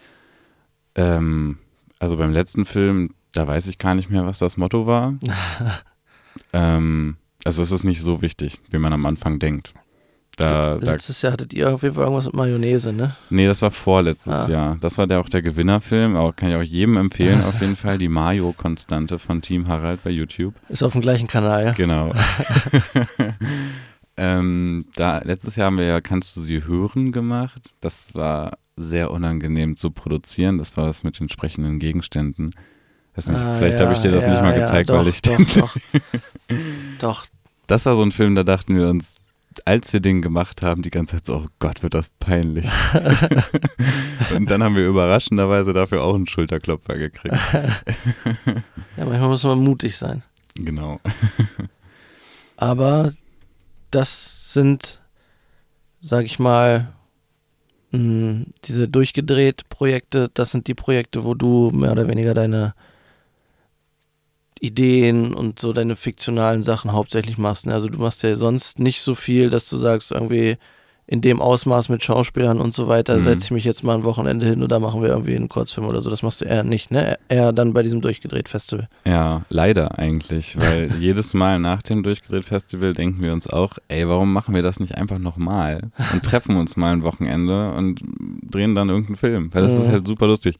ähm, 0.95 1.57
also 1.99 2.15
beim 2.15 2.31
letzten 2.31 2.65
Film, 2.65 3.09
da 3.33 3.45
weiß 3.47 3.67
ich 3.67 3.77
gar 3.77 3.95
nicht 3.95 4.09
mehr, 4.09 4.25
was 4.25 4.39
das 4.39 4.55
Motto 4.55 4.87
war. 4.87 5.15
ähm, 6.53 7.17
also 7.45 7.61
es 7.63 7.71
ist 7.71 7.83
nicht 7.83 8.01
so 8.01 8.21
wichtig, 8.21 8.59
wie 8.69 8.77
man 8.77 8.93
am 8.93 9.05
Anfang 9.05 9.39
denkt. 9.39 9.73
Da, 10.37 10.77
da, 10.77 10.91
Letztes 10.93 11.21
Jahr 11.21 11.33
hattet 11.33 11.51
ihr 11.53 11.73
auf 11.73 11.83
jeden 11.83 11.95
Fall 11.95 12.03
irgendwas 12.05 12.25
mit 12.27 12.33
Mayonnaise, 12.35 12.93
ne? 12.93 13.13
nee, 13.29 13.45
das 13.45 13.61
war 13.61 13.71
vorletztes 13.71 14.45
Ah. 14.45 14.49
Jahr. 14.49 14.77
Das 14.79 14.97
war 14.97 15.05
der, 15.05 15.19
auch 15.19 15.27
der 15.27 15.41
Gewinnerfilm. 15.41 16.15
Auch, 16.15 16.33
kann 16.33 16.49
ich 16.49 16.55
auch 16.55 16.61
jedem 16.61 16.95
empfehlen, 16.95 17.43
auf 17.43 17.59
jeden 17.59 17.75
Fall. 17.75 17.97
Die 17.97 18.07
Mayo-Konstante 18.07 19.19
von 19.19 19.41
Team 19.41 19.67
Harald 19.67 20.01
bei 20.01 20.11
YouTube. 20.11 20.53
Ist 20.69 20.81
auf 20.81 20.93
dem 20.93 21.01
gleichen 21.01 21.27
Kanal, 21.27 21.65
ja? 21.65 21.71
Genau. 21.73 22.13
ähm, 24.17 24.85
da, 24.95 25.19
letztes 25.19 25.55
Jahr 25.55 25.67
haben 25.67 25.77
wir 25.77 25.85
ja 25.85 26.01
Kannst 26.01 26.35
du 26.37 26.41
sie 26.41 26.63
hören 26.65 27.11
gemacht. 27.11 27.75
Das 27.81 28.15
war 28.15 28.57
sehr 28.75 29.11
unangenehm 29.11 29.75
zu 29.77 29.91
produzieren. 29.91 30.57
Das 30.57 30.75
war 30.77 30.85
das 30.85 31.03
mit 31.03 31.19
den 31.19 31.29
sprechenden 31.29 31.79
Gegenständen. 31.79 32.51
Weiß 33.19 33.27
nicht, 33.27 33.41
Ah, 33.41 33.57
vielleicht 33.57 33.79
ja, 33.79 33.85
habe 33.85 33.93
ich 33.95 34.01
dir 34.01 34.11
das 34.11 34.23
ja, 34.23 34.29
nicht 34.29 34.41
mal 34.41 34.53
ja, 34.53 34.59
gezeigt, 34.61 34.89
doch, 34.89 34.99
weil 34.99 35.07
ich 35.09 35.21
doch, 35.21 35.35
den. 35.35 35.45
doch, 35.57 35.75
doch. 36.99 37.25
Das 37.67 37.85
war 37.85 37.97
so 37.97 38.01
ein 38.01 38.13
Film, 38.13 38.33
da 38.33 38.45
dachten 38.45 38.77
wir 38.77 38.87
uns, 38.87 39.17
als 39.65 39.91
wir 39.91 39.99
den 39.99 40.21
gemacht 40.21 40.61
haben, 40.61 40.83
die 40.83 40.89
ganze 40.89 41.17
Zeit 41.17 41.25
so, 41.25 41.35
oh 41.35 41.45
Gott, 41.59 41.83
wird 41.83 41.95
das 41.95 42.11
peinlich. 42.21 42.65
Und 44.33 44.49
dann 44.49 44.63
haben 44.63 44.77
wir 44.77 44.87
überraschenderweise 44.87 45.73
dafür 45.73 46.01
auch 46.01 46.15
einen 46.15 46.27
Schulterklopfer 46.27 46.97
gekriegt. 46.97 47.35
Ja, 48.95 49.05
manchmal 49.05 49.29
muss 49.29 49.43
man 49.43 49.59
mutig 49.59 49.97
sein. 49.97 50.23
Genau. 50.55 50.99
Aber 52.57 53.11
das 53.91 54.53
sind, 54.53 55.01
sag 56.01 56.23
ich 56.25 56.39
mal, 56.39 56.93
mh, 57.91 58.45
diese 58.63 58.87
durchgedreht 58.87 59.67
Projekte, 59.69 60.29
das 60.33 60.51
sind 60.51 60.67
die 60.67 60.73
Projekte, 60.73 61.25
wo 61.25 61.33
du 61.33 61.71
mehr 61.71 61.91
oder 61.91 62.07
weniger 62.07 62.33
deine 62.33 62.75
Ideen 64.61 65.33
und 65.33 65.59
so 65.59 65.73
deine 65.73 65.95
fiktionalen 65.95 66.63
Sachen 66.63 66.91
hauptsächlich 66.91 67.37
machst. 67.37 67.65
ne? 67.65 67.73
Also 67.73 67.87
du 67.89 67.99
machst 67.99 68.23
ja 68.23 68.35
sonst 68.35 68.79
nicht 68.79 69.01
so 69.01 69.15
viel, 69.15 69.49
dass 69.49 69.69
du 69.69 69.77
sagst, 69.77 70.11
irgendwie 70.11 70.57
in 71.11 71.21
dem 71.21 71.41
Ausmaß 71.41 71.89
mit 71.89 72.03
Schauspielern 72.03 72.59
und 72.61 72.71
so 72.71 72.87
weiter, 72.87 73.17
Mhm. 73.17 73.21
setze 73.23 73.45
ich 73.45 73.51
mich 73.51 73.63
jetzt 73.63 73.83
mal 73.83 73.95
ein 73.95 74.03
Wochenende 74.03 74.45
hin 74.45 74.61
oder 74.61 74.79
machen 74.79 75.01
wir 75.01 75.09
irgendwie 75.09 75.35
einen 75.35 75.47
Kurzfilm 75.47 75.87
oder 75.87 76.01
so. 76.01 76.11
Das 76.11 76.21
machst 76.21 76.41
du 76.41 76.45
eher 76.45 76.63
nicht, 76.63 76.91
ne? 76.91 77.17
Eher 77.29 77.51
dann 77.51 77.73
bei 77.73 77.81
diesem 77.81 78.01
durchgedreht 78.01 78.47
Festival. 78.47 78.87
Ja, 79.05 79.43
leider 79.49 79.97
eigentlich, 79.97 80.55
weil 80.61 80.91
jedes 80.99 81.33
Mal 81.33 81.57
nach 81.59 81.81
dem 81.81 82.03
Durchgedreht-Festival 82.03 82.93
denken 82.93 83.23
wir 83.23 83.33
uns 83.33 83.47
auch, 83.47 83.79
ey, 83.87 84.07
warum 84.07 84.31
machen 84.31 84.53
wir 84.53 84.61
das 84.61 84.79
nicht 84.79 84.95
einfach 84.99 85.17
nochmal 85.17 85.89
und 86.13 86.23
treffen 86.23 86.57
uns 86.57 86.77
mal 86.77 86.93
ein 86.93 87.01
Wochenende 87.01 87.71
und 87.73 88.01
drehen 88.43 88.75
dann 88.75 88.89
irgendeinen 88.89 89.17
Film, 89.17 89.49
weil 89.51 89.63
das 89.63 89.79
ist 89.79 89.87
Mhm. 89.87 89.91
halt 89.93 90.07
super 90.07 90.27
lustig. 90.27 90.57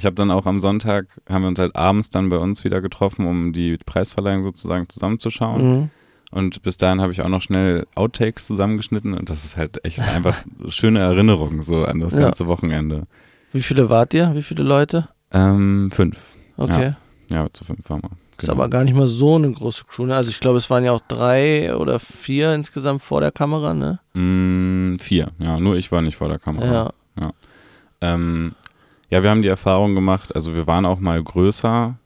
Ich 0.00 0.06
habe 0.06 0.16
dann 0.16 0.30
auch 0.30 0.46
am 0.46 0.60
Sonntag, 0.60 1.08
haben 1.28 1.42
wir 1.42 1.48
uns 1.48 1.60
halt 1.60 1.76
abends 1.76 2.08
dann 2.08 2.30
bei 2.30 2.38
uns 2.38 2.64
wieder 2.64 2.80
getroffen, 2.80 3.26
um 3.26 3.52
die 3.52 3.76
Preisverleihung 3.84 4.42
sozusagen 4.42 4.88
zusammenzuschauen. 4.88 5.62
Mhm. 5.80 5.90
Und 6.30 6.62
bis 6.62 6.78
dahin 6.78 7.02
habe 7.02 7.12
ich 7.12 7.20
auch 7.20 7.28
noch 7.28 7.42
schnell 7.42 7.86
Outtakes 7.96 8.46
zusammengeschnitten 8.46 9.12
und 9.12 9.28
das 9.28 9.44
ist 9.44 9.58
halt 9.58 9.84
echt 9.84 10.00
einfach 10.00 10.36
schöne 10.68 11.00
Erinnerung 11.00 11.60
so 11.60 11.84
an 11.84 12.00
das 12.00 12.14
Ja. 12.14 12.22
ganze 12.22 12.46
Wochenende. 12.46 13.02
Wie 13.52 13.60
viele 13.60 13.90
wart 13.90 14.14
ihr? 14.14 14.34
Wie 14.34 14.40
viele 14.42 14.62
Leute? 14.64 15.08
Ähm, 15.32 15.90
fünf. 15.92 16.16
Okay. 16.56 16.94
Ja, 17.30 17.46
zu 17.52 17.64
fünf 17.64 17.90
waren 17.90 18.02
wir. 18.02 18.10
Ist 18.38 18.46
Genau. 18.48 18.52
aber 18.54 18.70
gar 18.70 18.84
nicht 18.84 18.96
mal 18.96 19.06
so 19.06 19.34
eine 19.34 19.52
große 19.52 19.84
Crew. 19.84 20.06
Ne? 20.06 20.16
Also 20.16 20.30
ich 20.30 20.40
glaube, 20.40 20.56
es 20.56 20.70
waren 20.70 20.82
ja 20.82 20.92
auch 20.92 21.02
drei 21.08 21.76
oder 21.76 21.98
vier 21.98 22.54
insgesamt 22.54 23.02
vor 23.02 23.20
der 23.20 23.32
Kamera, 23.32 23.74
ne? 23.74 24.00
Mm, 24.14 24.96
vier, 24.98 25.28
ja, 25.38 25.60
nur 25.60 25.76
ich 25.76 25.92
war 25.92 26.00
nicht 26.00 26.16
vor 26.16 26.28
der 26.30 26.38
Kamera. 26.38 26.90
Ja. 27.20 27.32
Ähm, 28.00 28.54
ja, 29.10 29.22
wir 29.22 29.30
haben 29.30 29.42
die 29.42 29.48
Erfahrung 29.48 29.94
gemacht, 29.94 30.34
also 30.34 30.54
wir 30.54 30.66
waren 30.66 30.86
auch 30.86 30.98
mal 31.00 31.22
größer, 31.22 31.96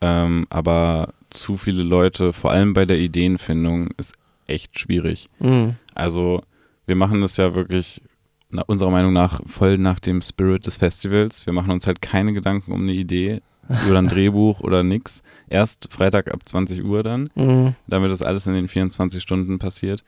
ähm, 0.00 0.46
aber 0.50 1.14
zu 1.30 1.56
viele 1.56 1.82
Leute, 1.82 2.32
vor 2.32 2.50
allem 2.50 2.72
bei 2.72 2.84
der 2.86 2.98
Ideenfindung, 2.98 3.88
ist 3.96 4.14
echt 4.46 4.78
schwierig. 4.78 5.28
Mhm. 5.38 5.76
Also 5.94 6.42
wir 6.86 6.96
machen 6.96 7.20
das 7.20 7.36
ja 7.36 7.54
wirklich 7.54 8.02
nach 8.50 8.64
unserer 8.66 8.90
Meinung 8.90 9.12
nach 9.12 9.40
voll 9.46 9.78
nach 9.78 10.00
dem 10.00 10.22
Spirit 10.22 10.66
des 10.66 10.76
Festivals. 10.76 11.46
Wir 11.46 11.52
machen 11.52 11.70
uns 11.70 11.86
halt 11.86 12.02
keine 12.02 12.32
Gedanken 12.32 12.72
um 12.72 12.80
eine 12.82 12.92
Idee 12.92 13.42
oder 13.88 13.98
ein 13.98 14.08
Drehbuch 14.08 14.60
oder 14.60 14.82
nix. 14.82 15.22
Erst 15.48 15.88
Freitag 15.92 16.32
ab 16.32 16.40
20 16.44 16.84
Uhr 16.84 17.02
dann, 17.04 17.30
Mhm. 17.36 17.74
damit 17.86 18.10
das 18.10 18.22
alles 18.22 18.46
in 18.48 18.54
den 18.54 18.66
24 18.66 19.22
Stunden 19.22 19.58
passiert. 19.60 20.02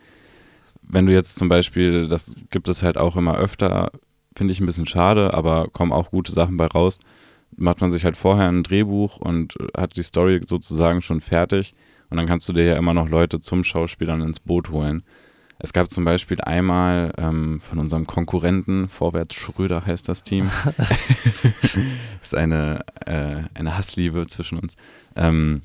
Wenn 0.82 1.06
du 1.06 1.12
jetzt 1.12 1.36
zum 1.36 1.48
Beispiel, 1.48 2.08
das 2.08 2.34
gibt 2.50 2.68
es 2.68 2.82
halt 2.82 2.98
auch 2.98 3.14
immer 3.16 3.36
öfter, 3.36 3.92
finde 4.36 4.52
ich 4.52 4.60
ein 4.60 4.66
bisschen 4.66 4.86
schade, 4.86 5.34
aber 5.34 5.68
kommen 5.68 5.92
auch 5.92 6.10
gute 6.10 6.32
Sachen 6.32 6.56
bei 6.56 6.66
raus. 6.66 6.98
Macht 7.56 7.80
man 7.80 7.92
sich 7.92 8.04
halt 8.04 8.16
vorher 8.16 8.48
ein 8.48 8.62
Drehbuch 8.62 9.18
und 9.18 9.54
hat 9.76 9.96
die 9.96 10.02
Story 10.02 10.40
sozusagen 10.46 11.02
schon 11.02 11.20
fertig 11.20 11.74
und 12.10 12.16
dann 12.16 12.26
kannst 12.26 12.48
du 12.48 12.52
dir 12.52 12.64
ja 12.64 12.76
immer 12.76 12.94
noch 12.94 13.08
Leute 13.08 13.40
zum 13.40 13.62
Schauspielern 13.64 14.22
ins 14.22 14.40
Boot 14.40 14.70
holen. 14.70 15.02
Es 15.58 15.72
gab 15.72 15.88
zum 15.90 16.04
Beispiel 16.04 16.40
einmal 16.40 17.12
ähm, 17.18 17.60
von 17.60 17.78
unserem 17.78 18.06
Konkurrenten, 18.06 18.88
Vorwärts 18.88 19.34
Schröder 19.36 19.86
heißt 19.86 20.08
das 20.08 20.22
Team, 20.22 20.50
ist 22.22 22.34
eine, 22.34 22.80
äh, 23.06 23.42
eine 23.54 23.76
Hassliebe 23.76 24.26
zwischen 24.26 24.58
uns, 24.58 24.76
ähm, 25.14 25.62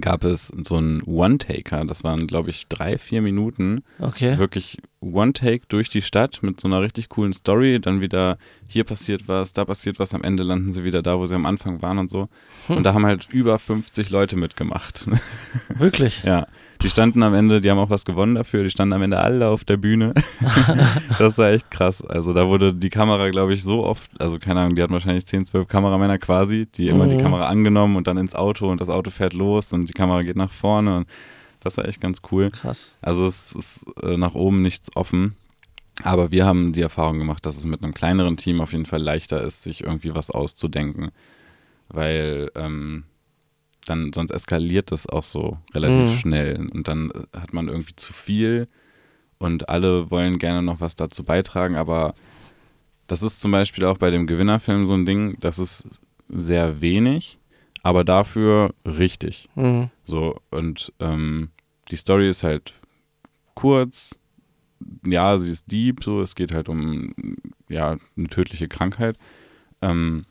gab 0.00 0.24
es 0.24 0.48
so 0.48 0.76
einen 0.76 1.02
One-Taker, 1.02 1.84
das 1.84 2.04
waren 2.04 2.26
glaube 2.26 2.50
ich 2.50 2.68
drei, 2.68 2.96
vier 2.98 3.22
Minuten, 3.22 3.82
Okay. 3.98 4.38
wirklich 4.38 4.78
One-Take 5.12 5.64
durch 5.68 5.88
die 5.88 6.02
Stadt 6.02 6.42
mit 6.42 6.60
so 6.60 6.68
einer 6.68 6.80
richtig 6.80 7.08
coolen 7.08 7.32
Story, 7.32 7.80
dann 7.80 8.00
wieder 8.00 8.38
hier 8.68 8.84
passiert 8.84 9.28
was, 9.28 9.52
da 9.52 9.64
passiert 9.64 9.98
was, 9.98 10.14
am 10.14 10.22
Ende 10.24 10.42
landen 10.42 10.72
sie 10.72 10.84
wieder 10.84 11.02
da, 11.02 11.18
wo 11.18 11.26
sie 11.26 11.34
am 11.34 11.46
Anfang 11.46 11.82
waren 11.82 11.98
und 11.98 12.10
so. 12.10 12.28
Und 12.68 12.84
da 12.84 12.94
haben 12.94 13.06
halt 13.06 13.28
über 13.30 13.58
50 13.58 14.10
Leute 14.10 14.36
mitgemacht. 14.36 15.08
Wirklich? 15.78 16.22
ja, 16.24 16.46
die 16.82 16.90
standen 16.90 17.22
am 17.22 17.34
Ende, 17.34 17.60
die 17.60 17.70
haben 17.70 17.78
auch 17.78 17.90
was 17.90 18.04
gewonnen 18.04 18.34
dafür, 18.34 18.62
die 18.64 18.70
standen 18.70 18.92
am 18.94 19.02
Ende 19.02 19.18
alle 19.18 19.48
auf 19.48 19.64
der 19.64 19.76
Bühne. 19.76 20.14
das 21.18 21.38
war 21.38 21.50
echt 21.50 21.70
krass. 21.70 22.02
Also 22.04 22.32
da 22.32 22.48
wurde 22.48 22.74
die 22.74 22.90
Kamera, 22.90 23.28
glaube 23.30 23.54
ich, 23.54 23.62
so 23.62 23.84
oft, 23.84 24.10
also 24.20 24.38
keine 24.38 24.60
Ahnung, 24.60 24.74
die 24.76 24.82
hatten 24.82 24.92
wahrscheinlich 24.92 25.26
10, 25.26 25.44
12 25.46 25.68
Kameramänner 25.68 26.18
quasi, 26.18 26.66
die 26.66 26.88
immer 26.88 27.06
die 27.06 27.14
Mhm. 27.16 27.22
Kamera 27.22 27.46
angenommen 27.46 27.96
und 27.96 28.06
dann 28.06 28.16
ins 28.18 28.34
Auto 28.34 28.68
und 28.70 28.80
das 28.80 28.88
Auto 28.88 29.10
fährt 29.10 29.32
los 29.34 29.72
und 29.72 29.86
die 29.88 29.92
Kamera 29.92 30.22
geht 30.22 30.36
nach 30.36 30.50
vorne 30.50 30.96
und 30.98 31.08
das 31.64 31.76
war 31.78 31.86
echt 31.88 32.00
ganz 32.00 32.18
cool. 32.30 32.50
Krass. 32.50 32.94
Also 33.02 33.26
es 33.26 33.52
ist 33.54 33.86
äh, 34.02 34.16
nach 34.16 34.34
oben 34.34 34.62
nichts 34.62 34.94
offen. 34.96 35.34
Aber 36.02 36.30
wir 36.32 36.44
haben 36.44 36.72
die 36.72 36.80
Erfahrung 36.82 37.18
gemacht, 37.18 37.46
dass 37.46 37.56
es 37.56 37.66
mit 37.66 37.82
einem 37.82 37.94
kleineren 37.94 38.36
Team 38.36 38.60
auf 38.60 38.72
jeden 38.72 38.86
Fall 38.86 39.00
leichter 39.02 39.42
ist, 39.42 39.62
sich 39.62 39.84
irgendwie 39.84 40.14
was 40.14 40.30
auszudenken. 40.30 41.10
Weil 41.88 42.50
ähm, 42.56 43.04
dann 43.86 44.12
sonst 44.12 44.30
eskaliert 44.30 44.90
das 44.92 45.08
auch 45.08 45.22
so 45.24 45.58
relativ 45.74 46.10
Mhm. 46.14 46.18
schnell. 46.18 46.68
Und 46.72 46.88
dann 46.88 47.10
äh, 47.10 47.38
hat 47.38 47.52
man 47.52 47.68
irgendwie 47.68 47.94
zu 47.96 48.12
viel 48.12 48.66
und 49.38 49.68
alle 49.68 50.10
wollen 50.10 50.38
gerne 50.38 50.62
noch 50.62 50.80
was 50.80 50.96
dazu 50.96 51.22
beitragen. 51.22 51.76
Aber 51.76 52.14
das 53.06 53.22
ist 53.22 53.40
zum 53.40 53.50
Beispiel 53.52 53.84
auch 53.84 53.98
bei 53.98 54.10
dem 54.10 54.26
Gewinnerfilm 54.26 54.86
so 54.86 54.94
ein 54.94 55.04
Ding, 55.06 55.36
das 55.40 55.58
ist 55.58 56.00
sehr 56.30 56.80
wenig, 56.80 57.38
aber 57.82 58.02
dafür 58.02 58.72
richtig. 58.86 59.48
Mhm. 59.54 59.90
So, 60.04 60.36
und 60.50 60.92
ähm, 61.00 61.50
die 61.94 61.98
Story 61.98 62.28
ist 62.28 62.42
halt 62.42 62.72
kurz. 63.54 64.18
Ja, 65.06 65.38
sie 65.38 65.52
ist 65.52 65.70
deep, 65.70 66.02
so, 66.02 66.20
es 66.20 66.34
geht 66.34 66.52
halt 66.52 66.68
um 66.68 67.14
ja, 67.68 67.96
eine 68.16 68.28
tödliche 68.28 68.66
Krankheit. 68.66 69.16
Ähm, 69.80 70.24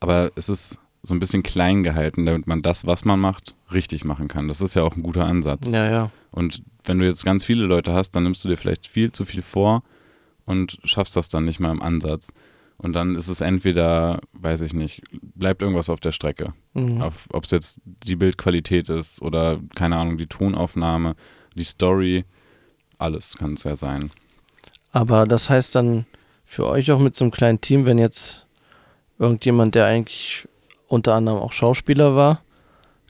aber 0.00 0.32
es 0.36 0.48
ist 0.48 0.80
so 1.02 1.14
ein 1.14 1.18
bisschen 1.18 1.42
klein 1.42 1.82
gehalten, 1.82 2.24
damit 2.24 2.46
man 2.46 2.62
das, 2.62 2.86
was 2.86 3.04
man 3.04 3.20
macht, 3.20 3.54
richtig 3.70 4.06
machen 4.06 4.26
kann. 4.26 4.48
Das 4.48 4.62
ist 4.62 4.74
ja 4.74 4.82
auch 4.82 4.96
ein 4.96 5.02
guter 5.02 5.26
Ansatz. 5.26 5.70
Ja, 5.70 5.90
ja. 5.90 6.10
Und 6.30 6.62
wenn 6.84 6.98
du 6.98 7.04
jetzt 7.04 7.26
ganz 7.26 7.44
viele 7.44 7.66
Leute 7.66 7.92
hast, 7.92 8.12
dann 8.12 8.22
nimmst 8.22 8.42
du 8.42 8.48
dir 8.48 8.56
vielleicht 8.56 8.86
viel 8.86 9.12
zu 9.12 9.26
viel 9.26 9.42
vor 9.42 9.82
und 10.46 10.78
schaffst 10.84 11.14
das 11.14 11.28
dann 11.28 11.44
nicht 11.44 11.60
mal 11.60 11.72
im 11.72 11.82
Ansatz. 11.82 12.32
Und 12.82 12.94
dann 12.94 13.14
ist 13.14 13.28
es 13.28 13.42
entweder, 13.42 14.20
weiß 14.32 14.62
ich 14.62 14.72
nicht, 14.72 15.02
bleibt 15.12 15.60
irgendwas 15.60 15.90
auf 15.90 16.00
der 16.00 16.12
Strecke. 16.12 16.54
Mhm. 16.72 17.02
Ob 17.30 17.44
es 17.44 17.50
jetzt 17.50 17.80
die 17.84 18.16
Bildqualität 18.16 18.88
ist 18.88 19.20
oder, 19.20 19.60
keine 19.74 19.96
Ahnung, 19.96 20.16
die 20.16 20.26
Tonaufnahme, 20.26 21.14
die 21.54 21.64
Story, 21.64 22.24
alles 22.96 23.36
kann 23.36 23.52
es 23.54 23.64
ja 23.64 23.76
sein. 23.76 24.10
Aber 24.92 25.26
das 25.26 25.50
heißt 25.50 25.74
dann 25.74 26.06
für 26.46 26.66
euch 26.66 26.90
auch 26.90 26.98
mit 26.98 27.14
so 27.14 27.24
einem 27.24 27.32
kleinen 27.32 27.60
Team, 27.60 27.84
wenn 27.84 27.98
jetzt 27.98 28.46
irgendjemand, 29.18 29.74
der 29.74 29.84
eigentlich 29.84 30.48
unter 30.88 31.14
anderem 31.14 31.38
auch 31.38 31.52
Schauspieler 31.52 32.16
war, 32.16 32.42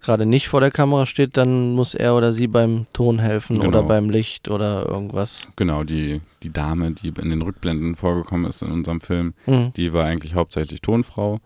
gerade 0.01 0.27
nicht 0.27 0.49
vor 0.49 0.61
der 0.61 0.71
Kamera 0.71 1.07
steht, 1.07 1.37
dann 1.37 1.75
muss 1.75 1.95
er 1.95 2.15
oder 2.15 2.33
sie 2.33 2.47
beim 2.47 2.87
Ton 2.93 3.19
helfen 3.19 3.57
Genau. 3.57 3.69
oder 3.69 3.83
beim 3.83 4.11
Licht 4.11 4.49
oder 4.49 4.87
irgendwas. 4.89 5.47
Genau, 5.57 5.85
die, 5.85 6.21
die 6.43 6.53
Dame, 6.53 6.93
die 6.93 7.09
in 7.09 7.31
den 7.31 7.43
Rückblenden 7.43 7.97
vorgekommen 7.97 8.49
ist 8.49 8.63
in 8.63 8.73
unserem 8.73 9.01
Film, 9.01 9.35
Mhm. 9.47 9.73
die 9.75 9.93
war 9.93 10.05
eigentlich 10.05 10.35
hauptsächlich 10.35 10.81
Tonfrau 10.81 11.41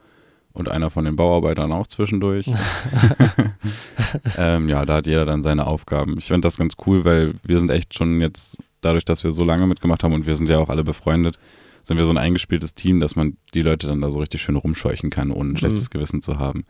und 0.53 0.69
einer 0.69 0.91
von 0.91 1.05
den 1.05 1.17
Bauarbeitern 1.17 1.73
auch 1.73 1.87
zwischendurch. 1.87 2.47
ähm, 4.39 4.69
ja, 4.69 4.85
da 4.85 4.95
hat 4.97 5.07
jeder 5.07 5.25
dann 5.25 5.43
seine 5.43 5.67
Aufgaben. 5.67 6.17
Ich 6.19 6.27
finde 6.27 6.43
das 6.43 6.57
ganz 6.57 6.75
cool, 6.87 7.05
weil 7.05 7.35
wir 7.43 7.59
sind 7.59 7.71
echt 7.71 7.95
schon 7.95 8.21
jetzt, 8.21 8.59
dadurch, 8.81 9.05
dass 9.05 9.25
wir 9.25 9.33
so 9.33 9.45
lange 9.45 9.67
mitgemacht 9.67 10.03
haben 10.05 10.13
und 10.15 10.27
wir 10.27 10.37
sind 10.37 10.51
ja 10.51 10.59
auch 10.59 10.69
alle 10.69 10.85
befreundet, 10.85 11.39
sind 11.83 11.99
wir 11.99 12.07
so 12.07 12.13
ein 12.13 12.19
eingespieltes 12.19 12.75
Team, 12.75 13.01
dass 13.01 13.15
man 13.17 13.37
die 13.53 13.61
Leute 13.63 13.87
dann 13.87 14.01
da 14.01 14.11
so 14.11 14.19
richtig 14.21 14.41
schön 14.43 14.57
rumscheuchen 14.57 15.11
kann, 15.11 15.31
ohne 15.31 15.51
ein 15.51 15.57
schlechtes 15.57 15.91
Gewissen 15.91 16.23
zu 16.23 16.39
haben. 16.39 16.65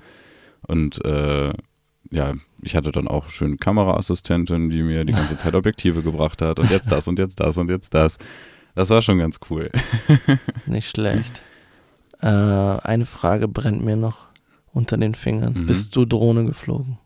Und 0.67 1.05
äh, 1.05 1.53
ja, 2.15 2.33
ich 2.63 2.77
hatte 2.77 2.93
dann 2.93 3.09
auch 3.09 3.29
schön 3.29 3.59
Kameraassistentin, 3.59 4.71
die 4.71 4.85
mir 4.85 5.05
die 5.05 5.13
ganze 5.13 5.37
Zeit 5.37 5.57
Objektive 5.57 6.03
gebracht 6.03 6.41
hat 6.43 6.61
und 6.61 6.71
jetzt 6.71 6.93
das 6.93 7.09
und 7.09 7.19
jetzt 7.19 7.41
das 7.41 7.59
und 7.59 7.69
jetzt 7.69 7.93
das. 7.93 8.19
Das 8.77 8.91
war 8.91 9.03
schon 9.03 9.19
ganz 9.19 9.41
cool. 9.51 9.71
Nicht 10.67 10.89
schlecht. 10.89 11.43
Äh, 12.21 12.29
eine 12.29 13.05
Frage 13.05 13.49
brennt 13.49 13.85
mir 13.85 13.97
noch 13.97 14.29
unter 14.73 14.97
den 14.97 15.17
Fingern. 15.17 15.55
Mhm. 15.55 15.67
Bist 15.67 15.97
du 15.97 16.05
Drohne 16.05 16.45
geflogen? 16.45 16.99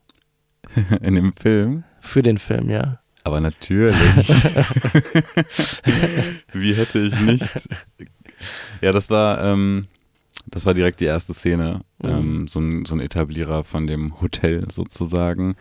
In 1.00 1.14
dem 1.14 1.32
Film. 1.34 1.84
Für 2.00 2.22
den 2.22 2.36
Film, 2.36 2.68
ja. 2.68 3.00
Aber 3.24 3.40
natürlich. 3.40 3.96
Wie 6.52 6.74
hätte 6.74 6.98
ich 6.98 7.18
nicht? 7.20 7.68
Ja, 8.80 8.92
das 8.92 9.10
war, 9.10 9.42
ähm, 9.42 9.88
das 10.50 10.66
war 10.66 10.74
direkt 10.74 11.00
die 11.00 11.06
erste 11.06 11.34
Szene. 11.34 11.80
Mhm. 12.02 12.08
Ähm, 12.08 12.48
so, 12.48 12.60
ein, 12.60 12.84
so 12.84 12.94
ein 12.94 13.00
Etablierer 13.00 13.64
von 13.64 13.86
dem 13.86 14.20
Hotel 14.20 14.70
sozusagen. 14.70 15.54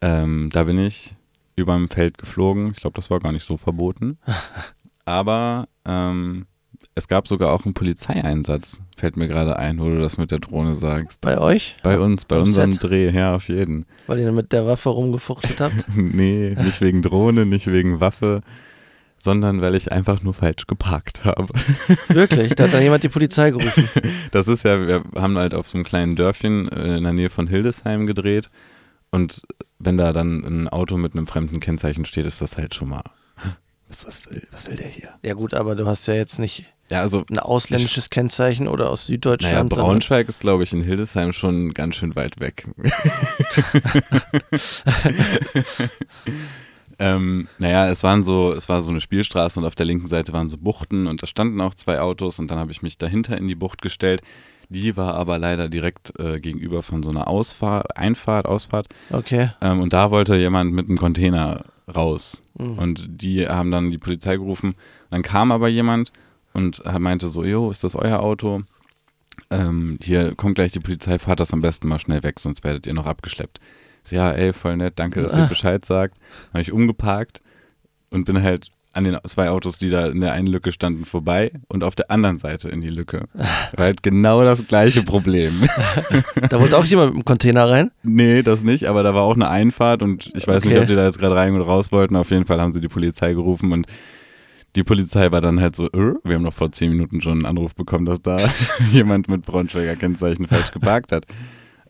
Ähm, 0.00 0.50
da 0.52 0.64
bin 0.64 0.78
ich 0.78 1.14
über 1.56 1.74
dem 1.74 1.88
Feld 1.88 2.18
geflogen. 2.18 2.72
Ich 2.72 2.80
glaube, 2.80 2.96
das 2.96 3.10
war 3.10 3.20
gar 3.20 3.32
nicht 3.32 3.44
so 3.44 3.56
verboten. 3.56 4.18
Aber 5.04 5.68
ähm, 5.84 6.46
es 6.94 7.08
gab 7.08 7.28
sogar 7.28 7.52
auch 7.52 7.64
einen 7.64 7.74
Polizeieinsatz, 7.74 8.80
fällt 8.96 9.16
mir 9.16 9.28
gerade 9.28 9.58
ein, 9.58 9.78
wo 9.78 9.84
du 9.84 10.00
das 10.00 10.18
mit 10.18 10.30
der 10.30 10.38
Drohne 10.38 10.74
sagst. 10.74 11.20
Bei 11.20 11.38
euch? 11.38 11.76
Bei 11.82 11.98
uns, 11.98 12.24
bei 12.24 12.36
Am 12.36 12.42
unserem 12.42 12.72
Set? 12.72 12.84
Dreh, 12.84 13.10
ja, 13.10 13.34
auf 13.34 13.48
jeden. 13.48 13.86
Weil 14.06 14.20
ihr 14.20 14.32
mit 14.32 14.52
der 14.52 14.66
Waffe 14.66 14.88
rumgefuchtelt 14.90 15.60
habt? 15.60 15.74
nee, 15.94 16.56
nicht 16.62 16.80
wegen 16.80 17.02
Drohne, 17.02 17.46
nicht 17.46 17.66
wegen 17.66 18.00
Waffe, 18.00 18.40
sondern 19.26 19.60
weil 19.60 19.74
ich 19.74 19.90
einfach 19.90 20.22
nur 20.22 20.32
falsch 20.34 20.66
geparkt 20.68 21.24
habe. 21.24 21.52
Wirklich? 22.08 22.54
Da 22.54 22.64
hat 22.64 22.72
dann 22.74 22.82
jemand 22.82 23.02
die 23.02 23.08
Polizei 23.08 23.50
gerufen. 23.50 23.88
Das 24.30 24.46
ist 24.48 24.62
ja, 24.64 24.86
wir 24.86 25.02
haben 25.16 25.36
halt 25.36 25.52
auf 25.52 25.68
so 25.68 25.76
einem 25.76 25.84
kleinen 25.84 26.14
Dörfchen 26.14 26.68
äh, 26.70 26.96
in 26.96 27.02
der 27.04 27.12
Nähe 27.12 27.28
von 27.30 27.46
Hildesheim 27.48 28.06
gedreht 28.06 28.50
und 29.10 29.42
wenn 29.78 29.96
da 29.98 30.12
dann 30.12 30.44
ein 30.44 30.68
Auto 30.68 30.96
mit 30.96 31.14
einem 31.14 31.26
fremden 31.26 31.58
Kennzeichen 31.60 32.04
steht, 32.04 32.24
ist 32.26 32.40
das 32.40 32.56
halt 32.56 32.74
schon 32.74 32.88
mal, 32.90 33.02
was, 33.88 34.06
was, 34.06 34.24
will, 34.30 34.46
was 34.52 34.66
will 34.68 34.76
der 34.76 34.88
hier? 34.88 35.08
Ja 35.22 35.34
gut, 35.34 35.54
aber 35.54 35.74
du 35.74 35.86
hast 35.86 36.06
ja 36.06 36.14
jetzt 36.14 36.38
nicht 36.38 36.64
Ja, 36.90 37.00
also, 37.00 37.24
ein 37.30 37.38
ausländisches 37.38 38.10
Kennzeichen 38.10 38.68
oder 38.68 38.90
aus 38.90 39.08
naja, 39.08 39.14
Süddeutschland. 39.16 39.72
sondern- 39.72 39.88
Braunschweig 39.90 40.28
ist, 40.28 40.40
glaube 40.40 40.62
ich, 40.62 40.72
in 40.72 40.82
Hildesheim 40.82 41.32
schon 41.32 41.72
ganz 41.74 41.96
schön 41.96 42.14
weit 42.16 42.38
weg. 42.40 42.66
Ähm, 46.98 47.48
naja, 47.58 47.88
es 47.88 48.02
waren 48.02 48.22
so, 48.22 48.52
es 48.52 48.68
war 48.68 48.82
so 48.82 48.90
eine 48.90 49.00
Spielstraße 49.00 49.60
und 49.60 49.66
auf 49.66 49.74
der 49.74 49.86
linken 49.86 50.06
Seite 50.06 50.32
waren 50.32 50.48
so 50.48 50.56
Buchten 50.56 51.06
und 51.06 51.22
da 51.22 51.26
standen 51.26 51.60
auch 51.60 51.74
zwei 51.74 52.00
Autos 52.00 52.38
und 52.38 52.50
dann 52.50 52.58
habe 52.58 52.72
ich 52.72 52.82
mich 52.82 52.98
dahinter 52.98 53.36
in 53.36 53.48
die 53.48 53.54
Bucht 53.54 53.82
gestellt. 53.82 54.22
Die 54.68 54.96
war 54.96 55.14
aber 55.14 55.38
leider 55.38 55.68
direkt 55.68 56.18
äh, 56.18 56.38
gegenüber 56.38 56.82
von 56.82 57.02
so 57.02 57.10
einer 57.10 57.28
Ausfahrt, 57.28 57.96
Einfahrt, 57.96 58.46
Ausfahrt. 58.46 58.88
Okay. 59.10 59.50
Ähm, 59.60 59.80
und 59.80 59.92
da 59.92 60.10
wollte 60.10 60.34
jemand 60.36 60.72
mit 60.72 60.88
einem 60.88 60.98
Container 60.98 61.64
raus. 61.94 62.42
Mhm. 62.58 62.78
Und 62.78 63.06
die 63.22 63.46
haben 63.46 63.70
dann 63.70 63.90
die 63.90 63.98
Polizei 63.98 64.36
gerufen. 64.36 64.74
Dann 65.10 65.22
kam 65.22 65.52
aber 65.52 65.68
jemand 65.68 66.10
und 66.52 66.82
meinte 66.98 67.28
so, 67.28 67.44
jo, 67.44 67.70
ist 67.70 67.84
das 67.84 67.94
euer 67.94 68.20
Auto? 68.20 68.62
ähm, 69.50 69.98
hier 70.02 70.34
kommt 70.34 70.56
gleich 70.56 70.72
die 70.72 70.80
Polizei, 70.80 71.18
fahrt 71.18 71.40
das 71.40 71.52
am 71.52 71.60
besten 71.60 71.88
mal 71.88 71.98
schnell 71.98 72.22
weg, 72.22 72.40
sonst 72.40 72.64
werdet 72.64 72.86
ihr 72.86 72.94
noch 72.94 73.06
abgeschleppt. 73.06 73.60
So, 74.06 74.16
ja, 74.16 74.30
ey, 74.32 74.52
voll 74.52 74.76
nett, 74.76 74.94
danke, 74.96 75.22
dass 75.22 75.36
ihr 75.36 75.44
Ah. 75.44 75.46
Bescheid 75.46 75.84
sagt. 75.84 76.16
Habe 76.52 76.60
ich 76.62 76.72
umgeparkt 76.72 77.40
und 78.10 78.24
bin 78.24 78.42
halt 78.42 78.70
an 78.92 79.04
den 79.04 79.18
zwei 79.26 79.50
Autos, 79.50 79.78
die 79.78 79.90
da 79.90 80.06
in 80.06 80.22
der 80.22 80.32
einen 80.32 80.46
Lücke 80.46 80.72
standen, 80.72 81.04
vorbei 81.04 81.50
und 81.68 81.84
auf 81.84 81.94
der 81.94 82.10
anderen 82.10 82.38
Seite 82.38 82.70
in 82.70 82.80
die 82.80 82.88
Lücke. 82.88 83.24
War 83.34 83.84
halt 83.84 84.02
genau 84.02 84.42
das 84.42 84.66
gleiche 84.66 85.02
Problem. 85.02 85.62
Da 86.48 86.60
wollte 86.60 86.78
auch 86.78 86.84
jemand 86.84 87.10
mit 87.14 87.22
dem 87.22 87.24
Container 87.26 87.68
rein. 87.68 87.90
nee, 88.02 88.42
das 88.42 88.62
nicht, 88.64 88.84
aber 88.86 89.02
da 89.02 89.12
war 89.14 89.22
auch 89.22 89.34
eine 89.34 89.50
Einfahrt 89.50 90.02
und 90.02 90.30
ich 90.34 90.46
weiß 90.46 90.64
nicht, 90.64 90.74
Okay. 90.74 90.80
ob 90.82 90.86
die 90.86 90.94
da 90.94 91.04
jetzt 91.04 91.18
gerade 91.18 91.34
rein 91.36 91.54
und 91.54 91.60
raus 91.62 91.92
wollten. 91.92 92.16
Auf 92.16 92.30
jeden 92.30 92.46
Fall 92.46 92.58
haben 92.60 92.72
sie 92.72 92.80
die 92.80 92.88
Polizei 92.88 93.32
gerufen 93.34 93.72
und 93.72 93.86
die 94.76 94.84
Polizei 94.84 95.30
war 95.32 95.40
dann 95.42 95.60
halt 95.60 95.76
so, 95.76 95.86
äh, 95.86 96.14
wir 96.24 96.34
haben 96.36 96.42
noch 96.42 96.52
vor 96.54 96.70
zehn 96.72 96.90
Minuten 96.90 97.20
schon 97.20 97.32
einen 97.34 97.46
Anruf 97.46 97.74
bekommen, 97.74 98.06
dass 98.06 98.22
da 98.22 98.38
jemand 98.92 99.28
mit 99.28 99.44
Braunschweiger 99.44 99.96
Kennzeichen 99.96 100.46
falsch 100.48 100.70
geparkt 100.70 101.12
hat. 101.12 101.26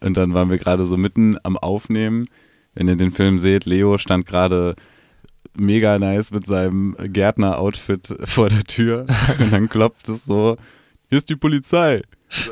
Und 0.01 0.17
dann 0.17 0.35
waren 0.35 0.51
wir 0.51 0.59
gerade 0.59 0.85
so 0.85 0.97
mitten 0.97 1.37
am 1.43 1.57
Aufnehmen. 1.57 2.27
Wenn 2.75 2.89
ihr 2.89 2.97
den 2.97 3.13
Film 3.13 3.39
seht, 3.39 3.65
Leo 3.65 3.99
stand 3.99 4.27
gerade 4.27 4.77
mega 5.57 5.99
nice 5.99 6.33
mit 6.33 6.47
seinem 6.47 6.95
Gärtner-Outfit 6.99 8.17
vor 8.25 8.49
der 8.49 8.65
Tür. 8.65 9.07
Und 9.39 9.53
dann 9.53 9.69
klopft 9.69 10.09
es 10.09 10.25
so, 10.25 10.57
hier 11.09 11.19
ist 11.19 11.29
die 11.29 11.37
Polizei. 11.37 12.03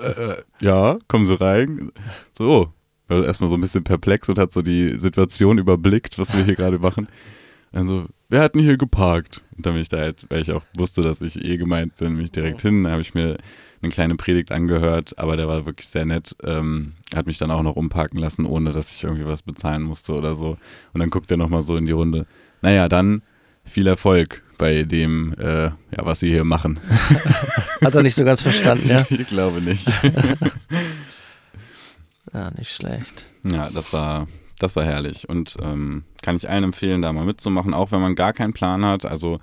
Äh, 0.03 0.07
äh, 0.07 0.37
ja, 0.61 0.99
kommen 1.09 1.27
Sie 1.27 1.39
rein. 1.39 1.91
So, 2.37 2.45
oh. 2.45 2.69
war 3.09 3.25
erstmal 3.25 3.51
so 3.51 3.57
ein 3.57 3.61
bisschen 3.61 3.85
perplex 3.85 4.29
und 4.29 4.39
hat 4.39 4.53
so 4.53 4.63
die 4.63 4.99
Situation 4.99 5.59
überblickt, 5.59 6.19
was 6.19 6.37
wir 6.37 6.45
hier 6.45 6.55
gerade 6.55 6.79
machen. 6.79 7.09
Dann 7.75 7.89
so, 7.89 8.07
wer 8.29 8.41
hat 8.41 8.55
denn 8.55 8.63
hier 8.63 8.77
geparkt? 8.77 9.43
Und 9.57 9.67
dann 9.67 9.73
bin 9.73 9.83
ich 9.83 9.89
da 9.89 9.99
halt, 9.99 10.25
weil 10.29 10.41
ich 10.41 10.53
auch 10.53 10.63
wusste, 10.77 11.03
dass 11.03 11.21
ich 11.21 11.45
eh 11.45 11.57
gemeint 11.57 11.97
bin, 11.97 12.15
bin 12.15 12.25
ich 12.25 12.31
direkt 12.31 12.63
hin. 12.63 12.85
Da 12.85 12.91
habe 12.91 13.03
ich 13.03 13.15
mir 13.15 13.37
eine 13.83 13.91
kleine 13.91 14.15
Predigt 14.15 14.53
angehört, 14.53 15.19
aber 15.19 15.37
der 15.37 15.49
war 15.49 15.67
wirklich 15.67 15.89
sehr 15.89 16.05
nett. 16.05 16.37
Ähm, 16.45 16.93
hat 17.13 17.27
mich 17.27 17.39
dann 17.39 17.51
auch 17.51 17.65
noch 17.65 17.75
umparken 17.75 18.21
lassen, 18.21 18.47
ohne 18.47 18.71
dass 18.71 18.95
ich 18.95 19.03
irgendwie 19.03 19.27
was 19.27 19.43
bezahlen 19.43 19.83
musste 19.83 20.13
oder 20.13 20.37
so. 20.37 20.57
Und 20.93 21.01
dann 21.01 21.11
guckt 21.11 21.33
er 21.33 21.37
nochmal 21.37 21.65
so 21.65 21.77
in 21.77 21.85
die 21.85 21.93
Runde. 21.93 22.27
Naja, 22.63 22.89
dann 22.89 23.23
viel 23.65 23.89
Erfolg 23.89 24.45
bei 24.57 24.85
dem, 24.85 25.35
äh, 25.39 25.65
ja, 25.65 25.75
was 25.97 26.21
Sie 26.21 26.29
hier 26.29 26.45
machen. 26.45 26.79
Hat 27.83 27.95
er 27.95 28.05
nicht 28.05 28.15
so 28.15 28.25
ganz 28.25 28.41
verstanden, 28.41 28.89
ja? 28.89 29.05
ich 29.11 29.27
glaube 29.27 29.61
nicht. 29.61 29.91
Ja, 32.33 32.51
nicht 32.59 32.73
schlecht. 32.73 33.25
Ja, 33.45 33.71
das 33.71 33.93
war, 33.93 34.27
das 34.59 34.77
war 34.77 34.85
herrlich 34.85 35.29
und 35.29 35.57
ähm, 35.63 36.05
kann 36.23 36.37
ich 36.37 36.49
allen 36.49 36.65
empfehlen, 36.65 37.03
da 37.03 37.13
mal 37.13 37.25
mitzumachen, 37.25 37.75
auch 37.75 37.93
wenn 37.93 38.01
man 38.01 38.15
gar 38.15 38.33
keinen 38.33 38.53
Plan 38.53 38.85
hat. 38.85 39.05
Also 39.07 39.41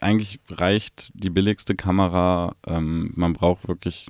eigentlich 0.00 0.40
reicht 0.50 1.10
die 1.14 1.30
billigste 1.30 1.74
Kamera. 1.74 2.54
Ähm, 2.66 3.12
man 3.16 3.32
braucht 3.32 3.68
wirklich 3.68 4.08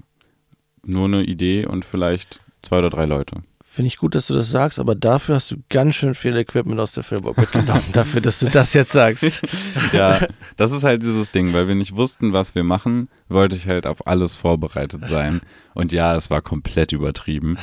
nur 0.85 1.07
eine 1.07 1.23
Idee 1.23 1.67
und 1.67 1.85
vielleicht 1.85 2.41
zwei 2.61 2.79
oder 2.79 2.91
drei 2.91 3.07
Leute. 3.07 3.43
Finde 3.75 3.87
ich 3.87 3.97
gut, 3.97 4.15
dass 4.15 4.27
du 4.27 4.35
das 4.35 4.51
sagst, 4.51 4.79
aber 4.79 4.95
dafür 4.95 5.37
hast 5.37 5.51
du 5.51 5.57
ganz 5.71 5.95
schön 5.95 6.15
viel 6.15 6.37
Equipment 6.37 6.79
aus 6.79 6.93
der 6.93 7.05
Filmburg 7.05 7.39
mitgenommen, 7.39 7.83
dafür, 7.95 8.21
dass 8.21 8.39
du 8.41 8.51
das 8.51 8.75
jetzt 8.75 8.93
sagst. 8.93 9.41
Ja, 9.93 10.21
das 10.59 10.73
ist 10.73 10.85
halt 10.85 11.03
dieses 11.03 11.31
Ding, 11.33 11.53
weil 11.55 11.69
wir 11.69 11.75
nicht 11.75 11.97
wussten, 11.97 12.33
was 12.35 12.55
wir 12.55 12.65
machen, 12.65 13.09
wollte 13.29 13.57
ich 13.57 13.67
halt 13.69 13.87
auf 13.87 14.07
alles 14.07 14.37
vorbereitet 14.37 15.07
sein. 15.07 15.41
Und 15.75 15.93
ja, 15.93 16.15
es 16.17 16.31
war 16.31 16.41
komplett 16.43 16.93
übertrieben. 16.93 17.57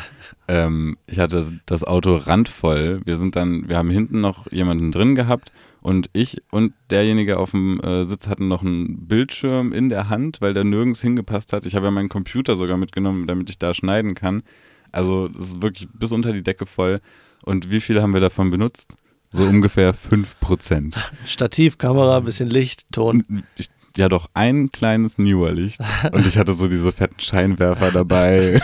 Ähm, 0.48 0.98
ich 1.08 1.20
hatte 1.20 1.44
das- 1.66 1.84
Auto 1.84 2.16
randvoll. 2.16 3.02
Wir 3.06 3.18
sind 3.18 3.36
dann, 3.36 3.68
wir 3.70 3.78
haben 3.78 3.90
hinten 3.92 4.22
noch 4.22 4.52
jemanden 4.52 4.92
drin 4.92 5.14
gehabt 5.16 5.52
und 5.82 6.10
ich 6.14 6.42
und 6.52 6.74
derjenige 6.90 7.38
auf 7.38 7.52
dem 7.52 7.80
äh, 7.82 8.04
Sitz 8.04 8.28
hatten 8.28 8.48
noch 8.48 8.62
einen 8.64 9.08
Bildschirm 9.08 9.74
in 9.74 9.90
der 9.90 10.10
Hand, 10.10 10.42
weil 10.42 10.54
der 10.54 10.64
nirgends 10.64 11.02
hingepasst 11.02 11.54
hat. 11.54 11.66
Ich 11.66 11.76
habe 11.76 11.86
ja 11.86 11.92
meinen 11.92 12.10
Computer 12.10 12.56
sogar 12.56 12.78
mitgenommen, 12.78 13.28
damit 13.28 13.50
ich 13.50 13.58
da 13.60 13.74
schneiden 13.74 14.14
kann. 14.16 14.44
Also 14.92 15.30
es 15.38 15.50
ist 15.50 15.62
wirklich 15.62 15.88
bis 15.94 16.12
unter 16.12 16.34
die 16.34 16.44
Decke 16.44 16.66
voll. 16.66 17.02
Und 17.44 17.70
wie 17.70 17.82
viel 17.82 18.02
haben 18.02 18.14
wir 18.14 18.22
davon 18.22 18.52
benutzt? 18.52 18.96
So 19.32 19.44
ungefähr 19.44 19.94
5 19.94 20.40
Prozent. 20.40 21.00
Stativ, 21.26 21.78
Kamera, 21.78 22.20
bisschen 22.20 22.50
Licht, 22.50 22.92
Ton. 22.92 23.44
Ich, 23.58 23.70
ja, 23.96 24.10
doch 24.10 24.28
ein 24.34 24.72
kleines 24.72 25.18
Newer-Licht. 25.18 25.80
Und 26.12 26.26
ich 26.26 26.38
hatte 26.38 26.54
so 26.54 26.68
diese 26.68 26.92
fetten 26.92 27.20
Scheinwerfer 27.20 27.92
dabei. 27.92 28.62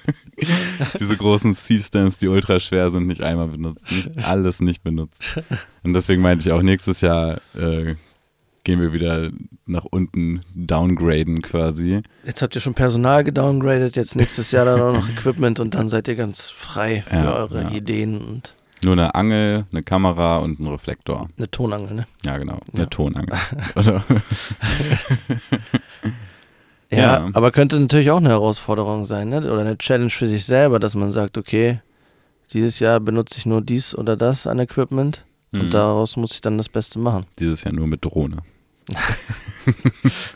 diese 0.98 1.16
großen 1.16 1.54
C-Stands, 1.54 2.18
die 2.18 2.28
ultra 2.28 2.60
schwer 2.60 2.90
sind, 2.90 3.06
nicht 3.06 3.22
einmal 3.22 3.48
benutzt. 3.48 3.90
Nicht 3.90 4.24
alles 4.24 4.60
nicht 4.60 4.82
benutzt. 4.82 5.40
Und 5.82 5.92
deswegen 5.92 6.22
meinte 6.22 6.48
ich 6.48 6.52
auch, 6.52 6.62
nächstes 6.62 7.00
Jahr 7.00 7.40
äh, 7.54 7.96
gehen 8.64 8.80
wir 8.80 8.92
wieder 8.92 9.30
nach 9.66 9.84
unten 9.84 10.42
downgraden 10.54 11.42
quasi. 11.42 12.02
Jetzt 12.24 12.42
habt 12.42 12.54
ihr 12.54 12.60
schon 12.60 12.74
Personal 12.74 13.24
gedowngradet, 13.24 13.96
jetzt 13.96 14.16
nächstes 14.16 14.50
Jahr 14.52 14.64
dann 14.64 14.80
auch 14.80 14.92
noch 14.92 15.08
Equipment 15.16 15.60
und 15.60 15.74
dann 15.74 15.88
seid 15.88 16.08
ihr 16.08 16.16
ganz 16.16 16.50
frei 16.50 17.02
für 17.08 17.14
Ja, 17.16 17.32
eure 17.34 17.62
ja. 17.62 17.70
Ideen 17.70 18.20
und 18.20 18.54
Nur 18.84 18.92
eine 18.94 19.14
Angel, 19.14 19.64
eine 19.72 19.82
Kamera 19.82 20.38
und 20.38 20.60
ein 20.60 20.66
Reflektor. 20.66 21.28
eine 21.38 21.50
Tonangel, 21.50 21.94
ne? 21.94 22.06
Ja, 22.24 22.36
genau. 22.38 22.58
Eine 22.72 22.82
Ja. 22.82 22.86
Tonangel. 22.86 23.34
Oder? 23.76 24.04
Ja, 26.92 26.98
Ja. 27.20 27.28
aber 27.34 27.52
könnte 27.52 27.78
natürlich 27.78 28.10
auch 28.10 28.16
eine 28.16 28.30
Herausforderung 28.30 29.04
sein, 29.04 29.28
ne? 29.28 29.38
Oder 29.50 29.60
eine 29.60 29.78
Challenge 29.78 30.10
für 30.10 30.26
sich 30.26 30.44
selber, 30.44 30.80
dass 30.80 30.96
man 30.96 31.12
sagt, 31.12 31.38
okay, 31.38 31.80
dieses 32.52 32.80
Jahr 32.80 32.98
benutze 32.98 33.38
ich 33.38 33.46
nur 33.46 33.62
dies 33.62 33.94
oder 33.94 34.16
das 34.16 34.48
an 34.48 34.58
Equipment 34.58 35.24
Mhm. 35.52 35.60
und 35.60 35.74
daraus 35.74 36.16
muss 36.16 36.32
ich 36.32 36.40
dann 36.40 36.56
das 36.58 36.68
Beste 36.68 36.98
machen. 36.98 37.26
Dieses 37.38 37.64
Jahr 37.64 37.74
nur 37.74 37.86
mit 37.86 38.04
Drohne. 38.04 38.38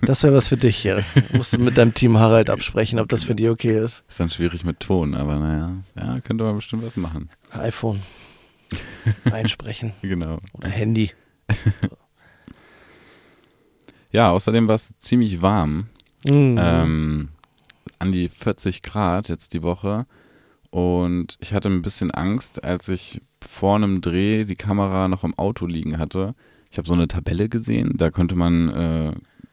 Das 0.03 0.23
wäre 0.23 0.35
was 0.35 0.49
für 0.49 0.57
dich 0.57 0.77
hier. 0.77 1.05
Musst 1.33 1.55
du 1.55 1.59
mit 1.59 1.77
deinem 1.77 1.93
Team 1.95 2.19
Harald 2.19 2.51
absprechen, 2.51 3.01
ob 3.01 3.09
das 3.09 3.25
für 3.25 3.35
dich 3.35 3.49
okay 3.49 3.79
ist. 3.83 4.05
Ist 4.09 4.21
dann 4.21 4.31
schwierig 4.31 4.65
mit 4.65 4.79
Ton, 4.81 5.15
aber 5.15 5.39
naja, 5.39 5.73
ja, 5.97 6.21
könnte 6.21 6.45
man 6.45 6.57
bestimmt 6.57 6.85
was 6.85 6.97
machen. 6.97 7.31
iPhone 7.51 8.01
einsprechen 9.33 9.93
Genau. 10.03 10.39
oder 10.55 10.69
Handy. 10.69 11.11
Ja, 14.11 14.31
außerdem 14.31 14.69
war 14.69 14.77
es 14.77 14.97
ziemlich 14.99 15.43
warm. 15.43 15.89
Mhm. 16.25 16.57
Ähm, 16.59 17.29
an 17.99 18.13
die 18.13 18.29
40 18.29 18.83
Grad 18.83 19.29
jetzt 19.29 19.55
die 19.55 19.63
Woche. 19.65 20.07
Und 20.71 21.37
ich 21.41 21.53
hatte 21.53 21.69
ein 21.69 21.83
bisschen 21.83 22.11
Angst, 22.13 22.63
als 22.63 22.89
ich 22.89 23.21
vor 23.49 23.77
einem 23.77 24.01
Dreh 24.01 24.45
die 24.45 24.57
Kamera 24.57 25.09
noch 25.09 25.25
im 25.25 25.35
Auto 25.39 25.67
liegen 25.67 25.99
hatte. 25.99 26.33
Ich 26.71 26.79
habe 26.79 26.89
so 26.89 26.95
eine 26.95 27.09
Tabelle 27.09 27.49
gesehen, 27.49 27.93
da 27.97 28.11
konnte 28.11 28.35
man, 28.35 28.69
äh, 28.69 29.13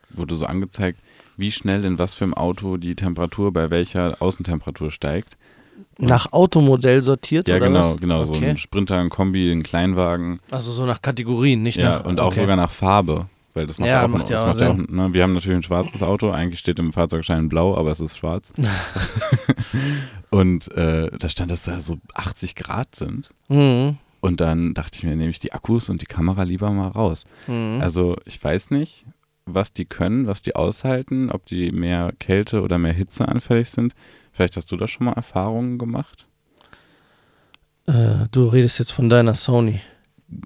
wurde 0.09 0.35
so 0.35 0.45
angezeigt, 0.45 0.99
wie 1.37 1.51
schnell 1.51 1.85
in 1.85 1.99
was 1.99 2.13
für 2.15 2.23
einem 2.25 2.33
Auto 2.33 2.77
die 2.77 2.95
Temperatur 2.95 3.53
bei 3.53 3.69
welcher 3.69 4.21
Außentemperatur 4.21 4.91
steigt. 4.91 5.37
Nach 5.97 6.31
Automodell 6.33 7.01
sortiert 7.01 7.47
Ja, 7.47 7.57
oder 7.57 7.67
genau, 7.67 7.79
was? 7.93 7.97
genau. 7.99 8.23
So 8.23 8.33
Okay. 8.35 8.49
ein 8.51 8.57
Sprinter, 8.57 8.97
ein 8.97 9.09
Kombi, 9.09 9.51
ein 9.51 9.61
Kleinwagen. 9.63 10.39
Also 10.49 10.71
so 10.71 10.85
nach 10.85 11.01
Kategorien, 11.01 11.61
nicht 11.63 11.77
Ja, 11.77 11.99
nach. 11.99 12.05
und 12.05 12.19
auch 12.19 12.27
okay. 12.27 12.39
sogar 12.41 12.55
nach 12.55 12.71
Farbe. 12.71 13.27
Weil 13.53 13.67
das 13.67 13.77
macht 13.77 13.87
Ja, 13.87 14.01
ja, 14.01 14.05
auch, 14.05 14.09
macht 14.09 14.29
ja 14.29 14.41
auch 14.41 14.57
macht 14.57 14.91
ne? 14.91 15.13
Wir 15.13 15.23
haben 15.23 15.33
natürlich 15.33 15.57
ein 15.57 15.63
schwarzes 15.63 16.03
Auto, 16.03 16.29
eigentlich 16.29 16.59
steht 16.59 16.79
im 16.79 16.93
Fahrzeugschein 16.93 17.49
blau, 17.49 17.75
aber 17.75 17.91
es 17.91 17.99
ist 17.99 18.17
schwarz. 18.17 18.53
und 20.29 20.71
äh, 20.71 21.09
da 21.17 21.29
stand, 21.29 21.51
dass 21.51 21.63
da 21.63 21.79
so 21.79 21.97
80 22.13 22.55
Grad 22.55 22.95
sind. 22.95 23.31
Mhm. 23.49 23.97
Und 24.21 24.39
dann 24.39 24.73
dachte 24.73 24.97
ich 24.97 25.03
mir, 25.03 25.15
nehme 25.15 25.31
ich 25.31 25.39
die 25.39 25.51
Akkus 25.51 25.89
und 25.89 26.01
die 26.01 26.05
Kamera 26.05 26.43
lieber 26.43 26.71
mal 26.71 26.89
raus. 26.89 27.25
Mhm. 27.47 27.79
Also 27.81 28.15
ich 28.25 28.41
weiß 28.41 28.71
nicht, 28.71 29.05
was 29.45 29.73
die 29.73 29.85
können, 29.85 30.27
was 30.27 30.41
die 30.41 30.55
aushalten, 30.55 31.31
ob 31.31 31.45
die 31.45 31.71
mehr 31.71 32.13
Kälte 32.19 32.61
oder 32.61 32.77
mehr 32.77 32.93
Hitze 32.93 33.27
anfällig 33.27 33.69
sind. 33.69 33.93
Vielleicht 34.31 34.55
hast 34.55 34.71
du 34.71 34.77
da 34.77 34.87
schon 34.87 35.05
mal 35.05 35.13
Erfahrungen 35.13 35.77
gemacht? 35.77 36.27
Äh, 37.87 38.27
du 38.31 38.45
redest 38.45 38.79
jetzt 38.79 38.91
von 38.91 39.09
deiner 39.09 39.33
Sony. 39.33 39.81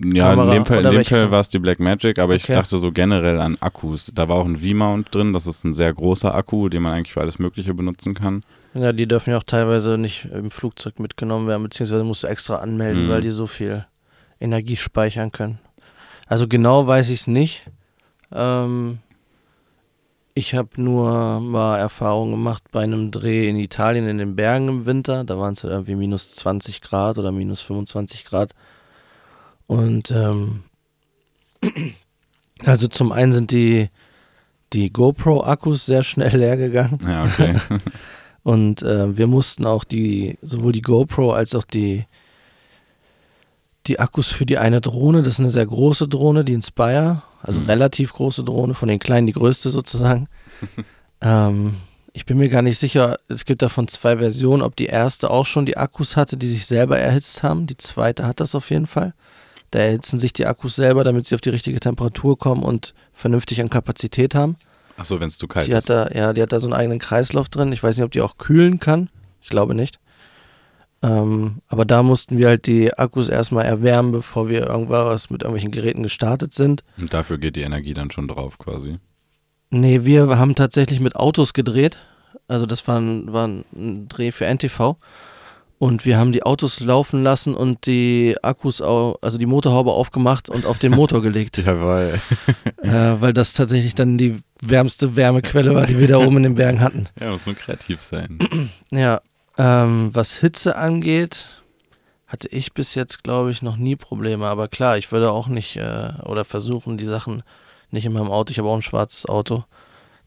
Ja, 0.04 0.30
Kamera 0.32 0.48
in 0.48 0.54
dem 0.56 0.66
Fall, 0.66 0.86
in 0.86 0.92
dem 0.92 1.06
Fall 1.06 1.30
war 1.32 1.40
es 1.42 1.50
die 1.50 1.60
Black 1.60 1.80
Magic, 1.80 2.18
aber 2.20 2.34
ich 2.36 2.44
Okay. 2.46 2.54
dachte 2.54 2.80
so 2.80 2.92
generell 2.92 3.40
an 3.40 3.56
Akkus. 3.60 4.12
Da 4.16 4.28
war 4.28 4.38
auch 4.38 4.46
ein 4.46 4.58
V-Mount 4.58 5.14
drin, 5.14 5.32
das 5.34 5.46
ist 5.48 5.64
ein 5.64 5.74
sehr 5.74 5.94
großer 5.94 6.34
Akku, 6.34 6.70
den 6.70 6.82
man 6.82 6.94
eigentlich 6.94 7.14
für 7.14 7.22
alles 7.22 7.38
Mögliche 7.40 7.74
benutzen 7.74 8.14
kann. 8.16 8.42
Ja, 8.74 8.92
die 8.94 9.08
dürfen 9.08 9.30
ja 9.30 9.38
auch 9.38 9.44
teilweise 9.44 9.98
nicht 9.98 10.26
im 10.34 10.50
Flugzeug 10.52 11.00
mitgenommen 11.00 11.48
werden, 11.48 11.64
beziehungsweise 11.64 12.04
musst 12.04 12.24
du 12.24 12.28
extra 12.28 12.56
anmelden, 12.56 13.06
Mhm. 13.06 13.10
weil 13.10 13.22
die 13.22 13.32
so 13.32 13.46
viel 13.48 13.86
Energie 14.40 14.76
speichern 14.76 15.32
können. 15.32 15.60
Also 16.28 16.48
genau 16.48 16.88
weiß 16.88 17.10
ich 17.10 17.22
es 17.22 17.28
nicht. 17.28 17.64
Ähm, 18.34 18.98
ich 20.34 20.54
habe 20.56 20.70
nur 20.78 21.40
mal 21.40 21.78
Erfahrungen 21.78 22.32
gemacht 22.32 22.64
bei 22.72 22.84
einem 22.84 23.12
Dreh 23.12 23.48
in 23.48 23.56
Italien 23.58 24.08
in 24.08 24.18
den 24.18 24.36
Bergen 24.36 24.68
im 24.68 24.86
Winter. 24.86 25.24
Da 25.24 25.38
waren 25.40 25.54
es 25.54 25.64
halt 25.64 25.72
irgendwie 25.72 25.96
minus 25.96 26.36
20 26.36 26.82
Grad 26.82 27.18
oder 27.18 27.32
minus 27.32 27.62
25 27.62 28.26
Grad. 28.26 28.54
Und 29.68 30.12
ähm, 30.12 30.64
also 32.66 32.88
zum 32.88 33.12
einen 33.12 33.32
sind 33.32 33.52
die, 33.52 33.90
die 34.74 34.92
GoPro-Akkus 34.92 35.86
sehr 35.86 36.04
schnell 36.04 36.38
leer 36.38 36.58
gegangen. 36.58 37.00
Ja, 37.06 37.26
okay. 37.26 37.58
Und 38.44 38.84
äh, 38.84 39.18
wir 39.18 39.26
mussten 39.26 39.66
auch 39.66 39.84
die, 39.84 40.38
sowohl 40.44 40.72
die 40.72 40.84
GoPro 40.84 41.32
als 41.34 41.56
auch 41.56 41.64
die, 41.64 42.06
die 43.88 44.00
Akkus 44.00 44.32
für 44.32 44.46
die 44.46 44.60
eine 44.60 44.82
Drohne, 44.82 45.24
das 45.24 45.36
ist 45.36 45.40
eine 45.40 45.50
sehr 45.50 45.66
große 45.66 46.08
Drohne, 46.08 46.46
die 46.46 46.54
Inspire, 46.54 47.24
also 47.42 47.60
Mhm. 47.60 47.66
relativ 47.66 48.14
große 48.14 48.44
Drohne, 48.44 48.76
von 48.76 48.88
den 48.88 49.00
kleinen 49.00 49.26
die 49.26 49.34
größte 49.34 49.72
sozusagen. 49.72 50.28
ähm, 51.22 51.76
ich 52.14 52.26
bin 52.28 52.38
mir 52.38 52.50
gar 52.50 52.62
nicht 52.62 52.78
sicher, 52.78 53.18
es 53.28 53.46
gibt 53.46 53.64
davon 53.64 53.88
zwei 53.88 54.18
Versionen, 54.18 54.62
ob 54.62 54.76
die 54.76 54.86
erste 54.86 55.30
auch 55.32 55.46
schon 55.48 55.66
die 55.66 55.78
Akkus 55.78 56.16
hatte, 56.16 56.38
die 56.38 56.48
sich 56.48 56.66
selber 56.68 56.98
erhitzt 57.00 57.42
haben. 57.44 57.66
Die 57.66 57.78
zweite 57.78 58.26
hat 58.28 58.40
das 58.40 58.54
auf 58.56 58.70
jeden 58.70 58.88
Fall. 58.88 59.14
Da 59.76 59.82
erhitzen 59.82 60.20
sich 60.20 60.32
die 60.32 60.46
Akkus 60.46 60.78
selber, 60.78 61.04
damit 61.04 61.26
sie 61.26 61.36
auf 61.36 61.42
die 61.42 61.50
richtige 61.50 61.82
Temperatur 61.82 62.38
kommen 62.38 62.64
und 62.64 62.94
vernünftig 63.12 63.60
an 63.60 63.70
Kapazität 63.70 64.34
haben. 64.34 64.56
Achso, 64.96 65.20
wenn 65.20 65.28
es 65.28 65.38
zu 65.38 65.50
kalt 65.50 65.68
die 65.68 65.74
ist. 65.74 65.90
Hat 65.90 66.14
da, 66.14 66.18
ja, 66.18 66.32
die 66.32 66.42
hat 66.42 66.54
da 66.54 66.62
so 66.62 66.68
einen 66.68 66.76
eigenen 66.76 67.00
Kreislauf 67.00 67.50
drin. 67.50 67.74
Ich 67.74 67.84
weiß 67.84 67.98
nicht, 67.98 68.06
ob 68.06 68.12
die 68.12 68.22
auch 68.22 68.38
kühlen 68.38 68.80
kann. 68.80 69.10
Ich 69.42 69.50
glaube 69.50 69.76
nicht. 69.76 70.00
Ähm, 71.04 71.62
aber 71.68 71.84
da 71.84 72.04
mussten 72.04 72.38
wir 72.38 72.48
halt 72.48 72.68
die 72.68 72.94
Akkus 72.94 73.28
erstmal 73.28 73.66
erwärmen, 73.66 74.14
bevor 74.14 74.48
wir 74.48 74.66
irgendwas 74.66 75.30
mit 75.30 75.42
irgendwelchen 75.42 75.72
Geräten 75.72 76.04
gestartet 76.04 76.54
sind. 76.54 76.86
Und 76.98 77.14
dafür 77.14 77.38
geht 77.38 77.58
die 77.58 77.64
Energie 77.64 77.94
dann 77.94 78.12
schon 78.12 78.30
drauf 78.30 78.58
quasi. 78.58 79.00
Nee, 79.72 80.06
wir 80.06 80.40
haben 80.40 80.56
tatsächlich 80.56 81.02
mit 81.02 81.18
Autos 81.18 81.52
gedreht. 81.52 81.98
Also 82.48 82.66
das 82.66 82.88
war 82.88 83.02
ein, 83.02 83.34
war 83.34 83.46
ein 83.46 84.08
Dreh 84.08 84.32
für 84.32 84.46
NTV. 84.46 84.96
Und 85.78 86.06
wir 86.06 86.18
haben 86.18 86.32
die 86.32 86.44
Autos 86.44 86.80
laufen 86.80 87.22
lassen 87.24 87.54
und 87.54 87.86
die 87.86 88.38
Akkus, 88.42 88.82
au, 88.82 89.18
also 89.22 89.38
die 89.38 89.46
Motorhaube 89.46 89.92
aufgemacht 89.92 90.50
und 90.50 90.66
auf 90.66 90.80
den 90.80 90.94
Motor 90.94 91.22
gelegt. 91.22 91.58
Jawohl. 91.66 92.20
äh, 92.82 92.90
weil 93.20 93.34
das 93.34 93.54
tatsächlich 93.54 93.94
dann 93.94 94.18
die 94.18 94.42
wärmste 94.62 95.16
Wärmequelle 95.16 95.76
war, 95.76 95.86
die 95.86 96.00
wir 96.00 96.08
da 96.08 96.18
oben 96.18 96.38
in 96.38 96.44
den 96.44 96.56
Bergen 96.56 96.80
hatten. 96.80 97.10
Ja, 97.20 97.32
muss 97.32 97.46
nur 97.46 97.56
kreativ 97.56 98.02
sein. 98.02 98.40
Ja, 98.92 99.22
ähm, 99.58 100.12
was 100.14 100.38
Hitze 100.38 100.76
angeht, 100.78 101.50
hatte 102.28 102.48
ich 102.48 102.74
bis 102.74 102.96
jetzt, 102.96 103.24
glaube 103.24 103.52
ich, 103.52 103.62
noch 103.62 103.78
nie 103.78 103.96
Probleme. 103.96 104.48
Aber 104.48 104.68
klar, 104.68 104.98
ich 104.98 105.12
würde 105.12 105.32
auch 105.32 105.48
nicht 105.48 105.76
äh, 105.76 106.14
oder 106.24 106.46
versuchen, 106.46 106.98
die 106.98 107.06
Sachen 107.06 107.44
nicht 107.92 108.06
in 108.06 108.14
meinem 108.14 108.32
Auto, 108.32 108.52
ich 108.52 108.60
habe 108.60 108.70
auch 108.70 108.76
ein 108.76 108.82
schwarzes 108.82 109.26
Auto, 109.28 109.64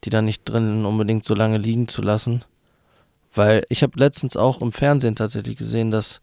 die 0.05 0.11
da 0.11 0.23
nicht 0.23 0.45
drin 0.45 0.85
unbedingt 0.85 1.25
so 1.25 1.35
lange 1.35 1.59
liegen 1.59 1.89
zu 1.89 2.03
lassen. 2.03 2.45
Weil 3.35 3.63
ich 3.69 3.83
habe 3.83 3.99
letztens 3.99 4.37
auch 4.37 4.61
im 4.61 4.73
Fernsehen 4.73 5.17
tatsächlich 5.17 5.57
gesehen, 5.57 5.91
dass 5.91 6.21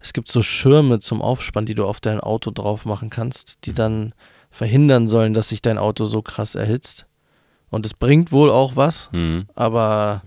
es 0.00 0.12
gibt 0.12 0.28
so 0.28 0.42
Schirme 0.42 0.98
zum 0.98 1.22
Aufspannen, 1.22 1.66
die 1.66 1.74
du 1.74 1.86
auf 1.86 2.00
dein 2.00 2.20
Auto 2.20 2.50
drauf 2.50 2.84
machen 2.84 3.10
kannst, 3.10 3.64
die 3.64 3.72
dann 3.72 4.12
verhindern 4.50 5.08
sollen, 5.08 5.34
dass 5.34 5.48
sich 5.48 5.62
dein 5.62 5.78
Auto 5.78 6.06
so 6.06 6.22
krass 6.22 6.54
erhitzt. 6.54 7.06
Und 7.70 7.84
es 7.86 7.94
bringt 7.94 8.30
wohl 8.32 8.50
auch 8.50 8.76
was, 8.76 9.08
Mhm. 9.12 9.46
aber 9.54 10.22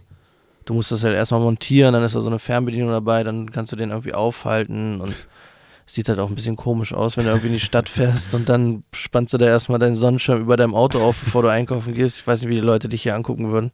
du 0.65 0.73
musst 0.73 0.91
das 0.91 1.03
halt 1.03 1.15
erstmal 1.15 1.39
montieren, 1.41 1.93
dann 1.93 2.03
ist 2.03 2.15
da 2.15 2.21
so 2.21 2.29
eine 2.29 2.39
Fernbedienung 2.39 2.91
dabei, 2.91 3.23
dann 3.23 3.51
kannst 3.51 3.71
du 3.71 3.75
den 3.75 3.89
irgendwie 3.91 4.13
aufhalten 4.13 4.99
und 5.01 5.09
es 5.09 5.95
sieht 5.95 6.09
halt 6.09 6.19
auch 6.19 6.29
ein 6.29 6.35
bisschen 6.35 6.55
komisch 6.55 6.93
aus, 6.93 7.17
wenn 7.17 7.23
du 7.23 7.29
irgendwie 7.31 7.47
in 7.47 7.53
die 7.53 7.59
Stadt 7.59 7.89
fährst 7.89 8.33
und 8.35 8.49
dann 8.49 8.83
spannst 8.93 9.33
du 9.33 9.37
da 9.37 9.45
erstmal 9.47 9.79
deinen 9.79 9.95
Sonnenschirm 9.95 10.41
über 10.41 10.57
deinem 10.57 10.75
Auto 10.75 10.99
auf, 11.01 11.19
bevor 11.23 11.41
du 11.43 11.47
einkaufen 11.47 11.93
gehst. 11.95 12.19
Ich 12.19 12.27
weiß 12.27 12.41
nicht, 12.41 12.49
wie 12.51 12.55
die 12.55 12.61
Leute 12.61 12.89
dich 12.89 13.03
hier 13.03 13.15
angucken 13.15 13.51
würden. 13.51 13.71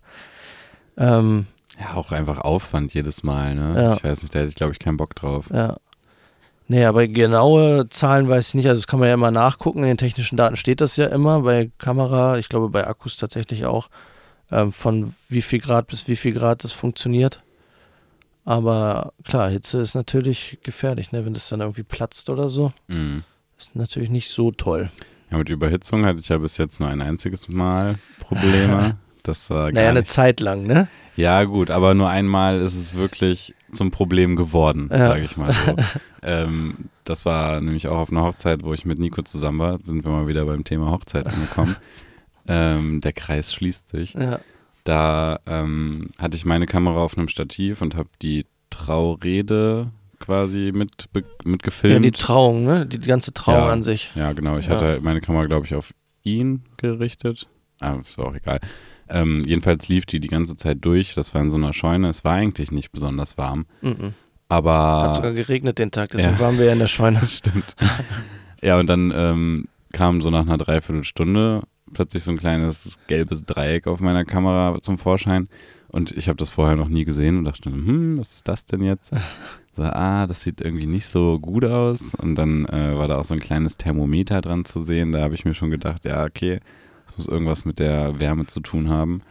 Ähm, 0.98 1.48
Ja, 1.80 1.96
auch 1.96 2.12
einfach 2.12 2.40
Aufwand 2.40 2.94
jedes 2.94 3.24
Mal, 3.24 3.56
ne? 3.56 3.74
Ja. 3.76 3.94
Ich 3.94 4.04
weiß 4.04 4.22
nicht, 4.22 4.34
da 4.34 4.40
hätte 4.40 4.50
ich, 4.50 4.56
glaube 4.56 4.74
ich, 4.74 4.80
keinen 4.80 4.98
Bock 4.98 5.16
drauf. 5.16 5.50
Ja. 5.54 5.78
Nee, 6.68 6.86
aber 6.86 7.08
genaue 7.08 7.90
Zahlen 7.90 8.28
weiß 8.28 8.50
ich 8.50 8.54
nicht. 8.56 8.68
Also 8.68 8.82
das 8.82 8.88
kann 8.88 9.00
man 9.00 9.10
ja 9.10 9.14
immer 9.14 9.32
nachgucken. 9.32 9.80
In 9.80 9.90
den 9.90 9.98
technischen 9.98 10.36
Daten 10.36 10.56
steht 10.56 10.82
das 10.82 10.96
ja 10.96 11.08
immer. 11.08 11.42
Bei 11.42 11.70
Kamera, 11.78 12.38
ich 12.38 12.50
glaube 12.50 12.70
bei 12.70 12.88
Akkus 12.88 13.18
tatsächlich 13.18 13.66
auch, 13.66 13.90
ähm, 14.52 14.72
von 14.72 15.14
wie 15.30 15.44
viel 15.44 15.60
Grad 15.60 15.88
bis 15.88 16.08
wie 16.08 16.16
viel 16.16 16.34
Grad 16.34 16.64
das 16.64 16.72
funktioniert. 16.72 17.42
Aber 18.46 19.14
klar, 19.24 19.50
Hitze 19.50 19.80
ist 19.80 19.96
natürlich 19.96 20.60
gefährlich, 20.64 21.12
ne? 21.12 21.26
wenn 21.26 21.34
das 21.34 21.50
dann 21.50 21.62
irgendwie 21.62 21.84
platzt 21.84 22.30
oder 22.30 22.50
so. 22.50 22.74
Mhm. 22.88 23.24
Ist 23.58 23.76
natürlich 23.76 24.10
nicht 24.10 24.30
so 24.30 24.52
toll. 24.52 24.90
Ja, 25.32 25.38
mit 25.38 25.50
Überhitzung 25.50 26.06
hatte 26.06 26.20
ich 26.20 26.30
ja 26.30 26.38
bis 26.38 26.58
jetzt 26.58 26.80
nur 26.80 26.90
ein 26.90 27.02
einziges 27.02 27.48
Mal 27.48 28.00
Probleme. 28.20 28.98
Das 29.26 29.50
war 29.50 29.72
Naja, 29.72 29.90
eine. 29.90 30.04
Zeit 30.04 30.40
lang, 30.40 30.64
ne? 30.64 30.88
Ja, 31.16 31.44
gut, 31.46 31.72
aber 31.72 31.94
nur 31.96 32.10
einmal 32.10 32.60
ist 32.62 32.76
es 32.76 32.94
wirklich 32.94 33.56
zum 33.72 33.90
Problem 33.90 34.36
geworden, 34.36 34.90
Ja. 34.92 35.00
sage 35.00 35.24
ich 35.24 35.36
mal 35.38 35.52
so. 35.54 35.76
ähm, 36.24 36.90
das 37.06 37.26
war 37.26 37.60
nämlich 37.62 37.88
auch 37.88 37.98
auf 37.98 38.12
einer 38.12 38.22
Hochzeit, 38.24 38.64
wo 38.64 38.74
ich 38.74 38.86
mit 38.86 39.00
Nico 39.00 39.22
zusammen 39.24 39.60
war. 39.60 39.80
Sind 39.86 40.04
wir 40.04 40.12
mal 40.12 40.28
wieder 40.28 40.46
beim 40.46 40.64
Thema 40.64 40.92
Hochzeit 40.92 41.26
angekommen. 41.26 41.76
ähm, 42.48 43.02
der 43.02 43.14
Kreis 43.14 43.54
schließt 43.54 43.88
sich. 43.88 44.14
Ja. 44.14 44.40
Da 44.84 45.40
ähm, 45.48 46.10
hatte 46.20 46.38
ich 46.38 46.46
meine 46.46 46.68
Kamera 46.68 47.00
auf 47.00 47.18
einem 47.18 47.28
Stativ 47.28 47.82
und 47.82 47.96
habe 47.96 48.10
die 48.22 48.46
Traurede 48.70 49.88
quasi 50.20 50.72
mit, 50.74 51.10
mit 51.14 51.26
ja, 51.46 51.56
gefilmt. 51.64 52.06
die 52.06 52.12
Trauung, 52.12 52.66
ne? 52.66 52.86
Die, 52.86 53.00
die 53.00 53.08
ganze 53.08 53.34
Trauung 53.34 53.66
Ja. 53.66 53.72
an 53.72 53.84
sich. 53.84 54.12
Ja, 54.16 54.32
genau. 54.34 54.58
Ich 54.58 54.68
Ja. 54.68 54.76
hatte 54.76 55.00
meine 55.02 55.22
Kamera, 55.22 55.46
glaube 55.46 55.66
ich, 55.66 55.74
auf 55.76 55.92
ihn 56.24 56.64
gerichtet. 56.78 57.48
Ah, 57.82 57.96
ist 58.02 58.20
auch 58.20 58.34
egal. 58.36 58.60
Ähm, 59.10 59.44
jedenfalls 59.46 59.88
lief 59.88 60.06
die 60.06 60.20
die 60.20 60.28
ganze 60.28 60.56
Zeit 60.56 60.80
durch. 60.82 61.14
Das 61.16 61.34
war 61.34 61.42
in 61.42 61.52
so 61.52 61.58
einer 61.58 61.74
Scheune. 61.74 62.10
Es 62.10 62.24
war 62.24 62.34
eigentlich 62.34 62.72
nicht 62.72 62.92
besonders 62.92 63.38
warm. 63.38 63.66
Mhm. 63.82 64.14
Aber. 64.50 65.04
Hat 65.04 65.14
sogar 65.16 65.34
geregnet 65.34 65.80
den 65.80 65.92
Tag, 65.92 66.10
deswegen 66.12 66.34
Ja. 66.34 66.40
waren 66.40 66.58
wir 66.58 66.66
ja 66.66 66.74
in 66.74 66.80
der 66.80 66.88
Scheune. 66.88 67.22
Stimmt. 67.28 67.76
ja, 68.62 68.80
und 68.80 68.88
dann 68.88 69.12
ähm, 69.16 69.68
kam 69.94 70.22
so 70.22 70.30
nach 70.30 70.42
einer 70.42 70.58
Dreiviertelstunde 70.58 71.62
plötzlich 71.94 72.24
so 72.24 72.32
ein 72.32 72.38
kleines 72.38 72.98
gelbes 73.08 73.46
Dreieck 73.46 73.88
auf 73.88 74.00
meiner 74.02 74.26
Kamera 74.26 74.80
zum 74.82 74.98
Vorschein. 74.98 75.48
Und 75.88 76.12
ich 76.12 76.28
habe 76.28 76.36
das 76.38 76.50
vorher 76.50 76.76
noch 76.76 76.90
nie 76.90 77.06
gesehen 77.06 77.38
und 77.38 77.46
dachte, 77.46 77.72
hm, 77.72 78.18
was 78.18 78.34
ist 78.34 78.48
das 78.48 78.66
denn 78.66 78.82
jetzt? 78.84 79.12
So, 79.78 79.84
ah, 79.84 80.28
das 80.28 80.42
sieht 80.42 80.60
irgendwie 80.62 80.88
nicht 80.88 81.06
so 81.06 81.40
gut 81.40 81.64
aus. 81.64 82.16
Und 82.16 82.36
dann 82.36 82.66
äh, 82.66 82.98
war 82.98 83.08
da 83.08 83.18
auch 83.18 83.26
so 83.26 83.34
ein 83.34 83.40
kleines 83.40 83.78
Thermometer 83.78 84.42
dran 84.42 84.66
zu 84.66 84.82
sehen. 84.82 85.12
Da 85.14 85.22
habe 85.22 85.36
ich 85.36 85.46
mir 85.46 85.54
schon 85.54 85.70
gedacht, 85.70 86.04
ja, 86.06 86.26
okay, 86.26 86.60
muss 87.18 87.28
irgendwas 87.28 87.66
mit 87.66 87.80
der 87.80 88.20
Wärme 88.20 88.46
zu 88.46 88.60
tun 88.60 88.90
haben. 88.90 89.22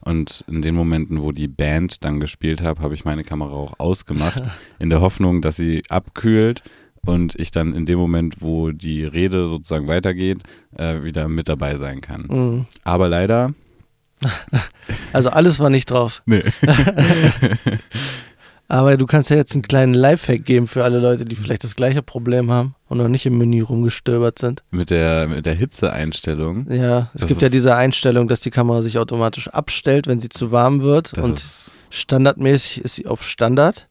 Und 0.00 0.44
in 0.48 0.62
den 0.62 0.74
Momenten, 0.74 1.22
wo 1.22 1.32
die 1.32 1.48
Band 1.48 2.04
dann 2.04 2.20
gespielt 2.20 2.62
hat, 2.62 2.80
habe 2.80 2.94
ich 2.94 3.04
meine 3.04 3.24
Kamera 3.24 3.52
auch 3.52 3.74
ausgemacht, 3.78 4.42
in 4.78 4.90
der 4.90 5.00
Hoffnung, 5.00 5.42
dass 5.42 5.56
sie 5.56 5.82
abkühlt 5.88 6.62
und 7.04 7.34
ich 7.34 7.50
dann 7.50 7.74
in 7.74 7.84
dem 7.84 7.98
Moment, 7.98 8.40
wo 8.40 8.70
die 8.70 9.04
Rede 9.04 9.46
sozusagen 9.46 9.86
weitergeht, 9.88 10.38
äh, 10.76 11.02
wieder 11.02 11.28
mit 11.28 11.48
dabei 11.48 11.76
sein 11.76 12.00
kann. 12.00 12.26
Mhm. 12.28 12.66
Aber 12.84 13.08
leider, 13.08 13.52
Also 15.12 15.30
alles 15.30 15.60
war 15.60 15.70
nicht 15.70 15.90
drauf. 15.90 16.22
nee. 16.26 16.42
Aber 18.70 18.98
du 18.98 19.06
kannst 19.06 19.30
ja 19.30 19.36
jetzt 19.36 19.54
einen 19.54 19.62
kleinen 19.62 19.94
Lifehack 19.94 20.44
geben 20.44 20.66
für 20.68 20.84
alle 20.84 20.98
Leute, 20.98 21.24
die 21.24 21.36
vielleicht 21.36 21.64
das 21.64 21.74
gleiche 21.74 22.02
Problem 22.02 22.50
haben 22.50 22.74
und 22.88 22.98
noch 22.98 23.08
nicht 23.08 23.24
im 23.24 23.38
Menü 23.38 23.62
rumgestöbert 23.62 24.38
sind. 24.38 24.62
mit 24.70 24.90
der, 24.90 25.26
mit 25.26 25.46
der 25.46 25.54
Hitzeeinstellung. 25.54 26.70
Ja, 26.70 27.10
es 27.14 27.22
Das 27.22 27.28
gibt 27.28 27.40
ja 27.40 27.48
diese 27.48 27.74
Einstellung, 27.74 28.28
dass 28.28 28.40
die 28.40 28.50
Kamera 28.50 28.82
sich 28.82 28.98
automatisch 28.98 29.48
abstellt, 29.48 30.06
wenn 30.06 30.20
sie 30.20 30.28
zu 30.28 30.52
warm 30.52 30.82
wird. 30.82 31.16
Und 31.18 31.42
standardmäßig 31.88 32.82
ist 32.84 32.96
sie 32.96 33.06
auf 33.06 33.22
Standard. 33.24 33.88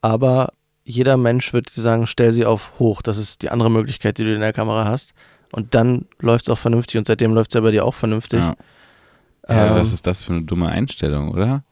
Aber 0.00 0.52
jeder 0.84 1.16
Mensch 1.16 1.52
wird 1.52 1.68
sagen, 1.70 2.06
stell 2.06 2.32
sie 2.32 2.46
auf 2.46 2.72
hoch. 2.78 3.02
Das 3.02 3.18
ist 3.18 3.42
die 3.42 3.50
andere 3.50 3.70
Möglichkeit, 3.70 4.18
die 4.18 4.24
du 4.24 4.34
in 4.34 4.40
der 4.40 4.52
Kamera 4.54 4.86
hast. 4.86 5.12
Und 5.52 5.74
dann 5.74 6.06
läuft 6.18 6.46
es 6.46 6.48
auch 6.48 6.58
vernünftig 6.58 6.96
und 6.98 7.06
seitdem 7.06 7.34
läuft 7.34 7.50
es 7.50 7.54
ja 7.54 7.60
bei 7.60 7.70
dir 7.70 7.84
auch 7.84 7.94
vernünftig. 7.94 8.40
ja. 8.40 8.56
Ja, 9.48 9.66
Ähm, 9.66 9.74
was 9.74 9.92
ist 9.92 10.06
das 10.06 10.22
für 10.22 10.32
eine 10.32 10.42
dumme 10.42 10.68
Einstellung, 10.68 11.30
oder? 11.32 11.64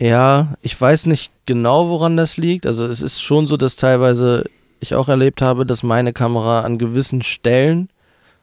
Ja, 0.00 0.54
ich 0.62 0.80
weiß 0.80 1.06
nicht 1.06 1.30
genau, 1.44 1.88
woran 1.88 2.16
das 2.16 2.38
liegt. 2.38 2.64
Also 2.66 2.86
es 2.86 3.02
ist 3.02 3.20
schon 3.20 3.46
so, 3.46 3.58
dass 3.58 3.76
teilweise 3.76 4.48
ich 4.80 4.94
auch 4.94 5.10
erlebt 5.10 5.42
habe, 5.42 5.66
dass 5.66 5.82
meine 5.82 6.14
Kamera 6.14 6.62
an 6.62 6.78
gewissen 6.78 7.22
Stellen 7.22 7.90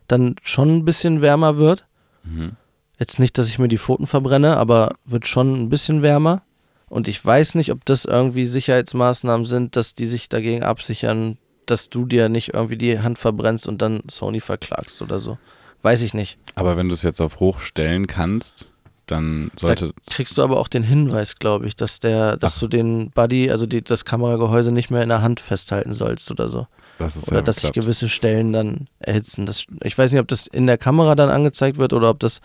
dann 0.07 0.35
schon 0.43 0.77
ein 0.77 0.85
bisschen 0.85 1.21
wärmer 1.21 1.57
wird. 1.57 1.85
Mhm. 2.23 2.51
Jetzt 2.99 3.19
nicht, 3.19 3.39
dass 3.39 3.47
ich 3.47 3.57
mir 3.57 3.67
die 3.67 3.79
Pfoten 3.79 4.05
verbrenne, 4.05 4.57
aber 4.57 4.95
wird 5.05 5.27
schon 5.27 5.63
ein 5.63 5.69
bisschen 5.69 6.03
wärmer. 6.03 6.43
Und 6.89 7.07
ich 7.07 7.23
weiß 7.23 7.55
nicht, 7.55 7.71
ob 7.71 7.83
das 7.85 8.05
irgendwie 8.05 8.45
Sicherheitsmaßnahmen 8.45 9.45
sind, 9.45 9.75
dass 9.75 9.95
die 9.95 10.05
sich 10.05 10.29
dagegen 10.29 10.63
absichern, 10.63 11.37
dass 11.65 11.89
du 11.89 12.05
dir 12.05 12.29
nicht 12.29 12.53
irgendwie 12.53 12.77
die 12.77 12.99
Hand 12.99 13.17
verbrennst 13.17 13.67
und 13.67 13.81
dann 13.81 14.01
Sony 14.09 14.39
verklagst 14.41 15.01
oder 15.01 15.19
so. 15.19 15.39
Weiß 15.81 16.03
ich 16.03 16.13
nicht. 16.13 16.37
Aber 16.55 16.77
wenn 16.77 16.87
du 16.87 16.93
es 16.93 17.03
jetzt 17.03 17.19
auf 17.19 17.39
hoch 17.39 17.61
stellen 17.61 18.07
kannst, 18.07 18.71
dann 19.07 19.51
sollte. 19.59 19.93
Kriegst 20.09 20.37
du 20.37 20.43
aber 20.43 20.59
auch 20.59 20.67
den 20.67 20.83
Hinweis, 20.83 21.35
glaube 21.35 21.67
ich, 21.67 21.75
dass 21.75 21.99
der, 21.99 22.37
dass 22.37 22.57
Ach. 22.57 22.59
du 22.61 22.67
den 22.67 23.11
Buddy, 23.11 23.49
also 23.49 23.65
die, 23.65 23.81
das 23.81 24.05
Kameragehäuse 24.05 24.71
nicht 24.71 24.91
mehr 24.91 25.03
in 25.03 25.09
der 25.09 25.21
Hand 25.21 25.39
festhalten 25.39 25.93
sollst 25.93 26.29
oder 26.29 26.49
so. 26.49 26.67
Das 26.97 27.15
ist 27.15 27.27
Oder 27.27 27.37
ja 27.37 27.41
dass 27.43 27.57
sich 27.57 27.71
gewisse 27.73 28.09
Stellen 28.09 28.53
dann 28.53 28.87
erhitzen. 28.99 29.45
Das, 29.45 29.65
ich 29.83 29.97
weiß 29.97 30.11
nicht, 30.11 30.21
ob 30.21 30.27
das 30.27 30.47
in 30.47 30.67
der 30.67 30.77
Kamera 30.77 31.15
dann 31.15 31.29
angezeigt 31.29 31.77
wird 31.77 31.93
oder 31.93 32.09
ob 32.09 32.19
das 32.19 32.41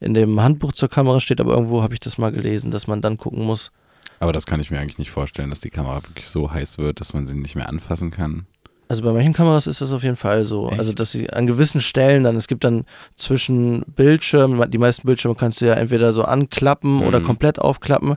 in 0.00 0.14
dem 0.14 0.40
Handbuch 0.40 0.72
zur 0.72 0.88
Kamera 0.88 1.20
steht, 1.20 1.40
aber 1.40 1.52
irgendwo 1.52 1.82
habe 1.82 1.92
ich 1.94 2.00
das 2.00 2.16
mal 2.16 2.32
gelesen, 2.32 2.70
dass 2.70 2.86
man 2.86 3.02
dann 3.02 3.18
gucken 3.18 3.44
muss. 3.44 3.70
Aber 4.18 4.32
das 4.32 4.46
kann 4.46 4.60
ich 4.60 4.70
mir 4.70 4.78
eigentlich 4.78 4.98
nicht 4.98 5.10
vorstellen, 5.10 5.50
dass 5.50 5.60
die 5.60 5.70
Kamera 5.70 6.02
wirklich 6.02 6.28
so 6.28 6.50
heiß 6.50 6.78
wird, 6.78 7.00
dass 7.00 7.12
man 7.12 7.26
sie 7.26 7.34
nicht 7.34 7.54
mehr 7.54 7.68
anfassen 7.68 8.10
kann. 8.10 8.46
Also 8.90 9.04
bei 9.04 9.12
manchen 9.12 9.32
Kameras 9.32 9.68
ist 9.68 9.80
das 9.80 9.92
auf 9.92 10.02
jeden 10.02 10.16
Fall 10.16 10.44
so. 10.44 10.68
Echt? 10.68 10.80
Also 10.80 10.92
dass 10.92 11.12
sie 11.12 11.30
an 11.32 11.46
gewissen 11.46 11.80
Stellen 11.80 12.24
dann, 12.24 12.34
es 12.34 12.48
gibt 12.48 12.64
dann 12.64 12.84
zwischen 13.14 13.82
Bildschirmen, 13.86 14.68
die 14.68 14.78
meisten 14.78 15.06
Bildschirme 15.06 15.36
kannst 15.36 15.60
du 15.60 15.66
ja 15.66 15.74
entweder 15.74 16.12
so 16.12 16.24
anklappen 16.24 16.96
Mhm. 16.96 17.02
oder 17.02 17.20
komplett 17.20 17.60
aufklappen, 17.60 18.16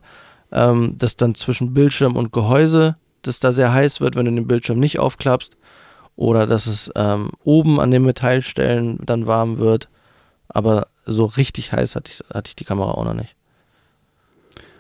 ähm, 0.51 0.95
dass 0.97 1.15
dann 1.15 1.36
zwischen 1.36 1.76
Bildschirm 1.76 2.15
und 2.15 2.32
Gehäuse 2.34 2.95
das 3.21 3.39
da 3.39 3.51
sehr 3.51 3.71
heiß 3.71 4.01
wird, 4.01 4.15
wenn 4.15 4.26
du 4.26 4.32
den 4.32 4.47
Bildschirm 4.47 4.80
nicht 4.80 4.97
aufklappst. 4.97 5.57
Oder 6.15 6.47
dass 6.47 6.65
es 6.65 6.89
ähm, 6.95 7.30
oben 7.43 7.80
an 7.80 7.91
den 7.91 8.03
Metallstellen 8.03 8.97
dann 9.05 9.28
warm 9.28 9.59
wird. 9.59 9.89
Aber 10.47 10.88
so 11.05 11.26
richtig 11.26 11.71
heiß 11.71 11.95
hatte 11.95 12.11
ich, 12.11 12.24
hatte 12.34 12.49
ich 12.49 12.55
die 12.55 12.65
Kamera 12.65 12.91
auch 12.93 13.05
noch 13.05 13.13
nicht. 13.13 13.36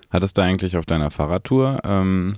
Hattest 0.09 0.39
du 0.39 0.41
eigentlich 0.41 0.75
auf 0.75 0.87
deiner 0.87 1.11
Fahrradtour 1.11 1.81
ähm, 1.83 2.37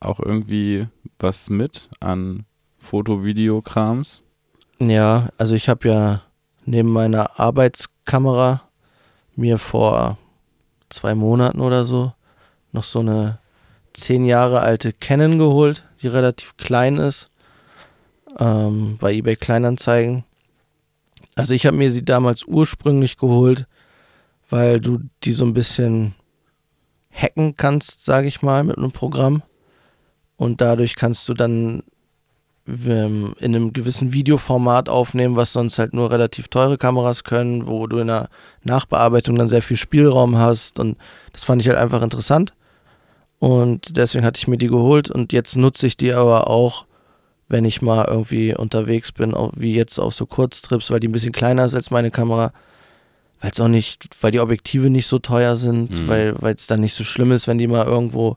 auch 0.00 0.18
irgendwie 0.18 0.86
was 1.18 1.50
mit 1.50 1.90
an 2.00 2.46
Foto-Video-Krams? 2.86 4.22
Ja, 4.78 5.28
also 5.38 5.54
ich 5.54 5.68
habe 5.68 5.88
ja 5.88 6.22
neben 6.64 6.90
meiner 6.90 7.38
Arbeitskamera 7.38 8.62
mir 9.34 9.58
vor 9.58 10.18
zwei 10.88 11.14
Monaten 11.14 11.60
oder 11.60 11.84
so 11.84 12.12
noch 12.72 12.84
so 12.84 13.00
eine 13.00 13.38
zehn 13.92 14.24
Jahre 14.24 14.60
alte 14.60 14.92
Canon 14.92 15.38
geholt, 15.38 15.82
die 16.02 16.08
relativ 16.08 16.56
klein 16.56 16.98
ist, 16.98 17.30
ähm, 18.38 18.98
bei 19.00 19.14
eBay 19.14 19.36
Kleinanzeigen. 19.36 20.24
Also 21.34 21.54
ich 21.54 21.66
habe 21.66 21.76
mir 21.76 21.90
sie 21.90 22.04
damals 22.04 22.44
ursprünglich 22.44 23.16
geholt, 23.16 23.66
weil 24.48 24.80
du 24.80 25.00
die 25.24 25.32
so 25.32 25.44
ein 25.44 25.54
bisschen 25.54 26.14
hacken 27.10 27.56
kannst, 27.56 28.04
sage 28.04 28.28
ich 28.28 28.42
mal, 28.42 28.62
mit 28.62 28.78
einem 28.78 28.92
Programm. 28.92 29.42
Und 30.36 30.60
dadurch 30.60 30.96
kannst 30.96 31.28
du 31.28 31.34
dann 31.34 31.82
in 32.66 33.34
einem 33.40 33.72
gewissen 33.72 34.12
Videoformat 34.12 34.88
aufnehmen, 34.88 35.36
was 35.36 35.52
sonst 35.52 35.78
halt 35.78 35.94
nur 35.94 36.10
relativ 36.10 36.48
teure 36.48 36.76
Kameras 36.76 37.22
können, 37.22 37.68
wo 37.68 37.86
du 37.86 37.98
in 37.98 38.08
der 38.08 38.28
Nachbearbeitung 38.64 39.36
dann 39.36 39.46
sehr 39.46 39.62
viel 39.62 39.76
Spielraum 39.76 40.36
hast. 40.36 40.80
Und 40.80 40.96
das 41.32 41.44
fand 41.44 41.62
ich 41.62 41.68
halt 41.68 41.78
einfach 41.78 42.02
interessant. 42.02 42.54
Und 43.38 43.96
deswegen 43.96 44.24
hatte 44.24 44.38
ich 44.38 44.48
mir 44.48 44.58
die 44.58 44.66
geholt 44.66 45.10
und 45.10 45.32
jetzt 45.32 45.56
nutze 45.56 45.86
ich 45.86 45.96
die 45.96 46.12
aber 46.12 46.48
auch, 46.48 46.86
wenn 47.48 47.64
ich 47.64 47.82
mal 47.82 48.06
irgendwie 48.08 48.56
unterwegs 48.56 49.12
bin, 49.12 49.34
auch 49.34 49.52
wie 49.54 49.74
jetzt 49.74 50.00
auf 50.00 50.14
so 50.14 50.26
Kurztrips, 50.26 50.90
weil 50.90 50.98
die 50.98 51.06
ein 51.06 51.12
bisschen 51.12 51.32
kleiner 51.32 51.66
ist 51.66 51.74
als 51.74 51.92
meine 51.92 52.10
Kamera. 52.10 52.52
Weil 53.40 53.50
es 53.52 53.60
auch 53.60 53.68
nicht, 53.68 54.08
weil 54.22 54.32
die 54.32 54.40
Objektive 54.40 54.90
nicht 54.90 55.06
so 55.06 55.18
teuer 55.20 55.54
sind, 55.54 56.00
mhm. 56.00 56.08
weil 56.08 56.54
es 56.56 56.66
dann 56.66 56.80
nicht 56.80 56.94
so 56.94 57.04
schlimm 57.04 57.30
ist, 57.30 57.46
wenn 57.46 57.58
die 57.58 57.68
mal 57.68 57.86
irgendwo, 57.86 58.36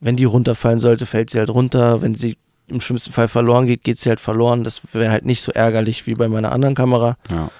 wenn 0.00 0.16
die 0.16 0.24
runterfallen 0.24 0.80
sollte, 0.80 1.06
fällt 1.06 1.30
sie 1.30 1.38
halt 1.38 1.48
runter. 1.48 2.02
Wenn 2.02 2.16
sie 2.16 2.36
im 2.66 2.80
schlimmsten 2.80 3.12
Fall 3.12 3.28
verloren 3.28 3.66
geht, 3.66 3.84
geht 3.84 3.98
sie 3.98 4.08
halt 4.08 4.20
verloren. 4.20 4.64
Das 4.64 4.82
wäre 4.92 5.10
halt 5.10 5.24
nicht 5.24 5.42
so 5.42 5.52
ärgerlich 5.52 6.06
wie 6.06 6.14
bei 6.14 6.28
meiner 6.28 6.52
anderen 6.52 6.74
Kamera. 6.74 7.16
Ja. 7.28 7.50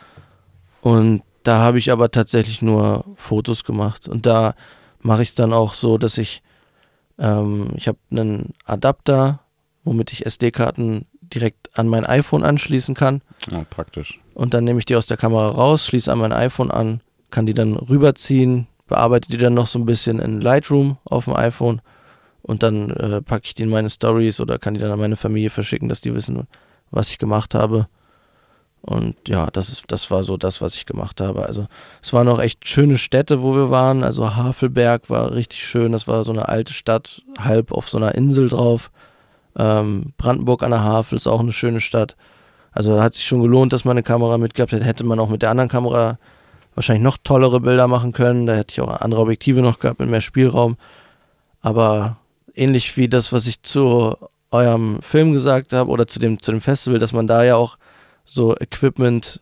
Und 0.80 1.22
da 1.42 1.58
habe 1.58 1.78
ich 1.78 1.90
aber 1.90 2.10
tatsächlich 2.10 2.62
nur 2.62 3.04
Fotos 3.16 3.64
gemacht. 3.64 4.08
Und 4.08 4.26
da 4.26 4.54
mache 5.00 5.22
ich 5.22 5.30
es 5.30 5.34
dann 5.34 5.52
auch 5.52 5.74
so, 5.74 5.98
dass 5.98 6.18
ich 6.18 6.42
ähm, 7.18 7.68
ich 7.76 7.88
habe 7.88 7.98
einen 8.10 8.54
Adapter, 8.64 9.40
womit 9.84 10.12
ich 10.12 10.26
SD-Karten 10.26 11.06
direkt 11.20 11.70
an 11.78 11.88
mein 11.88 12.04
iPhone 12.04 12.44
anschließen 12.44 12.94
kann. 12.94 13.22
Ja, 13.50 13.64
praktisch. 13.68 14.20
Und 14.34 14.54
dann 14.54 14.64
nehme 14.64 14.78
ich 14.78 14.84
die 14.84 14.96
aus 14.96 15.06
der 15.06 15.16
Kamera 15.16 15.48
raus, 15.48 15.86
schließe 15.86 16.10
an 16.12 16.18
mein 16.18 16.32
iPhone 16.32 16.70
an, 16.70 17.00
kann 17.30 17.46
die 17.46 17.54
dann 17.54 17.74
rüberziehen, 17.76 18.66
bearbeite 18.86 19.30
die 19.30 19.38
dann 19.38 19.54
noch 19.54 19.66
so 19.66 19.78
ein 19.78 19.86
bisschen 19.86 20.18
in 20.18 20.40
Lightroom 20.40 20.98
auf 21.04 21.24
dem 21.24 21.34
iPhone 21.34 21.80
und 22.42 22.62
dann 22.62 22.90
äh, 22.90 23.22
packe 23.22 23.46
ich 23.46 23.54
die 23.54 23.62
in 23.62 23.70
meine 23.70 23.90
Stories 23.90 24.40
oder 24.40 24.58
kann 24.58 24.74
die 24.74 24.80
dann 24.80 24.90
an 24.90 24.98
meine 24.98 25.16
Familie 25.16 25.50
verschicken, 25.50 25.88
dass 25.88 26.00
die 26.00 26.14
wissen, 26.14 26.46
was 26.90 27.10
ich 27.10 27.18
gemacht 27.18 27.54
habe. 27.54 27.86
Und 28.82 29.16
ja, 29.28 29.48
das 29.52 29.68
ist, 29.68 29.84
das 29.88 30.10
war 30.10 30.24
so 30.24 30.36
das, 30.36 30.60
was 30.60 30.74
ich 30.74 30.86
gemacht 30.86 31.20
habe. 31.20 31.46
Also 31.46 31.68
es 32.02 32.12
waren 32.12 32.28
auch 32.28 32.40
echt 32.40 32.66
schöne 32.66 32.98
Städte, 32.98 33.40
wo 33.40 33.54
wir 33.54 33.70
waren. 33.70 34.02
Also 34.02 34.34
Havelberg 34.34 35.08
war 35.08 35.32
richtig 35.32 35.64
schön. 35.64 35.92
Das 35.92 36.08
war 36.08 36.24
so 36.24 36.32
eine 36.32 36.48
alte 36.48 36.72
Stadt, 36.72 37.22
halb 37.38 37.70
auf 37.70 37.88
so 37.88 37.98
einer 37.98 38.16
Insel 38.16 38.48
drauf. 38.48 38.90
Ähm, 39.56 40.12
Brandenburg 40.16 40.64
an 40.64 40.72
der 40.72 40.82
Havel 40.82 41.16
ist 41.16 41.28
auch 41.28 41.38
eine 41.38 41.52
schöne 41.52 41.80
Stadt. 41.80 42.16
Also 42.72 43.00
hat 43.00 43.14
sich 43.14 43.24
schon 43.24 43.42
gelohnt, 43.42 43.72
dass 43.72 43.84
man 43.84 43.92
eine 43.92 44.02
Kamera 44.02 44.36
mitgehabt 44.36 44.72
hätte. 44.72 44.84
Hätte 44.84 45.04
man 45.04 45.20
auch 45.20 45.28
mit 45.28 45.42
der 45.42 45.50
anderen 45.50 45.68
Kamera 45.70 46.18
wahrscheinlich 46.74 47.04
noch 47.04 47.18
tollere 47.22 47.60
Bilder 47.60 47.86
machen 47.86 48.10
können. 48.10 48.46
Da 48.46 48.54
hätte 48.54 48.72
ich 48.72 48.80
auch 48.80 49.00
andere 49.00 49.20
Objektive 49.20 49.62
noch 49.62 49.78
gehabt 49.78 50.00
mit 50.00 50.08
mehr 50.08 50.22
Spielraum. 50.22 50.76
Aber 51.60 52.16
ähnlich 52.54 52.96
wie 52.96 53.08
das, 53.08 53.32
was 53.32 53.46
ich 53.46 53.62
zu 53.62 54.16
eurem 54.50 55.00
Film 55.02 55.32
gesagt 55.32 55.72
habe 55.72 55.90
oder 55.90 56.06
zu 56.06 56.18
dem, 56.18 56.40
zu 56.40 56.52
dem 56.52 56.60
Festival, 56.60 56.98
dass 56.98 57.12
man 57.12 57.26
da 57.26 57.42
ja 57.42 57.56
auch 57.56 57.78
so 58.24 58.56
Equipment, 58.56 59.40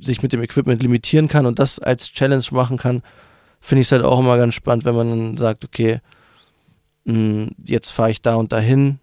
sich 0.00 0.22
mit 0.22 0.32
dem 0.32 0.42
Equipment 0.42 0.82
limitieren 0.82 1.28
kann 1.28 1.46
und 1.46 1.58
das 1.58 1.78
als 1.78 2.10
Challenge 2.10 2.44
machen 2.50 2.76
kann, 2.76 3.02
finde 3.60 3.82
ich 3.82 3.88
es 3.88 3.92
halt 3.92 4.02
auch 4.02 4.18
immer 4.18 4.36
ganz 4.36 4.54
spannend, 4.54 4.84
wenn 4.84 4.96
man 4.96 5.10
dann 5.10 5.36
sagt, 5.36 5.64
okay, 5.64 6.00
mh, 7.04 7.14
hm, 7.14 7.50
jetzt 7.64 7.90
fahre 7.90 8.10
ich 8.10 8.22
da 8.22 8.34
und 8.34 8.52
dahin 8.52 8.98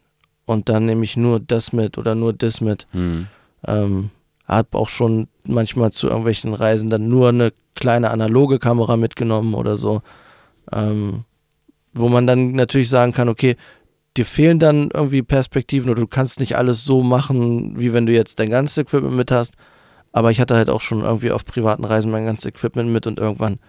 und 0.45 0.69
dann 0.69 0.85
nehme 0.85 1.03
ich 1.03 1.17
nur 1.17 1.39
das 1.39 1.73
mit 1.73 1.97
oder 1.97 2.15
nur 2.15 2.33
das 2.33 2.61
mit. 2.61 2.87
Mhm. 2.93 3.27
Ähm, 3.65 4.09
habe 4.47 4.77
auch 4.77 4.89
schon 4.89 5.27
manchmal 5.45 5.91
zu 5.91 6.07
irgendwelchen 6.07 6.53
Reisen 6.53 6.89
dann 6.89 7.07
nur 7.07 7.29
eine 7.29 7.53
kleine 7.73 8.11
analoge 8.11 8.59
Kamera 8.59 8.97
mitgenommen 8.97 9.53
oder 9.53 9.77
so, 9.77 10.01
ähm, 10.71 11.23
wo 11.93 12.07
man 12.07 12.27
dann 12.27 12.51
natürlich 12.51 12.89
sagen 12.89 13.11
kann, 13.11 13.29
okay, 13.29 13.55
dir 14.17 14.25
fehlen 14.25 14.59
dann 14.59 14.89
irgendwie 14.93 15.21
Perspektiven 15.21 15.89
oder 15.89 16.01
du 16.01 16.07
kannst 16.07 16.39
nicht 16.39 16.57
alles 16.57 16.83
so 16.83 17.01
machen, 17.01 17.79
wie 17.79 17.93
wenn 17.93 18.05
du 18.05 18.13
jetzt 18.13 18.39
dein 18.39 18.49
ganzes 18.49 18.77
Equipment 18.77 19.15
mit 19.15 19.31
hast. 19.31 19.55
Aber 20.11 20.31
ich 20.31 20.41
hatte 20.41 20.55
halt 20.55 20.69
auch 20.69 20.81
schon 20.81 21.01
irgendwie 21.01 21.31
auf 21.31 21.45
privaten 21.45 21.85
Reisen 21.85 22.11
mein 22.11 22.25
ganzes 22.25 22.45
Equipment 22.45 22.91
mit 22.91 23.07
und 23.07 23.19
irgendwann 23.19 23.59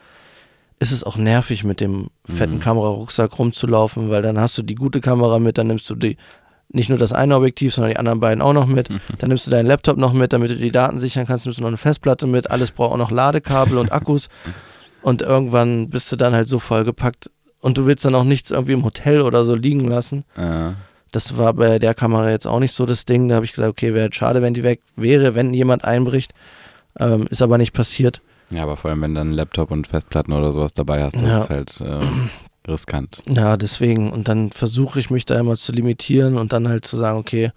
ist 0.81 0.91
es 0.91 1.05
auch 1.05 1.17
nervig, 1.17 1.63
mit 1.63 1.81
dem 1.81 2.09
fetten 2.25 2.57
mhm. 2.57 2.61
Kamerarucksack 2.61 3.39
rumzulaufen, 3.39 4.11
weil 4.11 4.23
dann 4.23 4.41
hast 4.41 4.59
du 4.59 4.63
die 4.63 4.75
gute 4.75 5.01
Kamera 5.01 5.39
mit, 5.39 5.57
dann 5.57 5.69
nimmst 5.69 5.89
du 5.89 5.95
die 5.95 6.17
nicht 6.75 6.89
nur 6.89 6.99
das 6.99 7.13
eine 7.13 7.37
Objektiv, 7.37 7.75
sondern 7.75 7.93
die 7.93 7.99
anderen 7.99 8.19
beiden 8.19 8.43
auch 8.43 8.55
noch 8.55 8.67
mit. 8.67 8.89
Dann 9.19 9.29
nimmst 9.29 9.47
du 9.47 9.51
deinen 9.51 9.67
Laptop 9.67 9.99
noch 9.99 10.15
mit, 10.15 10.33
damit 10.33 10.51
du 10.51 10.57
die 10.57 10.73
Daten 10.73 10.99
sichern 10.99 11.27
kannst, 11.27 11.45
nimmst 11.45 11.59
du 11.59 11.63
noch 11.63 11.69
eine 11.69 11.77
Festplatte 11.77 12.27
mit, 12.27 12.51
alles 12.51 12.71
braucht 12.71 12.93
auch 12.93 12.97
noch 12.97 13.11
Ladekabel 13.11 13.77
und 13.79 13.93
Akkus. 13.93 14.29
Und 15.03 15.21
irgendwann 15.21 15.91
bist 15.91 16.13
du 16.13 16.17
dann 16.17 16.33
halt 16.33 16.47
so 16.47 16.61
vollgepackt, 16.61 17.29
und 17.63 17.79
du 17.79 17.87
willst 17.87 18.05
dann 18.05 18.15
auch 18.15 18.25
nichts 18.25 18.51
irgendwie 18.51 18.73
im 18.73 18.85
Hotel 18.85 19.23
oder 19.23 19.45
so 19.45 19.55
liegen 19.55 19.87
lassen. 19.87 20.25
Ja. 20.37 20.75
Das 21.13 21.39
war 21.39 21.55
bei 21.55 21.79
der 21.79 21.95
Kamera 21.95 22.31
jetzt 22.31 22.47
auch 22.47 22.59
nicht 22.59 22.73
so 22.73 22.87
das 22.87 23.05
Ding. 23.05 23.29
Da 23.29 23.37
habe 23.37 23.45
ich 23.45 23.53
gesagt, 23.53 23.71
okay, 23.71 23.95
wäre 23.95 24.13
schade, 24.13 24.43
wenn 24.43 24.53
die 24.53 24.63
weg 24.63 24.81
wäre, 24.97 25.35
wenn 25.35 25.55
jemand 25.55 25.85
einbricht. 25.85 26.33
Ähm, 26.99 27.27
ist 27.31 27.41
aber 27.41 27.59
nicht 27.59 27.73
passiert. 27.73 28.21
Ja, 28.51 28.65
aber 28.65 28.77
vor 28.77 28.91
allem, 28.91 29.01
wenn 29.03 29.15
du 29.15 29.21
einen 29.21 29.33
Laptop 29.33 29.71
und 29.71 29.87
Festplatten 29.87 30.33
oder 30.33 30.53
sowas 30.53 30.75
dabei 30.75 31.03
hast, 31.03 31.15
das 31.15 31.23
ja. 31.23 31.41
ist 31.41 31.51
halt 31.51 31.81
äh, 31.81 32.05
riskant. 32.71 33.23
Ja, 33.29 33.57
deswegen. 33.57 34.11
Und 34.11 34.29
dann 34.29 34.51
versuche 34.51 34.99
ich 34.99 35.09
mich 35.09 35.25
da 35.25 35.39
immer 35.39 35.57
zu 35.57 35.73
limitieren 35.73 36.37
und 36.37 36.53
dann 36.53 36.69
halt 36.69 36.85
zu 36.85 36.97
sagen, 36.97 37.19
okay, 37.19 37.53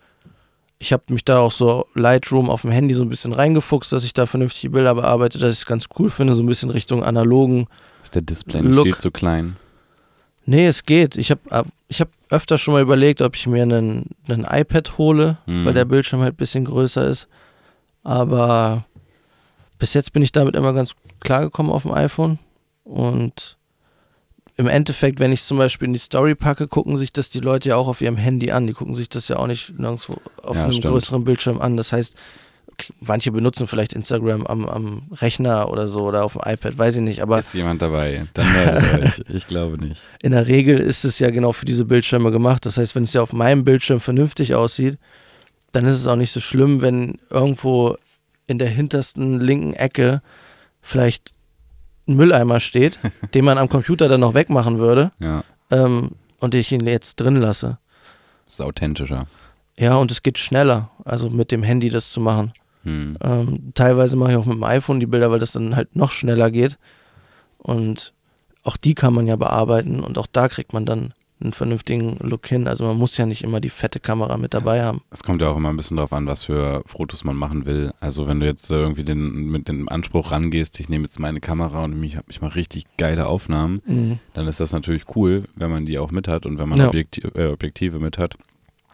ich 0.78 0.94
habe 0.94 1.04
mich 1.10 1.26
da 1.26 1.40
auch 1.40 1.52
so 1.52 1.88
Lightroom 1.96 2.50
auf 2.50 2.62
dem 2.62 2.72
Handy 2.72 2.94
so 2.94 3.02
ein 3.02 3.10
bisschen 3.10 3.34
reingefuchst, 3.34 3.92
dass 3.92 4.04
ich 4.04 4.14
da 4.14 4.28
vernünftige 4.28 4.72
Bilder 4.72 4.94
bearbeite, 4.94 5.40
dass 5.40 5.54
ich 5.54 5.60
es 5.60 5.66
ganz 5.66 5.88
cool 5.98 6.10
finde, 6.10 6.34
so 6.34 6.44
ein 6.44 6.48
bisschen 6.48 6.70
Richtung 6.70 7.04
analogen. 7.04 7.68
Ist 8.04 8.14
der 8.14 8.22
Display 8.22 8.62
nicht 8.62 8.76
Look. 8.76 8.86
viel 8.86 8.98
zu 8.98 9.10
klein? 9.10 9.56
Nee, 10.46 10.68
es 10.68 10.84
geht. 10.84 11.16
Ich 11.16 11.32
habe 11.32 11.42
äh, 11.50 11.64
ich 11.88 12.02
hab 12.02 12.10
öfter 12.30 12.58
schon 12.58 12.74
mal 12.74 12.82
überlegt, 12.82 13.22
ob 13.22 13.36
ich 13.36 13.48
mir 13.48 13.64
einen, 13.64 14.12
einen 14.28 14.46
iPad 14.50 14.98
hole, 14.98 15.38
mhm. 15.46 15.66
weil 15.66 15.74
der 15.74 15.86
Bildschirm 15.86 16.22
halt 16.22 16.34
ein 16.34 16.38
bisschen 16.38 16.66
größer 16.66 17.08
ist. 17.08 17.28
Aber 18.04 18.86
bis 19.80 19.94
jetzt 19.94 20.14
bin 20.14 20.22
ich 20.22 20.32
damit 20.32 20.56
immer 20.56 20.74
ganz 20.74 20.94
klar 21.20 21.42
gekommen 21.42 21.72
auf 21.72 21.84
dem 21.84 21.94
iPhone. 21.94 22.40
Und 22.84 23.58
im 24.58 24.68
Endeffekt, 24.68 25.20
wenn 25.20 25.34
ich 25.34 25.42
es 25.42 25.48
zum 25.48 25.58
Beispiel 25.58 25.88
in 25.88 25.94
die 25.94 26.00
Story 26.00 26.36
packe, 26.36 26.68
gucken 26.68 26.96
sich 26.98 27.12
das 27.12 27.30
die 27.30 27.40
Leute 27.40 27.70
ja 27.70 27.76
auch 27.76 27.88
auf 27.88 28.02
ihrem 28.02 28.16
Handy 28.16 28.52
an. 28.52 28.68
Die 28.68 28.74
gucken 28.74 28.96
sich 28.96 29.10
das 29.10 29.28
ja 29.28 29.38
auch 29.38 29.48
nicht 29.48 29.78
nirgendwo 29.78 30.16
auf 30.42 30.56
ja, 30.56 30.64
einem 30.64 30.74
stimmt. 30.74 30.94
größeren 30.94 31.24
Bildschirm 31.24 31.60
an. 31.60 31.76
Das 31.76 31.92
heißt, 31.92 32.16
manche 33.00 33.32
benutzen 33.32 33.68
vielleicht 33.68 33.94
Instagram 33.94 34.46
am, 34.46 34.68
am 34.68 35.04
Rechner 35.12 35.70
oder 35.70 35.88
so 35.88 36.02
oder 36.04 36.24
auf 36.24 36.34
dem 36.34 36.42
iPad, 36.46 36.78
weiß 36.78 36.98
ich 36.98 37.02
nicht. 37.02 37.22
Aber 37.22 37.40
ist 37.40 37.54
jemand 37.54 37.82
dabei? 37.82 38.28
Dann 38.34 38.52
meldet 38.54 38.94
euch. 39.04 39.36
Ich 39.36 39.48
glaube 39.48 39.78
nicht. 39.84 40.02
In 40.22 40.32
der 40.32 40.48
Regel 40.48 40.80
ist 40.80 41.06
es 41.06 41.20
ja 41.20 41.30
genau 41.30 41.52
für 41.52 41.66
diese 41.66 41.86
Bildschirme 41.86 42.32
gemacht. 42.32 42.66
Das 42.66 42.78
heißt, 42.78 42.96
wenn 42.96 43.04
es 43.04 43.14
ja 43.14 43.22
auf 43.22 43.34
meinem 43.34 43.64
Bildschirm 43.64 44.00
vernünftig 44.00 44.56
aussieht, 44.56 44.98
dann 45.72 45.86
ist 45.86 45.96
es 45.96 46.08
auch 46.08 46.16
nicht 46.16 46.32
so 46.32 46.40
schlimm, 46.40 46.82
wenn 46.82 47.20
irgendwo 47.30 47.98
in 48.48 48.60
der 48.60 48.70
hintersten 48.70 49.40
linken 49.40 49.74
Ecke 49.74 50.22
vielleicht 50.82 51.34
ein 52.08 52.16
Mülleimer 52.16 52.60
steht, 52.60 53.00
den 53.34 53.46
man 53.46 53.58
am 53.58 53.70
Computer 53.70 54.08
dann 54.08 54.22
noch 54.22 54.34
wegmachen 54.34 54.78
würde. 54.78 55.12
Ja. 55.20 55.44
Ähm, 55.72 56.12
und 56.40 56.54
ich 56.56 56.72
ihn 56.72 56.86
jetzt 56.86 57.16
drin 57.20 57.38
lasse. 57.38 57.78
Das 58.46 58.56
ist 58.56 58.62
authentischer. 58.62 59.28
Ja, 59.78 59.96
und 59.96 60.12
es 60.12 60.24
geht 60.24 60.38
schneller, 60.38 60.90
also 61.04 61.30
mit 61.30 61.52
dem 61.52 61.64
Handy 61.64 61.90
das 61.90 62.12
zu 62.12 62.22
machen. 62.22 62.54
Hm. 62.86 63.18
Ähm, 63.22 63.72
teilweise 63.74 64.16
mache 64.16 64.32
ich 64.32 64.38
auch 64.38 64.46
mit 64.46 64.56
dem 64.56 64.64
iPhone 64.64 65.00
die 65.00 65.06
Bilder, 65.06 65.32
weil 65.32 65.40
das 65.40 65.52
dann 65.52 65.76
halt 65.76 65.96
noch 65.96 66.12
schneller 66.12 66.52
geht. 66.52 66.78
Und 67.58 68.14
auch 68.64 68.78
die 68.78 68.96
kann 68.96 69.14
man 69.14 69.28
ja 69.28 69.36
bearbeiten 69.36 70.00
und 70.00 70.18
auch 70.18 70.28
da 70.28 70.48
kriegt 70.48 70.74
man 70.74 70.86
dann 70.86 71.14
einen 71.42 71.54
vernünftigen 71.54 72.18
Look 72.22 72.48
hin. 72.48 72.68
Also 72.68 72.86
man 72.86 72.98
muss 72.98 73.18
ja 73.18 73.26
nicht 73.26 73.44
immer 73.44 73.60
die 73.60 73.70
fette 73.70 74.00
Kamera 74.00 74.38
mit 74.38 74.54
dabei 74.54 74.84
haben. 74.84 75.02
Es 75.12 75.24
kommt 75.24 75.42
ja 75.42 75.50
auch 75.50 75.58
immer 75.58 75.70
ein 75.70 75.78
bisschen 75.78 75.98
darauf 75.98 76.14
an, 76.14 76.28
was 76.28 76.46
für 76.46 76.82
Fotos 76.86 77.24
man 77.24 77.36
machen 77.36 77.66
will. 77.66 77.92
Also 78.00 78.28
wenn 78.28 78.40
du 78.40 78.46
jetzt 78.46 78.72
irgendwie 78.72 79.04
den, 79.04 79.50
mit 79.50 79.68
dem 79.68 79.90
Anspruch 79.90 80.32
rangehst, 80.32 80.80
ich 80.80 80.88
nehme 80.88 81.04
jetzt 81.04 81.20
meine 81.20 81.42
Kamera 81.42 81.84
und 81.84 82.02
ich, 82.04 82.18
ich 82.30 82.42
mache 82.42 82.56
richtig 82.56 82.86
geile 82.98 83.28
Aufnahmen, 83.28 83.82
mhm. 83.86 84.20
dann 84.34 84.48
ist 84.48 84.60
das 84.60 84.72
natürlich 84.72 85.04
cool, 85.16 85.46
wenn 85.56 85.72
man 85.72 85.86
die 85.86 86.00
auch 86.00 86.12
mit 86.12 86.28
hat 86.28 86.46
und 86.46 86.58
wenn 86.58 86.70
man 86.70 86.80
ja. 86.80 86.88
Objektiv, 86.88 87.26
äh, 87.36 87.48
Objektive 87.48 88.00
mit 88.00 88.18
hat. 88.18 88.38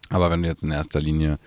Aber 0.09 0.31
wenn 0.31 0.41
du 0.41 0.49
jetzt 0.49 0.63
in 0.63 0.71
erster 0.71 0.99
Linie 0.99 1.37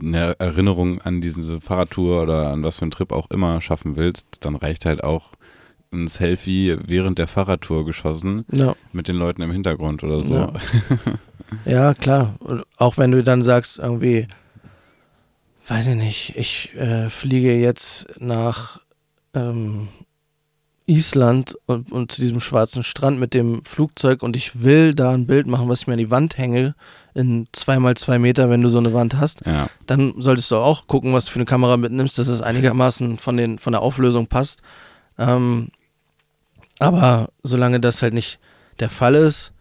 eine 0.00 0.38
Erinnerung 0.38 1.00
an 1.00 1.20
diese 1.20 1.60
Fahrradtour 1.60 2.22
oder 2.22 2.48
an 2.50 2.62
was 2.62 2.76
für 2.76 2.82
einen 2.82 2.90
Trip 2.90 3.12
auch 3.12 3.30
immer 3.30 3.60
schaffen 3.60 3.96
willst, 3.96 4.44
dann 4.44 4.56
reicht 4.56 4.84
halt 4.86 5.02
auch 5.04 5.30
ein 5.92 6.06
Selfie 6.06 6.76
während 6.86 7.18
der 7.18 7.26
Fahrradtour 7.26 7.84
geschossen 7.84 8.44
Ja. 8.52 8.74
mit 8.92 9.08
den 9.08 9.16
Leuten 9.16 9.42
im 9.42 9.50
Hintergrund 9.50 10.04
oder 10.04 10.20
so. 10.20 10.34
Ja. 10.34 10.52
Ja, 11.64 11.94
klar. 11.94 12.36
Und 12.38 12.62
auch 12.76 12.96
wenn 12.96 13.10
du 13.10 13.24
dann 13.24 13.42
sagst, 13.42 13.80
irgendwie, 13.80 14.28
weiß 15.66 15.88
ich 15.88 15.94
nicht, 15.96 16.36
ich 16.36 16.72
äh, 16.76 17.08
fliege 17.10 17.52
jetzt 17.58 18.06
nach 18.20 18.80
ähm, 19.34 19.88
Island 20.90 21.56
und, 21.66 21.92
und 21.92 22.12
zu 22.12 22.20
diesem 22.20 22.40
schwarzen 22.40 22.82
Strand 22.82 23.20
mit 23.20 23.32
dem 23.32 23.64
Flugzeug 23.64 24.22
und 24.22 24.36
ich 24.36 24.62
will 24.62 24.94
da 24.94 25.12
ein 25.12 25.26
Bild 25.26 25.46
machen, 25.46 25.68
was 25.68 25.82
ich 25.82 25.86
mir 25.86 25.94
an 25.94 25.98
die 25.98 26.10
Wand 26.10 26.36
hänge, 26.36 26.74
in 27.14 27.46
zweimal 27.52 27.96
zwei 27.96 28.18
Meter, 28.18 28.50
wenn 28.50 28.62
du 28.62 28.68
so 28.68 28.78
eine 28.78 28.92
Wand 28.92 29.16
hast, 29.16 29.44
Ja, 29.46 29.68
dann 29.86 30.14
solltest 30.18 30.50
du 30.50 30.56
auch 30.56 30.86
gucken, 30.86 31.12
was 31.12 31.26
du 31.26 31.32
für 31.32 31.38
eine 31.38 31.44
Kamera 31.44 31.76
mitnimmst, 31.76 32.18
dass 32.18 32.28
es 32.28 32.42
einigermaßen 32.42 33.18
von, 33.18 33.36
den, 33.36 33.58
von 33.58 33.72
der 33.72 33.82
Auflösung 33.82 34.26
passt. 34.26 34.62
Ähm, 35.18 35.68
aber 36.78 37.30
solange 37.42 37.80
das 37.80 38.02
halt 38.02 38.14
nicht 38.14 38.38
der 38.80 38.90
Fall 38.90 39.14
ist, 39.14 39.52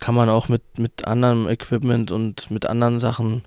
kann 0.00 0.14
man 0.14 0.28
auch 0.28 0.48
mit, 0.48 0.78
mit 0.78 1.06
anderem 1.06 1.48
Equipment 1.48 2.10
und 2.10 2.50
mit 2.50 2.66
anderen 2.66 2.98
Sachen 2.98 3.42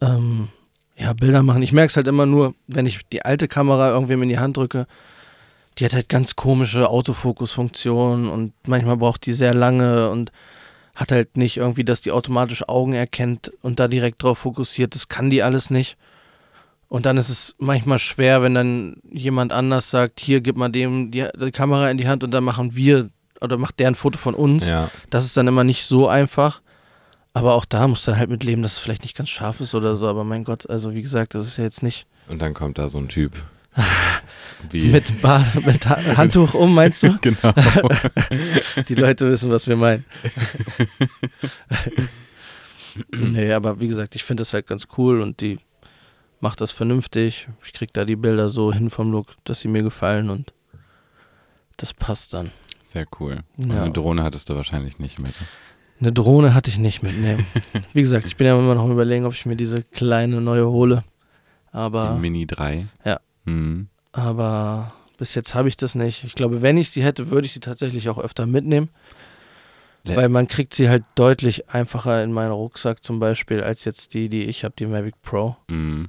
ähm, 0.00 0.48
ja, 0.96 1.12
Bilder 1.12 1.42
machen. 1.42 1.62
Ich 1.62 1.72
merke 1.72 1.90
es 1.90 1.96
halt 1.96 2.08
immer 2.08 2.26
nur, 2.26 2.54
wenn 2.66 2.86
ich 2.86 3.06
die 3.12 3.24
alte 3.24 3.48
Kamera 3.48 3.90
irgendwem 3.90 4.22
in 4.22 4.28
die 4.28 4.38
Hand 4.38 4.56
drücke, 4.56 4.86
die 5.78 5.84
hat 5.84 5.94
halt 5.94 6.08
ganz 6.08 6.36
komische 6.36 6.88
Autofokusfunktionen 6.88 8.28
und 8.28 8.52
manchmal 8.66 8.96
braucht 8.96 9.26
die 9.26 9.32
sehr 9.32 9.54
lange 9.54 10.10
und 10.10 10.32
hat 10.94 11.12
halt 11.12 11.36
nicht 11.36 11.58
irgendwie, 11.58 11.84
dass 11.84 12.00
die 12.00 12.12
automatisch 12.12 12.66
Augen 12.68 12.94
erkennt 12.94 13.52
und 13.62 13.78
da 13.78 13.86
direkt 13.86 14.22
drauf 14.22 14.38
fokussiert. 14.38 14.94
Das 14.94 15.08
kann 15.08 15.28
die 15.28 15.42
alles 15.42 15.68
nicht. 15.68 15.98
Und 16.88 17.04
dann 17.04 17.18
ist 17.18 17.28
es 17.28 17.54
manchmal 17.58 17.98
schwer, 17.98 18.42
wenn 18.42 18.54
dann 18.54 18.96
jemand 19.10 19.52
anders 19.52 19.90
sagt, 19.90 20.20
hier 20.20 20.40
gib 20.40 20.56
mal 20.56 20.70
dem 20.70 21.10
die, 21.10 21.26
die 21.38 21.50
Kamera 21.50 21.90
in 21.90 21.98
die 21.98 22.08
Hand 22.08 22.24
und 22.24 22.30
dann 22.30 22.44
machen 22.44 22.74
wir 22.76 23.10
oder 23.40 23.58
macht 23.58 23.78
der 23.78 23.88
ein 23.88 23.94
Foto 23.94 24.18
von 24.18 24.34
uns. 24.34 24.66
ja. 24.66 24.90
Das 25.10 25.24
ist 25.24 25.36
dann 25.36 25.46
immer 25.48 25.64
nicht 25.64 25.84
so 25.84 26.08
einfach. 26.08 26.62
Aber 27.34 27.54
auch 27.54 27.66
da 27.66 27.86
musst 27.86 28.08
du 28.08 28.16
halt 28.16 28.30
mit 28.30 28.44
leben, 28.44 28.62
dass 28.62 28.74
es 28.74 28.78
vielleicht 28.78 29.02
nicht 29.02 29.14
ganz 29.14 29.28
scharf 29.28 29.60
ist 29.60 29.74
oder 29.74 29.96
so. 29.96 30.08
Aber 30.08 30.24
mein 30.24 30.44
Gott, 30.44 30.70
also 30.70 30.94
wie 30.94 31.02
gesagt, 31.02 31.34
das 31.34 31.46
ist 31.46 31.58
ja 31.58 31.64
jetzt 31.64 31.82
nicht 31.82 32.06
Und 32.28 32.40
dann 32.40 32.54
kommt 32.54 32.78
da 32.78 32.88
so 32.88 32.96
ein 32.96 33.08
Typ. 33.08 33.32
Wie? 34.70 34.88
mit, 34.88 35.20
ba 35.20 35.44
mit 35.64 35.86
ha 35.86 35.96
Handtuch 36.16 36.54
um, 36.54 36.74
meinst 36.74 37.02
du? 37.02 37.16
genau. 37.22 37.52
Die 38.88 38.94
Leute 38.94 39.30
wissen, 39.30 39.50
was 39.50 39.68
wir 39.68 39.76
meinen. 39.76 40.04
nee, 43.16 43.52
aber 43.52 43.80
wie 43.80 43.88
gesagt, 43.88 44.14
ich 44.16 44.24
finde 44.24 44.40
das 44.40 44.52
halt 44.52 44.66
ganz 44.66 44.86
cool 44.96 45.20
und 45.20 45.40
die 45.40 45.58
macht 46.40 46.60
das 46.60 46.72
vernünftig. 46.72 47.48
Ich 47.64 47.72
krieg 47.72 47.92
da 47.92 48.04
die 48.04 48.16
Bilder 48.16 48.50
so 48.50 48.72
hin 48.72 48.90
vom 48.90 49.12
Look, 49.12 49.34
dass 49.44 49.60
sie 49.60 49.68
mir 49.68 49.82
gefallen 49.82 50.30
und 50.30 50.52
das 51.76 51.92
passt 51.92 52.34
dann. 52.34 52.50
Sehr 52.86 53.06
cool. 53.20 53.40
Ja. 53.56 53.82
eine 53.82 53.92
Drohne 53.92 54.22
hattest 54.22 54.48
du 54.48 54.54
wahrscheinlich 54.54 54.98
nicht 54.98 55.18
mit. 55.18 55.34
Eine 56.00 56.12
Drohne 56.12 56.54
hatte 56.54 56.70
ich 56.70 56.78
nicht 56.78 57.02
mitnehmen. 57.02 57.46
Wie 57.92 58.02
gesagt, 58.02 58.26
ich 58.26 58.36
bin 58.36 58.46
ja 58.46 58.58
immer 58.58 58.74
noch 58.74 58.84
am 58.84 58.92
überlegen, 58.92 59.24
ob 59.24 59.32
ich 59.32 59.46
mir 59.46 59.56
diese 59.56 59.82
kleine 59.82 60.40
neue 60.40 60.66
hole. 60.66 61.04
Aber, 61.72 62.14
Die 62.14 62.20
Mini 62.20 62.46
3. 62.46 62.86
Ja. 63.04 63.20
Mhm. 63.46 63.88
aber 64.12 64.92
bis 65.18 65.34
jetzt 65.34 65.54
habe 65.54 65.68
ich 65.68 65.76
das 65.78 65.94
nicht. 65.94 66.24
Ich 66.24 66.34
glaube, 66.34 66.60
wenn 66.60 66.76
ich 66.76 66.90
sie 66.90 67.02
hätte, 67.02 67.30
würde 67.30 67.46
ich 67.46 67.52
sie 67.54 67.60
tatsächlich 67.60 68.08
auch 68.10 68.18
öfter 68.18 68.44
mitnehmen. 68.46 68.90
Le- 70.04 70.14
Weil 70.16 70.28
man 70.28 70.46
kriegt 70.46 70.74
sie 70.74 70.88
halt 70.90 71.04
deutlich 71.14 71.68
einfacher 71.70 72.22
in 72.22 72.32
meinen 72.32 72.52
Rucksack 72.52 73.02
zum 73.02 73.18
Beispiel, 73.18 73.62
als 73.62 73.84
jetzt 73.86 74.12
die, 74.14 74.28
die 74.28 74.44
ich 74.44 74.62
habe, 74.62 74.74
die 74.78 74.86
Mavic 74.86 75.20
Pro. 75.22 75.56
Mhm. 75.68 76.08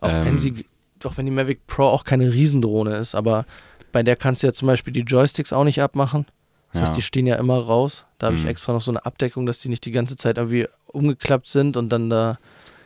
Auch 0.00 0.10
Ähm. 0.10 0.24
wenn 0.24 0.38
sie, 0.38 0.64
auch 1.04 1.16
wenn 1.16 1.26
die 1.26 1.32
Mavic 1.32 1.66
Pro 1.66 1.84
auch 1.84 2.04
keine 2.04 2.32
Riesendrohne 2.32 2.96
ist, 2.96 3.14
aber 3.14 3.46
bei 3.92 4.02
der 4.04 4.14
kannst 4.16 4.42
du 4.42 4.46
ja 4.46 4.52
zum 4.52 4.68
Beispiel 4.68 4.92
die 4.92 5.00
Joysticks 5.00 5.52
auch 5.52 5.64
nicht 5.64 5.82
abmachen. 5.82 6.26
Das 6.72 6.82
heißt, 6.82 6.92
Ja. 6.92 6.96
die 6.96 7.02
stehen 7.02 7.26
ja 7.26 7.34
immer 7.36 7.58
raus. 7.58 8.06
Da 8.18 8.28
habe 8.28 8.36
ich 8.36 8.44
Mhm. 8.44 8.48
extra 8.50 8.72
noch 8.72 8.80
so 8.80 8.92
eine 8.92 9.04
Abdeckung, 9.04 9.44
dass 9.44 9.58
die 9.58 9.68
nicht 9.70 9.84
die 9.84 9.90
ganze 9.90 10.16
Zeit 10.16 10.36
irgendwie 10.38 10.68
umgeklappt 10.86 11.48
sind 11.48 11.76
und 11.76 11.88
dann 11.90 12.08
da 12.08 12.38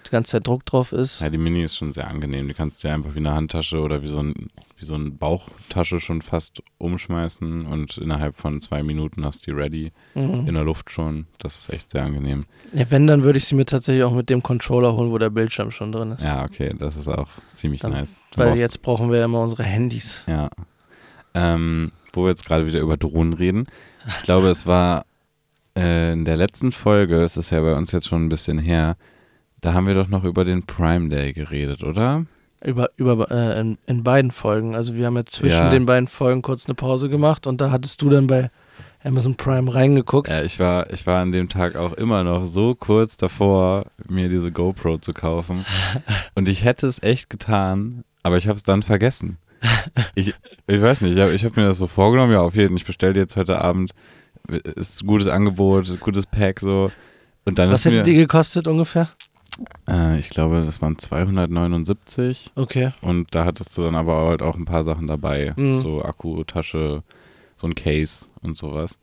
die 0.04 0.10
ganze 0.10 0.32
Zeit 0.32 0.46
Druck 0.46 0.64
drauf 0.66 0.92
ist. 0.92 1.20
Ja, 1.20 1.30
die 1.30 1.38
Mini 1.38 1.62
ist 1.64 1.76
schon 1.76 1.92
sehr 1.92 2.08
angenehm. 2.08 2.46
Die 2.48 2.54
kannst 2.54 2.82
du 2.84 2.88
ja 2.88 2.94
einfach 2.94 3.14
wie 3.14 3.18
eine 3.18 3.32
Handtasche 3.34 3.80
oder 3.80 4.02
wie 4.02 4.08
so, 4.08 4.18
ein, 4.20 4.34
wie 4.76 4.84
so 4.84 4.94
eine 4.94 5.10
Bauchtasche 5.10 5.98
schon 6.00 6.22
fast 6.22 6.62
umschmeißen 6.78 7.66
und 7.66 7.98
innerhalb 7.98 8.36
von 8.36 8.60
zwei 8.60 8.82
Minuten 8.82 9.24
hast 9.24 9.46
du 9.46 9.52
die 9.52 9.56
ready 9.60 9.92
Mhm. 10.14 10.46
in 10.46 10.54
der 10.54 10.64
Luft 10.64 10.90
schon. 10.90 11.26
Das 11.38 11.56
ist 11.60 11.70
echt 11.72 11.90
sehr 11.90 12.04
angenehm. 12.04 12.44
Ja, 12.72 12.84
wenn, 12.90 13.06
dann 13.06 13.22
würde 13.24 13.38
ich 13.38 13.46
sie 13.46 13.54
mir 13.54 13.64
tatsächlich 13.66 14.04
auch 14.04 14.12
mit 14.12 14.30
dem 14.30 14.42
Controller 14.42 14.94
holen, 14.94 15.10
wo 15.10 15.18
der 15.18 15.30
Bildschirm 15.30 15.70
schon 15.70 15.90
drin 15.92 16.12
ist. 16.12 16.24
Ja, 16.24 16.44
okay, 16.44 16.74
das 16.78 16.96
ist 16.96 17.08
auch 17.08 17.28
ziemlich 17.52 17.80
Dann- 17.80 17.92
nice. 17.92 18.20
Du 18.32 18.38
Weil 18.40 18.58
jetzt 18.58 18.82
brauchen 18.82 19.10
wir 19.10 19.18
ja 19.18 19.24
immer 19.24 19.40
unsere 19.40 19.64
Handys. 19.64 20.22
Ja. 20.26 20.50
Ähm, 21.34 21.90
wo 22.12 22.22
wir 22.24 22.30
jetzt 22.30 22.46
gerade 22.46 22.66
wieder 22.66 22.80
über 22.80 22.96
Drohnen 22.96 23.32
reden. 23.32 23.64
Ich 24.06 24.22
glaube, 24.22 24.48
es 24.48 24.66
war 24.66 25.04
äh, 25.76 26.12
in 26.12 26.24
der 26.24 26.36
letzten 26.36 26.70
Folge, 26.70 27.22
es 27.22 27.36
ist 27.36 27.50
ja 27.50 27.60
bei 27.60 27.74
uns 27.74 27.90
jetzt 27.90 28.06
schon 28.06 28.24
ein 28.24 28.28
bisschen 28.28 28.58
her, 28.58 28.96
da 29.64 29.72
haben 29.72 29.86
wir 29.86 29.94
doch 29.94 30.08
noch 30.08 30.24
über 30.24 30.44
den 30.44 30.64
Prime 30.64 31.08
Day 31.08 31.32
geredet, 31.32 31.82
oder? 31.82 32.26
Über, 32.62 32.90
über, 32.96 33.30
äh, 33.30 33.60
in, 33.60 33.78
in 33.86 34.02
beiden 34.02 34.30
Folgen. 34.30 34.74
Also 34.74 34.94
wir 34.94 35.06
haben 35.06 35.16
ja 35.16 35.24
zwischen 35.24 35.56
Ja. 35.64 35.70
den 35.70 35.86
beiden 35.86 36.06
Folgen 36.06 36.42
kurz 36.42 36.66
eine 36.66 36.74
Pause 36.74 37.08
gemacht 37.08 37.46
und 37.46 37.60
da 37.60 37.70
hattest 37.70 38.02
du 38.02 38.10
dann 38.10 38.26
bei 38.26 38.50
Amazon 39.02 39.36
Prime 39.36 39.74
reingeguckt. 39.74 40.28
Ja, 40.28 40.42
ich 40.42 40.58
war, 40.58 40.90
ich 40.92 41.06
war 41.06 41.20
an 41.20 41.32
dem 41.32 41.48
Tag 41.48 41.76
auch 41.76 41.94
immer 41.94 42.24
noch 42.24 42.44
so 42.44 42.74
kurz 42.74 43.16
davor, 43.16 43.86
mir 44.08 44.28
diese 44.28 44.50
GoPro 44.52 44.98
zu 44.98 45.12
kaufen. 45.12 45.64
Und 46.34 46.48
ich 46.48 46.64
hätte 46.64 46.86
es 46.86 47.02
echt 47.02 47.28
getan, 47.28 48.04
aber 48.22 48.38
ich 48.38 48.48
habe 48.48 48.56
es 48.56 48.62
dann 48.62 48.82
vergessen. 48.82 49.36
Ich, 50.14 50.34
ich 50.66 50.82
weiß 50.82 51.02
nicht, 51.02 51.12
ich 51.16 51.20
habe 51.20 51.32
ich 51.32 51.44
hab 51.44 51.56
mir 51.56 51.66
das 51.66 51.78
so 51.78 51.86
vorgenommen, 51.86 52.32
ja, 52.32 52.40
auf 52.40 52.54
jeden 52.54 52.68
Fall, 52.68 52.76
ich 52.76 52.86
bestelle 52.86 53.18
jetzt 53.18 53.36
heute 53.36 53.60
Abend, 53.60 53.92
ist 54.76 55.02
ein 55.02 55.06
gutes 55.06 55.28
Angebot, 55.28 56.00
gutes 56.00 56.26
Pack 56.26 56.60
so. 56.60 56.90
Und 57.46 57.58
dann 57.58 57.70
Was 57.70 57.84
hätte 57.84 57.98
mir, 57.98 58.02
die 58.02 58.14
gekostet 58.14 58.66
ungefähr? 58.66 59.08
Äh, 59.88 60.18
ich 60.18 60.30
glaube, 60.30 60.64
das 60.64 60.80
waren 60.82 60.98
279 60.98 62.52
Okay. 62.56 62.90
und 63.00 63.34
da 63.34 63.44
hattest 63.44 63.76
du 63.76 63.82
dann 63.82 63.94
aber 63.94 64.26
halt 64.28 64.42
auch 64.42 64.56
ein 64.56 64.64
paar 64.64 64.84
Sachen 64.84 65.06
dabei, 65.06 65.52
Mhm. 65.56 65.76
so 65.76 66.02
Akku, 66.02 66.44
Tasche, 66.44 67.02
so 67.56 67.66
ein 67.66 67.74
Case 67.74 68.26
und 68.42 68.56
sowas. 68.56 68.98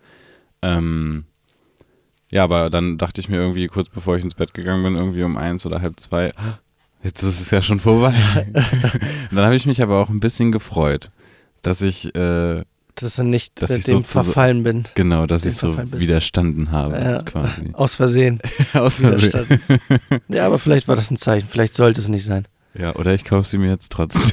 Ähm, 0.62 1.26
ja, 2.32 2.44
aber 2.44 2.70
dann 2.70 2.98
dachte 2.98 3.20
ich 3.22 3.30
mir 3.30 3.38
irgendwie 3.38 3.68
kurz 3.68 3.90
bevor 3.90 4.16
ich 4.18 4.24
ins 4.24 4.36
Bett 4.36 4.54
gegangen 4.54 4.84
bin, 4.84 4.96
irgendwie 4.96 5.24
um 5.24 5.38
eins 5.38 5.66
oder 5.66 5.82
halb 5.82 6.00
zwei, 6.00 6.30
"Ah, 6.38 6.60
jetzt 7.04 7.24
ist 7.24 7.42
es 7.42 7.52
ja 7.52 7.62
schon 7.62 7.80
vorbei. 7.80 8.14
dann 9.32 9.46
habe 9.46 9.56
ich 9.56 9.66
mich 9.66 9.82
aber 9.82 9.98
auch 10.00 10.10
ein 10.10 10.20
bisschen 10.20 10.52
gefreut, 10.52 11.10
dass 11.62 11.82
ich 11.82 12.14
äh, 12.16 12.64
Dass 12.96 13.16
du 13.16 13.24
nicht 13.24 13.62
Dass 13.62 13.72
äh, 13.72 13.78
ich 13.78 13.84
dem 13.86 13.98
sozusagen- 13.98 14.26
verfallen 14.26 14.64
bin. 14.64 14.84
genau, 14.96 15.26
dass 15.26 15.46
ich 15.46 15.56
so 15.56 15.74
bist. 15.74 16.00
widerstanden 16.06 16.72
habe, 16.72 16.96
Ja. 17.00 17.22
quasi. 17.24 17.70
Aus 17.74 17.96
Versehen. 17.96 18.40
Aus 18.74 19.02
Widerstanden. 19.02 19.60
ja, 20.28 20.46
aber 20.46 20.60
vielleicht 20.60 20.88
war 20.88 20.96
das 20.96 21.10
ein 21.12 21.18
Zeichen. 21.18 21.48
Vielleicht 21.50 21.74
sollte 21.74 22.02
es 22.02 22.10
nicht 22.10 22.26
sein. 22.26 22.48
Ja, 22.74 22.96
oder 22.96 23.14
ich 23.14 23.26
kaufe 23.26 23.48
sie 23.48 23.58
mir 23.58 23.70
jetzt 23.70 23.92
trotzdem. 23.92 24.32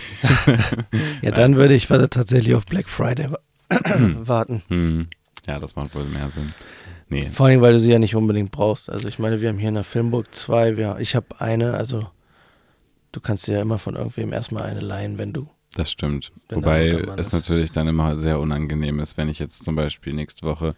Ja, 1.22 1.30
dann 1.32 1.56
würde 1.56 1.74
ich 1.74 1.86
tatsächlich 1.88 2.54
auf 2.54 2.66
Black 2.66 2.88
Friday 2.88 3.30
wa- 3.30 3.38
warten. 4.20 4.62
Hm. 4.68 5.08
Ja, 5.46 5.58
das 5.58 5.74
macht 5.76 5.94
wohl 5.94 6.04
mehr 6.04 6.30
Sinn. 6.30 6.52
Nee, 7.08 7.28
Vor 7.32 7.46
allem, 7.46 7.60
weil 7.62 7.72
du 7.72 7.80
sie 7.80 7.90
ja 7.90 7.98
nicht 7.98 8.14
unbedingt 8.14 8.50
brauchst. 8.52 8.90
Also 8.90 9.08
ich 9.08 9.18
meine, 9.18 9.40
wir 9.40 9.48
haben 9.48 9.58
hier 9.58 9.70
in 9.70 9.74
der 9.76 9.82
Filmburg 9.84 10.34
zwei. 10.34 10.76
Wir, 10.76 10.98
ich 11.00 11.16
habe 11.16 11.26
eine, 11.40 11.74
also 11.74 12.06
du 13.12 13.20
kannst 13.20 13.46
dir 13.46 13.54
ja 13.54 13.62
immer 13.62 13.78
von 13.78 13.96
irgendwem 13.96 14.32
erstmal 14.32 14.64
eine 14.64 14.80
leihen, 14.80 15.16
wenn 15.18 15.32
du. 15.32 15.48
Das 15.74 15.90
stimmt. 15.90 16.32
Wenn 16.48 16.58
Wobei 16.58 16.88
es 17.16 17.32
natürlich 17.32 17.70
dann 17.70 17.88
immer 17.88 18.16
sehr 18.16 18.40
unangenehm 18.40 19.00
ist, 19.00 19.16
wenn 19.16 19.28
ich 19.28 19.38
jetzt 19.38 19.64
zum 19.64 19.76
Beispiel 19.76 20.14
nächste 20.14 20.46
Woche 20.46 20.74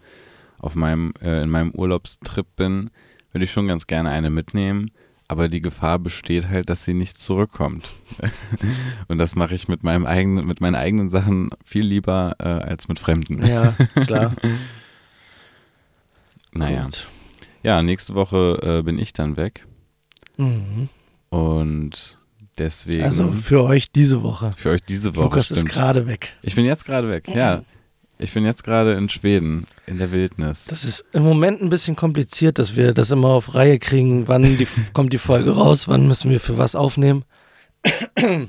auf 0.59 0.75
meinem, 0.75 1.15
äh, 1.23 1.43
in 1.43 1.51
meinem 1.51 1.71
Urlaubstrip 1.71 2.47
bin, 2.57 2.91
würde 3.33 3.45
ich 3.45 3.53
schon 3.53 3.69
ganz 3.69 3.87
gerne 3.87 4.11
eine 4.11 4.31
mitnehmen. 4.31 4.91
Aber 5.29 5.47
die 5.47 5.61
Gefahr 5.61 6.01
besteht 6.01 6.49
halt, 6.49 6.69
dass 6.71 6.85
sie 6.85 6.93
nicht 6.93 7.17
zurückkommt. 7.17 7.89
Und 9.09 9.19
das 9.19 9.37
mache 9.37 9.55
ich 9.55 9.69
mit 9.69 9.85
meinem 9.85 10.05
eigenen, 10.05 10.45
mit 10.45 10.61
meinen 10.61 10.75
eigenen 10.75 11.09
Sachen 11.09 11.51
viel 11.65 11.85
lieber 11.85 12.35
äh, 12.41 12.49
als 12.49 12.89
mit 12.89 12.99
Fremden. 12.99 13.47
Ja, 13.47 13.75
klar. 14.07 14.35
Naja. 16.53 16.83
Gut. 16.83 17.07
Ja, 17.63 17.81
nächste 17.81 18.15
Woche 18.17 18.59
äh, 18.81 18.83
bin 18.83 18.99
ich 18.99 19.13
dann 19.13 19.37
weg. 19.37 19.69
Mhm. 20.37 20.89
Und 21.29 22.19
deswegen 22.59 23.03
Also 23.05 23.31
für 23.31 23.63
euch 23.65 23.91
diese 23.93 24.23
Woche. 24.23 24.53
für 24.57 24.71
euch 24.71 24.83
diese 24.83 25.15
Woche. 25.17 25.25
Lukas 25.25 25.51
ist 25.51 25.59
stimmt. 25.61 25.73
gerade 25.73 26.07
weg. 26.07 26.35
Ich 26.43 26.55
bin 26.55 26.65
jetzt 26.65 26.85
gerade 26.85 27.09
weg, 27.09 27.29
ja. 27.29 27.63
Ich 28.23 28.35
bin 28.35 28.45
jetzt 28.45 28.65
gerade 28.65 28.93
in 28.93 29.09
Schweden, 29.09 29.65
in 29.87 29.97
der 29.97 30.13
Wildnis. 30.13 30.67
Das 30.67 30.85
ist 30.85 31.05
im 31.13 31.23
Moment 31.23 31.63
ein 31.63 31.71
bisschen 31.71 31.97
kompliziert, 31.97 32.59
dass 32.59 32.77
wir 32.77 32.93
das 32.93 33.11
immer 33.11 33.29
auf 33.29 33.55
Reihe 33.55 33.79
kriegen. 33.79 34.29
Wann 34.29 34.43
die, 34.43 34.67
kommt 34.93 35.13
die 35.15 35.19
Folge 35.19 35.53
raus? 35.53 35.89
Wann 35.89 36.07
müssen 36.07 36.31
wir 36.31 36.39
für 36.39 36.59
was 36.59 36.75
aufnehmen? 36.75 37.25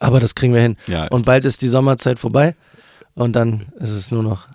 Aber 0.00 0.20
das 0.20 0.34
kriegen 0.34 0.54
wir 0.54 0.60
hin. 0.62 0.76
ja, 0.86 1.06
Und 1.08 1.26
bald 1.26 1.44
ist 1.44 1.62
die 1.62 1.68
Sommerzeit 1.68 2.18
vorbei. 2.18 2.54
Und 3.14 3.34
dann 3.34 3.66
ist 3.78 3.90
es 3.90 4.10
nur 4.10 4.22
noch, 4.22 4.46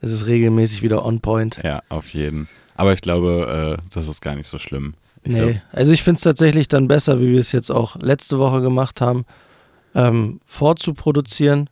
ist 0.00 0.10
es 0.10 0.26
regelmäßig 0.26 0.82
wieder 0.82 1.04
on 1.04 1.20
point. 1.20 1.60
ja, 1.62 1.82
auf 1.88 2.12
jeden. 2.12 2.48
Aber 2.74 2.92
ich 2.92 3.00
glaube, 3.02 3.78
äh, 3.78 3.82
das 3.94 4.08
ist 4.08 4.20
gar 4.20 4.34
nicht 4.34 4.46
so 4.46 4.58
schlimm. 4.58 4.94
Ich 5.22 5.32
nee, 5.32 5.38
glaub, 5.52 5.56
also 5.72 5.92
ich 5.92 6.02
finde 6.02 6.16
es 6.16 6.22
tatsächlich 6.22 6.68
dann 6.68 6.88
besser, 6.88 7.20
wie 7.20 7.28
wir 7.32 7.40
es 7.40 7.52
jetzt 7.52 7.70
auch 7.70 7.96
letzte 7.96 8.38
Woche 8.38 8.60
gemacht 8.62 9.00
haben, 9.00 9.24
ähm, 9.94 10.40
vorzuproduzieren 10.44 11.68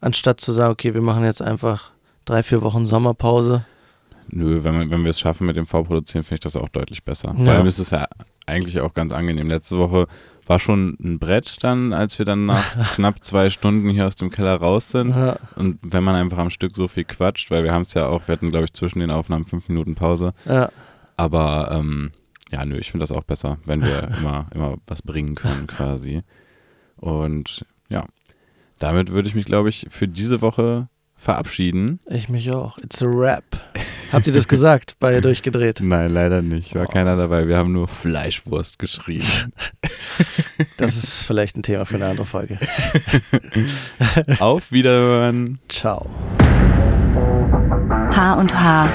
Anstatt 0.00 0.40
zu 0.40 0.52
sagen, 0.52 0.70
okay, 0.72 0.94
wir 0.94 1.00
machen 1.02 1.24
jetzt 1.24 1.42
einfach 1.42 1.90
drei, 2.24 2.44
vier 2.44 2.62
Wochen 2.62 2.86
Sommerpause. 2.86 3.64
Nö, 4.30 4.62
wenn, 4.62 4.78
wir- 4.78 4.90
wenn 4.90 5.02
wir 5.02 5.10
es 5.10 5.18
schaffen 5.18 5.44
mit 5.48 5.56
dem 5.56 5.66
Vorproduzieren, 5.66 6.22
finde 6.22 6.34
ich 6.34 6.40
das 6.40 6.54
auch 6.56 6.68
deutlich 6.68 7.02
besser. 7.02 7.34
Ja. 7.36 7.44
Vor 7.44 7.52
allem 7.54 7.66
ist 7.66 7.80
es 7.80 7.90
ja 7.90 8.06
eigentlich 8.46 8.80
auch 8.80 8.94
ganz 8.94 9.12
angenehm. 9.12 9.48
Letzte 9.48 9.76
Woche 9.76 10.06
war 10.46 10.60
schon 10.60 10.96
ein 11.02 11.18
Brett 11.18 11.56
dann, 11.64 11.92
als 11.92 12.16
wir 12.20 12.24
dann 12.26 12.46
nach 12.46 12.92
knapp 12.94 13.24
zwei 13.24 13.50
Stunden 13.50 13.90
hier 13.90 14.06
aus 14.06 14.14
dem 14.14 14.30
Keller 14.30 14.54
raus 14.54 14.90
sind. 14.90 15.16
Ja, 15.16 15.34
Und 15.56 15.78
wenn 15.82 16.04
man 16.04 16.14
einfach 16.14 16.38
am 16.38 16.50
Stück 16.50 16.76
so 16.76 16.86
viel 16.86 17.04
quatscht, 17.04 17.50
weil 17.50 17.64
wir 17.64 17.72
haben 17.72 17.82
es 17.82 17.94
ja 17.94 18.06
auch, 18.06 18.28
wir 18.28 18.34
hatten 18.34 18.50
glaube 18.50 18.66
ich 18.66 18.72
zwischen 18.74 19.00
den 19.00 19.10
Aufnahmen 19.10 19.46
fünf 19.46 19.68
Minuten 19.68 19.96
Pause. 19.96 20.32
ja. 20.44 20.68
Aber 21.16 21.72
ähm, 21.72 22.12
ja, 22.52 22.64
nö, 22.64 22.78
ich 22.78 22.90
finde 22.90 23.04
das 23.04 23.12
auch 23.16 23.24
besser, 23.24 23.58
wenn 23.64 23.82
wir 23.82 24.08
immer, 24.18 24.46
immer 24.54 24.76
was 24.86 25.02
bringen 25.02 25.34
können 25.34 25.66
quasi. 25.66 26.22
Und 26.96 27.64
ja, 27.88 28.04
damit 28.78 29.10
würde 29.10 29.28
ich 29.28 29.34
mich 29.34 29.44
glaube 29.44 29.68
ich 29.68 29.86
für 29.90 30.08
diese 30.08 30.40
Woche 30.40 30.88
verabschieden. 31.16 31.98
Ich 32.06 32.28
mich 32.28 32.50
auch. 32.52 32.78
It's 32.78 33.02
a 33.02 33.06
rap. 33.06 33.44
Habt 34.12 34.26
ihr 34.28 34.32
das 34.32 34.46
gesagt 34.48 34.94
bei 35.00 35.20
Durchgedreht? 35.20 35.80
Nein, 35.82 36.10
leider 36.10 36.42
nicht. 36.42 36.74
War 36.76 36.86
Oh. 36.88 36.92
keiner 36.92 37.16
dabei. 37.16 37.48
Wir 37.48 37.58
haben 37.58 37.72
nur 37.72 37.88
Fleischwurst 37.88 38.78
geschrieben. 38.78 39.24
Das 40.76 40.96
ist 40.96 41.22
vielleicht 41.22 41.56
ein 41.56 41.62
Thema 41.62 41.86
für 41.86 41.94
eine 41.94 42.06
andere 42.06 42.26
Folge. 42.26 42.58
Auf 44.40 44.72
Wiederhören. 44.72 45.60
Ciao. 45.68 46.10
H 48.10 48.34
und 48.34 48.60
H. 48.60 48.88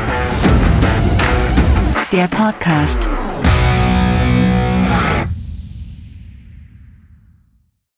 Der 2.12 2.28
Podcast. 2.28 3.08